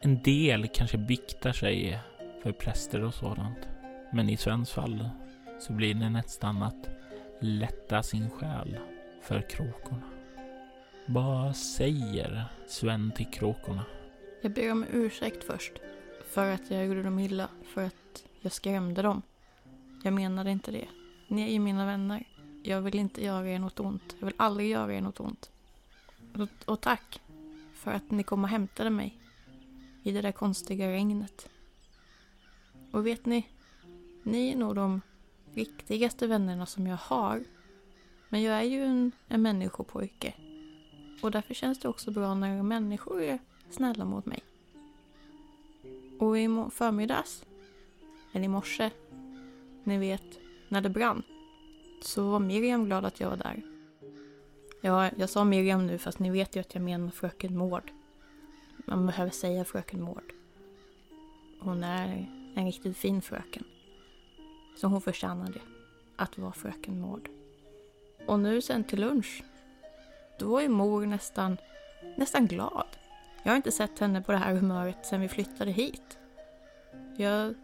En 0.00 0.22
del 0.22 0.68
kanske 0.68 0.98
biktar 0.98 1.52
sig 1.52 2.00
för 2.42 2.52
präster 2.52 3.04
och 3.04 3.14
sådant. 3.14 3.58
Men 4.12 4.28
i 4.28 4.36
Svens 4.36 4.70
fall 4.70 5.08
så 5.60 5.72
blir 5.72 5.94
det 5.94 6.10
nästan 6.10 6.62
att 6.62 6.88
lätta 7.40 8.02
sin 8.02 8.30
själ 8.30 8.78
för 9.22 9.50
kråkorna. 9.50 10.02
Vad 11.06 11.56
säger 11.56 12.44
Sven 12.66 13.12
till 13.16 13.26
kråkorna? 13.26 13.84
Jag 14.40 14.52
ber 14.52 14.72
om 14.72 14.84
ursäkt 14.92 15.44
först. 15.44 15.72
För 16.24 16.54
att 16.54 16.70
jag 16.70 16.86
gjorde 16.86 17.02
dem 17.02 17.18
illa. 17.18 17.48
För 17.74 17.84
att 17.84 18.24
jag 18.40 18.52
skrämde 18.52 19.02
dem. 19.02 19.22
Jag 20.04 20.12
menade 20.12 20.50
inte 20.50 20.70
det. 20.70 20.88
Ni 21.28 21.42
är 21.42 21.52
ju 21.52 21.58
mina 21.58 21.86
vänner. 21.86 22.24
Jag 22.62 22.80
vill 22.80 22.98
inte 22.98 23.24
göra 23.24 23.48
er 23.48 23.58
något 23.58 23.80
ont. 23.80 24.16
Jag 24.18 24.26
vill 24.26 24.36
aldrig 24.36 24.70
göra 24.70 24.94
er 24.94 25.00
något 25.00 25.20
ont. 25.20 25.50
Och, 26.34 26.48
och 26.72 26.80
tack 26.80 27.20
för 27.74 27.92
att 27.92 28.10
ni 28.10 28.22
kom 28.22 28.44
och 28.44 28.50
hämtade 28.50 28.90
mig 28.90 29.18
i 30.02 30.12
det 30.12 30.20
där 30.20 30.32
konstiga 30.32 30.88
regnet. 30.88 31.48
Och 32.90 33.06
vet 33.06 33.26
ni, 33.26 33.46
ni 34.22 34.52
är 34.52 34.56
nog 34.56 34.74
de 34.74 35.00
riktigaste 35.54 36.26
vännerna 36.26 36.66
som 36.66 36.86
jag 36.86 36.96
har. 36.96 37.44
Men 38.28 38.42
jag 38.42 38.58
är 38.58 38.62
ju 38.62 38.84
en, 38.84 39.12
en 39.28 39.42
människopojke. 39.42 40.34
Och 41.22 41.30
därför 41.30 41.54
känns 41.54 41.78
det 41.78 41.88
också 41.88 42.10
bra 42.10 42.34
när 42.34 42.62
människor 42.62 43.22
är 43.22 43.38
snälla 43.70 44.04
mot 44.04 44.26
mig. 44.26 44.40
Och 46.18 46.38
i 46.38 46.48
förmiddags, 46.72 47.44
eller 48.32 48.44
i 48.44 48.48
morse, 48.48 48.90
ni 49.84 49.98
vet, 49.98 50.38
när 50.68 50.80
det 50.80 50.88
brann, 50.88 51.22
så 52.02 52.30
var 52.30 52.38
Miriam 52.38 52.84
glad 52.84 53.04
att 53.04 53.20
jag 53.20 53.30
var 53.30 53.36
där. 53.36 53.62
Ja, 54.80 55.10
jag 55.16 55.30
sa 55.30 55.44
Miriam 55.44 55.86
nu 55.86 55.98
fast 55.98 56.18
ni 56.18 56.30
vet 56.30 56.56
ju 56.56 56.60
att 56.60 56.74
jag 56.74 56.82
menar 56.82 57.10
fröken 57.10 57.56
Mård. 57.56 57.92
Man 58.76 59.06
behöver 59.06 59.30
säga 59.30 59.64
fröken 59.64 60.02
Mård. 60.02 60.32
Hon 61.60 61.84
är 61.84 62.28
en 62.54 62.66
riktigt 62.66 62.96
fin 62.96 63.22
fröken. 63.22 63.64
Så 64.76 64.86
hon 64.86 65.00
förtjänar 65.00 65.52
det. 65.52 65.60
Att 66.16 66.38
vara 66.38 66.52
fröken 66.52 67.00
Mård. 67.00 67.28
Och 68.26 68.40
nu 68.40 68.62
sen 68.62 68.84
till 68.84 69.00
lunch. 69.00 69.42
Då 70.38 70.58
är 70.58 70.68
mor 70.68 71.06
nästan, 71.06 71.56
nästan 72.16 72.46
glad. 72.46 72.86
Jag 73.42 73.52
har 73.52 73.56
inte 73.56 73.72
sett 73.72 73.98
henne 73.98 74.22
på 74.22 74.32
det 74.32 74.38
här 74.38 74.54
humöret 74.54 75.06
sen 75.06 75.20
vi 75.20 75.28
flyttade 75.28 75.70
hit. 75.70 76.18
Jag 77.16 77.54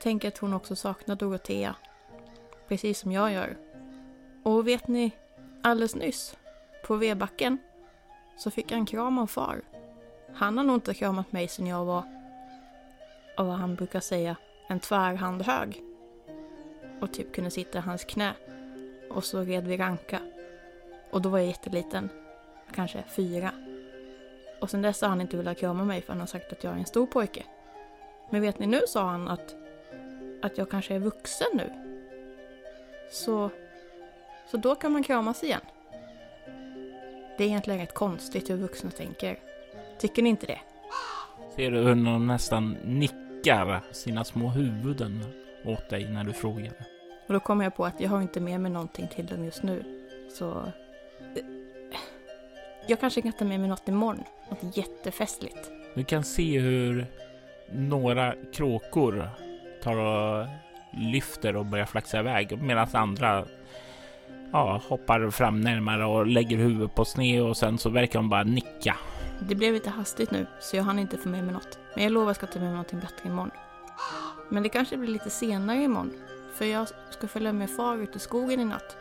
tänker 0.00 0.28
att 0.28 0.38
hon 0.38 0.52
också 0.52 0.76
saknar 0.76 1.16
Dorotea. 1.16 1.76
Precis 2.68 2.98
som 2.98 3.12
jag 3.12 3.32
gör. 3.32 3.56
Och 4.42 4.68
vet 4.68 4.88
ni, 4.88 5.10
alldeles 5.62 5.94
nyss, 5.94 6.36
på 6.86 6.96
vedbacken, 6.96 7.58
så 8.36 8.50
fick 8.50 8.70
jag 8.70 8.78
en 8.78 8.86
kram 8.86 9.18
av 9.18 9.26
far. 9.26 9.62
Han 10.34 10.58
har 10.58 10.64
nog 10.64 10.76
inte 10.76 10.94
kramat 10.94 11.32
mig 11.32 11.48
sen 11.48 11.66
jag 11.66 11.84
var, 11.84 12.02
av 13.36 13.46
vad 13.46 13.56
han 13.56 13.74
brukar 13.74 14.00
säga, 14.00 14.36
en 14.68 14.80
tvärhand 14.80 15.42
hög. 15.42 15.82
Och 17.00 17.12
typ 17.12 17.34
kunde 17.34 17.50
sitta 17.50 17.78
i 17.78 17.80
hans 17.80 18.04
knä. 18.04 18.32
Och 19.10 19.24
så 19.24 19.40
red 19.40 19.66
vi 19.66 19.76
ranka. 19.76 20.20
Och 21.10 21.22
då 21.22 21.28
var 21.28 21.38
jag 21.38 21.48
jätteliten. 21.48 22.08
Kanske 22.74 23.04
fyra. 23.08 23.52
Och 24.60 24.70
sen 24.70 24.82
dess 24.82 25.00
har 25.00 25.08
han 25.08 25.20
inte 25.20 25.36
velat 25.36 25.58
krama 25.58 25.84
mig 25.84 26.02
för 26.02 26.12
han 26.12 26.20
har 26.20 26.26
sagt 26.26 26.52
att 26.52 26.64
jag 26.64 26.72
är 26.72 26.78
en 26.78 26.86
stor 26.86 27.06
pojke. 27.06 27.44
Men 28.30 28.40
vet 28.40 28.58
ni, 28.58 28.66
nu 28.66 28.80
sa 28.88 29.10
han 29.10 29.28
att, 29.28 29.56
att 30.42 30.58
jag 30.58 30.70
kanske 30.70 30.94
är 30.94 30.98
vuxen 30.98 31.48
nu. 31.54 31.70
Så, 33.10 33.50
så 34.50 34.56
då 34.56 34.74
kan 34.74 34.92
man 34.92 35.02
kramas 35.02 35.44
igen. 35.44 35.60
Det 37.38 37.44
är 37.44 37.48
egentligen 37.48 37.80
rätt 37.80 37.94
konstigt 37.94 38.50
hur 38.50 38.56
vuxna 38.56 38.90
tänker. 38.90 39.38
Tycker 39.98 40.22
ni 40.22 40.28
inte 40.28 40.46
det? 40.46 40.60
Ser 41.56 41.70
du 41.70 41.78
hur 41.78 41.88
de 41.88 42.26
nästan 42.26 42.76
nickar 42.84 43.82
sina 43.92 44.24
små 44.24 44.48
huvuden 44.48 45.24
åt 45.64 45.88
dig 45.88 46.10
när 46.10 46.24
du 46.24 46.32
frågar? 46.32 46.72
Och 47.26 47.34
då 47.34 47.40
kommer 47.40 47.64
jag 47.64 47.76
på 47.76 47.84
att 47.86 48.00
jag 48.00 48.08
har 48.08 48.22
inte 48.22 48.40
med 48.40 48.60
mig 48.60 48.70
någonting 48.70 49.08
till 49.08 49.26
dem 49.26 49.44
just 49.44 49.62
nu. 49.62 49.82
Så... 50.30 50.72
Jag 52.86 53.00
kanske 53.00 53.22
kan 53.22 53.32
ta 53.32 53.44
med 53.44 53.60
mig 53.60 53.68
något 53.68 53.88
imorgon. 53.88 54.24
Något 54.48 54.76
jättefestligt. 54.76 55.70
Du 55.94 56.04
kan 56.04 56.24
se 56.24 56.58
hur 56.58 57.06
några 57.72 58.34
kråkor 58.52 59.30
tar 59.82 59.96
och 59.96 60.46
lyfter 60.90 61.56
och 61.56 61.66
börjar 61.66 61.86
flaxa 61.86 62.18
iväg 62.20 62.62
medan 62.62 62.88
andra 62.92 63.44
ja, 64.52 64.80
hoppar 64.88 65.30
fram 65.30 65.60
närmare 65.60 66.04
och 66.04 66.26
lägger 66.26 66.56
huvudet 66.56 66.94
på 66.94 67.04
sned 67.04 67.42
och 67.42 67.56
sen 67.56 67.78
så 67.78 67.90
verkar 67.90 68.18
de 68.18 68.28
bara 68.28 68.44
nicka. 68.44 68.96
Det 69.40 69.54
blev 69.54 69.72
lite 69.72 69.90
hastigt 69.90 70.30
nu 70.30 70.46
så 70.60 70.76
jag 70.76 70.84
hann 70.84 70.98
inte 70.98 71.18
få 71.18 71.28
med 71.28 71.44
mig 71.44 71.52
något. 71.52 71.78
Men 71.94 72.04
jag 72.04 72.12
lovar 72.12 72.30
att 72.30 72.42
jag 72.42 72.48
ska 72.48 72.52
ta 72.52 72.58
med 72.58 72.68
mig 72.68 72.72
någonting 72.72 73.00
bättre 73.00 73.28
imorgon. 73.28 73.50
Men 74.48 74.62
det 74.62 74.68
kanske 74.68 74.96
blir 74.96 75.08
lite 75.08 75.30
senare 75.30 75.82
imorgon. 75.82 76.12
För 76.54 76.64
jag 76.64 76.88
ska 77.10 77.28
följa 77.28 77.52
med 77.52 77.70
far 77.70 77.96
ut 77.96 78.16
i 78.16 78.18
skogen 78.18 78.60
i 78.60 78.64
natt. 78.64 78.96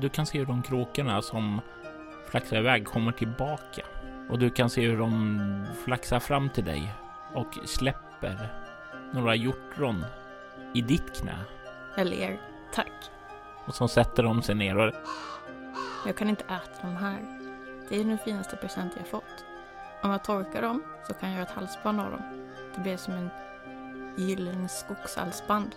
Du 0.00 0.08
kan 0.08 0.26
se 0.26 0.38
hur 0.38 0.46
de 0.46 0.62
kråkorna 0.62 1.22
som 1.22 1.60
flaxar 2.30 2.56
iväg 2.56 2.86
kommer 2.86 3.12
tillbaka. 3.12 3.82
Och 4.30 4.38
du 4.38 4.50
kan 4.50 4.70
se 4.70 4.88
hur 4.88 4.98
de 4.98 5.66
flaxar 5.84 6.20
fram 6.20 6.48
till 6.48 6.64
dig 6.64 6.92
och 7.34 7.58
släpper 7.64 8.48
några 9.12 9.34
hjortron 9.34 10.04
i 10.74 10.82
ditt 10.82 11.20
knä. 11.20 11.38
Jag 11.96 12.06
ler. 12.06 12.40
Tack. 12.74 12.92
Och 13.66 13.74
så 13.74 13.88
sätter 13.88 14.22
de 14.22 14.42
sig 14.42 14.54
ner 14.54 14.76
och... 14.76 14.94
Jag 16.06 16.16
kan 16.16 16.28
inte 16.28 16.44
äta 16.44 16.82
de 16.82 16.96
här. 16.96 17.18
Det 17.88 17.96
är 17.96 18.04
den 18.04 18.18
finaste 18.18 18.56
present 18.56 18.92
jag 18.96 19.06
fått. 19.06 19.44
Om 20.02 20.10
jag 20.10 20.24
torkar 20.24 20.62
dem 20.62 20.82
så 21.06 21.14
kan 21.14 21.28
jag 21.28 21.38
göra 21.38 21.48
ett 21.48 21.54
halsband 21.54 22.00
av 22.00 22.10
dem. 22.10 22.22
Det 22.74 22.80
blir 22.80 22.96
som 22.96 23.14
en 23.14 23.30
gyllene 24.16 24.68
skogshalsband 24.68 25.76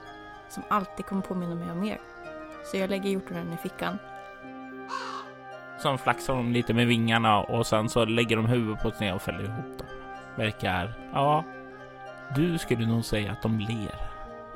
som 0.50 0.64
alltid 0.70 1.06
kommer 1.06 1.22
påminna 1.22 1.56
mig 1.56 1.72
om 1.72 1.84
er. 1.84 2.00
Så 2.66 2.78
jag 2.78 2.89
lägger 2.89 3.10
hjortronen 3.10 3.54
i 3.54 3.58
fickan. 3.58 3.98
Sen 5.82 5.98
flaxar 5.98 6.36
de 6.36 6.52
lite 6.52 6.74
med 6.74 6.88
vingarna 6.88 7.39
och 7.39 7.68
sen 7.68 7.89
så 7.89 8.06
lägger 8.06 8.36
de 8.36 8.46
huvudet 8.46 8.84
på 8.84 8.92
sned 8.92 9.14
och 9.14 9.22
fäller 9.22 9.44
ihop 9.44 9.78
dem. 9.78 9.88
Verkar, 10.36 10.94
ja, 11.14 11.44
du 12.36 12.58
skulle 12.58 12.88
nog 12.88 13.06
säga 13.06 13.32
att 13.32 13.42
de 13.42 13.60
ler. 13.60 14.01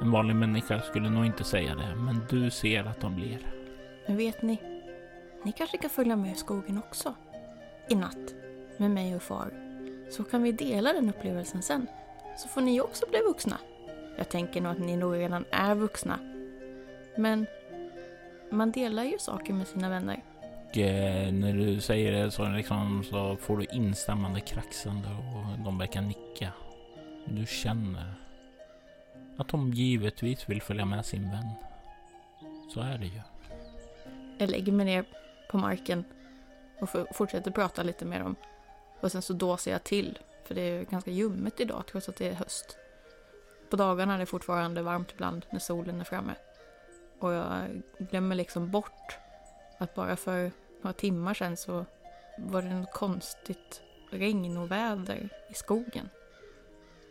En 0.05 0.11
vanlig 0.11 0.35
människa 0.35 0.81
skulle 0.81 1.09
nog 1.09 1.25
inte 1.25 1.43
säga 1.43 1.75
det, 1.75 1.95
men 1.95 2.21
du 2.29 2.49
ser 2.49 2.83
att 2.83 3.01
de 3.01 3.17
ler. 3.17 3.39
Men 4.07 4.17
vet 4.17 4.41
ni, 4.41 4.57
ni 5.43 5.51
kanske 5.51 5.77
kan 5.77 5.89
följa 5.89 6.15
med 6.15 6.31
i 6.31 6.35
skogen 6.35 6.77
också. 6.77 7.15
I 7.89 7.95
natt, 7.95 8.35
med 8.77 8.91
mig 8.91 9.15
och 9.15 9.21
far. 9.21 9.51
Så 10.09 10.23
kan 10.23 10.43
vi 10.43 10.51
dela 10.51 10.93
den 10.93 11.09
upplevelsen 11.09 11.61
sen. 11.61 11.87
Så 12.37 12.47
får 12.47 12.61
ni 12.61 12.81
också 12.81 13.05
bli 13.09 13.19
vuxna. 13.19 13.57
Jag 14.17 14.29
tänker 14.29 14.61
nog 14.61 14.71
att 14.71 14.79
ni 14.79 14.97
nog 14.97 15.15
redan 15.15 15.45
är 15.51 15.75
vuxna. 15.75 16.19
Men 17.17 17.45
man 18.51 18.71
delar 18.71 19.03
ju 19.03 19.17
saker 19.19 19.53
med 19.53 19.67
sina 19.67 19.89
vänner. 19.89 20.23
Och 20.69 20.77
eh, 20.77 21.31
när 21.33 21.53
du 21.53 21.81
säger 21.81 22.11
det 22.11 22.31
så, 22.31 22.49
liksom, 22.49 23.03
så 23.03 23.35
får 23.35 23.57
du 23.57 23.65
instämmande 23.71 24.39
kraxande 24.39 25.07
och 25.09 25.63
de 25.65 25.77
verkar 25.77 26.01
nicka. 26.01 26.51
Du 27.25 27.45
känner 27.45 28.24
att 29.37 29.47
de 29.47 29.71
givetvis 29.73 30.49
vill 30.49 30.61
följa 30.61 30.85
med 30.85 31.05
sin 31.05 31.31
vän. 31.31 31.49
Så 32.73 32.79
är 32.81 32.97
det 32.97 33.05
ju. 33.05 33.21
Jag 34.37 34.49
lägger 34.49 34.71
mig 34.71 34.85
ner 34.85 35.05
på 35.49 35.57
marken 35.57 36.03
och 36.79 36.89
fortsätter 37.15 37.51
prata 37.51 37.83
lite 37.83 38.05
med 38.05 38.21
dem. 38.21 38.35
Och 38.99 39.11
sen 39.11 39.21
så 39.21 39.33
dåser 39.33 39.71
jag 39.71 39.83
till, 39.83 40.19
för 40.43 40.55
det 40.55 40.61
är 40.61 40.83
ganska 40.83 41.11
ljummet 41.11 41.59
idag 41.59 41.83
trots 41.91 42.09
att 42.09 42.15
det 42.15 42.29
är 42.29 42.33
höst. 42.33 42.77
På 43.69 43.75
dagarna 43.75 44.13
är 44.13 44.19
det 44.19 44.25
fortfarande 44.25 44.81
varmt 44.81 45.11
ibland 45.11 45.45
när 45.49 45.59
solen 45.59 45.99
är 45.99 46.03
framme. 46.03 46.35
Och 47.19 47.33
jag 47.33 47.81
glömmer 47.97 48.35
liksom 48.35 48.71
bort 48.71 49.17
att 49.77 49.95
bara 49.95 50.15
för 50.15 50.51
några 50.81 50.93
timmar 50.93 51.33
sedan 51.33 51.57
så 51.57 51.85
var 52.37 52.61
det 52.61 52.69
något 52.69 52.93
konstigt 52.93 53.81
regn 54.11 54.57
och 54.57 54.71
väder 54.71 55.29
i 55.49 55.53
skogen. 55.53 56.09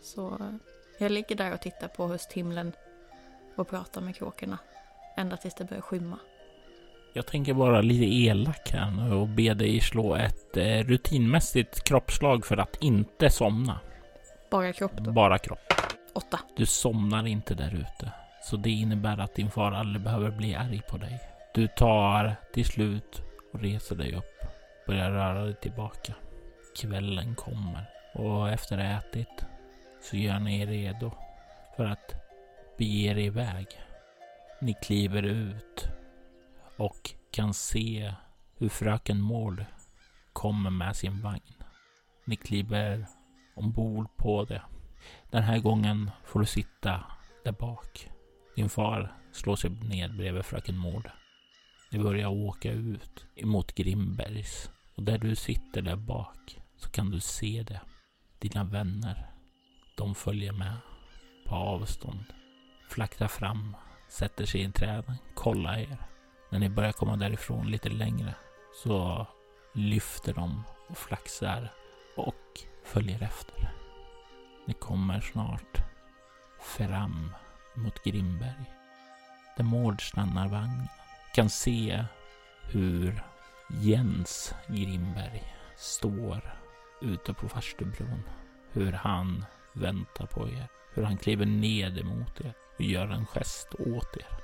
Så 0.03 0.39
jag 0.99 1.13
ligger 1.13 1.37
där 1.37 1.53
och 1.53 1.61
tittar 1.61 1.89
på 1.89 2.09
hösthimlen 2.09 2.73
och 3.57 3.69
pratar 3.69 4.01
med 4.01 4.17
kråkorna 4.17 4.59
ända 5.17 5.37
tills 5.37 5.55
det 5.55 5.65
börjar 5.65 5.83
skymma. 5.83 6.19
Jag 7.13 7.27
tänker 7.27 7.55
vara 7.55 7.81
lite 7.81 8.05
elak 8.05 8.71
här 8.73 8.91
nu 8.91 9.15
och 9.15 9.29
be 9.29 9.55
dig 9.55 9.81
slå 9.81 10.15
ett 10.15 10.57
eh, 10.57 10.79
rutinmässigt 10.79 11.85
kroppslag 11.85 12.47
för 12.47 12.57
att 12.57 12.77
inte 12.83 13.31
somna. 13.31 13.81
Bara 14.51 14.73
kropp 14.73 14.93
då? 14.97 15.13
Bara 15.13 15.39
kropp. 15.39 15.73
Åtta. 16.15 16.41
Du 16.57 16.67
somnar 16.67 17.27
inte 17.27 17.55
där 17.55 17.75
ute. 17.75 18.13
Så 18.43 18.57
det 18.57 18.71
innebär 18.71 19.19
att 19.19 19.35
din 19.35 19.51
far 19.51 19.73
aldrig 19.73 20.03
behöver 20.03 20.31
bli 20.31 20.55
arg 20.55 20.83
på 20.91 20.97
dig. 20.97 21.21
Du 21.55 21.69
tar 21.69 22.37
till 22.53 22.65
slut 22.65 23.23
och 23.53 23.61
reser 23.61 23.97
dig 23.97 24.15
upp. 24.15 24.47
Börjar 24.87 25.11
röra 25.11 25.45
dig 25.45 25.55
tillbaka. 25.55 26.15
Kvällen 26.77 27.35
kommer 27.35 27.85
och 28.15 28.51
efter 28.51 28.79
ätit 28.79 29.47
så 30.05 30.17
gör 30.17 30.39
ni 30.39 30.61
er 30.61 30.67
redo 30.67 31.11
för 31.77 31.85
att 31.85 32.15
bege 32.79 33.11
er 33.11 33.19
iväg. 33.19 33.67
Ni 34.61 34.75
kliver 34.75 35.23
ut 35.23 35.89
och 36.77 37.15
kan 37.31 37.55
se 37.55 38.15
hur 38.57 38.69
fröken 38.69 39.21
Mård 39.21 39.65
kommer 40.33 40.71
med 40.71 40.97
sin 40.97 41.23
vagn. 41.23 41.55
Ni 42.25 42.37
kliver 42.37 43.07
ombord 43.57 44.17
på 44.17 44.45
det. 44.45 44.63
Den 45.31 45.43
här 45.43 45.59
gången 45.59 46.11
får 46.25 46.41
du 46.41 46.47
sitta 46.47 47.05
där 47.45 47.53
bak. 47.53 48.11
Din 48.57 48.69
far 48.69 49.15
slår 49.33 49.57
sig 49.57 49.71
ned 49.71 50.17
bredvid 50.17 50.45
fröken 50.45 50.77
Mård. 50.77 51.11
Ni 51.91 51.99
börjar 51.99 52.29
åka 52.29 52.73
ut 52.73 53.27
emot 53.37 53.75
Grimbergs 53.75 54.71
och 54.97 55.03
där 55.03 55.19
du 55.19 55.37
sitter 55.37 55.83
där 55.83 55.97
bak 55.97 56.61
så 56.77 56.91
kan 56.91 57.11
du 57.11 57.21
se 57.21 57.65
det. 57.67 57.81
Dina 58.39 58.65
vänner. 58.65 59.34
De 59.95 60.15
följer 60.15 60.53
med 60.53 60.77
på 61.47 61.55
avstånd. 61.55 62.25
Flaktar 62.89 63.29
fram, 63.29 63.77
sätter 64.09 64.47
sig 64.47 64.63
i 64.63 64.73
träden, 64.73 65.17
kollar 65.35 65.79
er. 65.79 65.99
När 66.51 66.59
ni 66.59 66.69
börjar 66.69 66.93
komma 66.93 67.17
därifrån 67.17 67.71
lite 67.71 67.89
längre 67.89 68.35
så 68.85 69.27
lyfter 69.73 70.35
de 70.35 70.63
och 70.89 70.99
flaxar 70.99 71.73
och 72.17 72.61
följer 72.85 73.23
efter. 73.23 73.73
Ni 74.67 74.75
kommer 74.75 75.21
snart 75.21 75.79
fram 76.61 77.33
mot 77.75 78.05
Grimberg. 78.05 78.65
Där 79.57 79.65
Mård 79.65 80.09
stannar 80.09 80.49
vagnen. 80.49 80.89
Kan 81.35 81.51
se 81.51 82.05
hur 82.63 83.23
Jens 83.71 84.55
Grimberg 84.69 85.55
står 85.77 86.59
ute 87.01 87.35
på 87.35 87.49
farstubron. 87.49 88.23
Hur 88.73 88.93
han 88.93 89.45
väntar 89.75 90.27
på 90.27 90.49
er. 90.49 90.69
Hur 90.95 91.03
han 91.03 91.19
kliver 91.19 91.47
ned 91.47 91.99
emot 91.99 92.41
er 92.41 92.53
och 92.75 92.81
gör 92.81 93.07
en 93.07 93.27
gest 93.27 93.75
åt 93.79 94.17
er. 94.17 94.39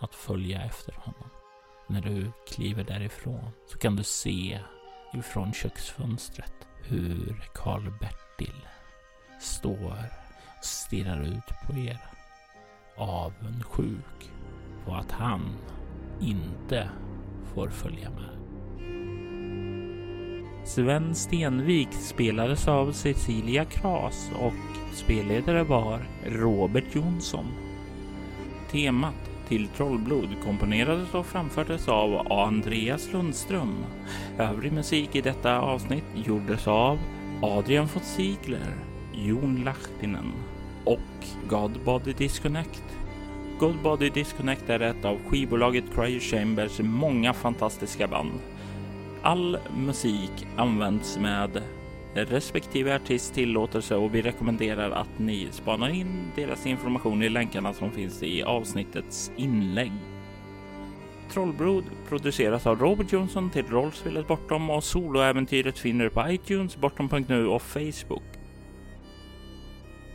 Att 0.00 0.14
följa 0.14 0.62
efter 0.62 0.92
honom. 0.92 1.30
När 1.86 2.00
du 2.00 2.32
kliver 2.48 2.84
därifrån 2.84 3.50
så 3.66 3.78
kan 3.78 3.96
du 3.96 4.02
se 4.02 4.60
ifrån 5.14 5.52
köksfönstret 5.52 6.54
hur 6.82 7.50
Karl-Bertil 7.54 8.68
står 9.40 10.08
och 10.58 10.64
stirrar 10.64 11.22
ut 11.22 11.66
på 11.66 11.78
er. 11.78 12.00
Avundsjuk 12.96 14.30
på 14.84 14.94
att 14.94 15.12
han 15.12 15.56
inte 16.20 16.90
får 17.54 17.68
följa 17.68 18.10
med. 18.10 18.43
Sven 20.64 21.14
Stenvik 21.14 21.88
spelades 21.92 22.68
av 22.68 22.92
Cecilia 22.92 23.64
Kras 23.64 24.30
och 24.40 24.94
spelledare 24.94 25.64
var 25.64 26.06
Robert 26.26 26.84
Jonsson. 26.92 27.46
Temat 28.70 29.30
till 29.48 29.68
Trollblod 29.68 30.28
komponerades 30.44 31.14
och 31.14 31.26
framfördes 31.26 31.88
av 31.88 32.32
Andreas 32.32 33.12
Lundström. 33.12 33.84
Övrig 34.38 34.72
musik 34.72 35.16
i 35.16 35.20
detta 35.20 35.60
avsnitt 35.60 36.04
gjordes 36.14 36.68
av 36.68 36.98
Adrian 37.42 37.88
von 37.94 38.02
Ziegler, 38.02 38.76
Jon 39.12 39.64
Lahtinen 39.64 40.32
och 40.84 41.26
Godbody 41.48 42.12
Disconnect. 42.12 42.84
Godbody 43.58 44.10
Disconnect 44.10 44.70
är 44.70 44.80
ett 44.80 45.04
av 45.04 45.18
skivbolaget 45.28 45.84
Cryo 45.94 46.20
Chambers 46.20 46.80
många 46.80 47.32
fantastiska 47.32 48.08
band. 48.08 48.40
All 49.24 49.58
musik 49.76 50.46
används 50.56 51.18
med 51.18 51.62
respektive 52.14 52.96
artist 52.96 53.34
tillåtelse 53.34 53.96
och 53.96 54.14
vi 54.14 54.22
rekommenderar 54.22 54.90
att 54.90 55.18
ni 55.18 55.48
spanar 55.50 55.88
in 55.88 56.32
deras 56.36 56.66
information 56.66 57.22
i 57.22 57.28
länkarna 57.28 57.72
som 57.72 57.90
finns 57.90 58.22
i 58.22 58.42
avsnittets 58.42 59.32
inlägg. 59.36 59.92
Trollbrod 61.32 61.84
produceras 62.08 62.66
av 62.66 62.78
Robert 62.78 63.12
Jonsson 63.12 63.50
till 63.50 63.66
rollspelet 63.66 64.28
Bortom 64.28 64.70
och 64.70 64.84
soloäventyret 64.84 65.78
finner 65.78 66.04
du 66.04 66.10
på 66.10 66.28
iTunes, 66.28 66.76
bortom.nu 66.76 67.46
och 67.46 67.62
Facebook. 67.62 68.24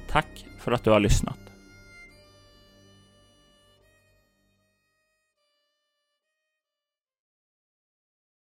Tack 0.09 0.45
för 0.59 0.71
att 0.71 0.83
du 0.83 0.89
har 0.89 0.99
lyssnat. 0.99 1.48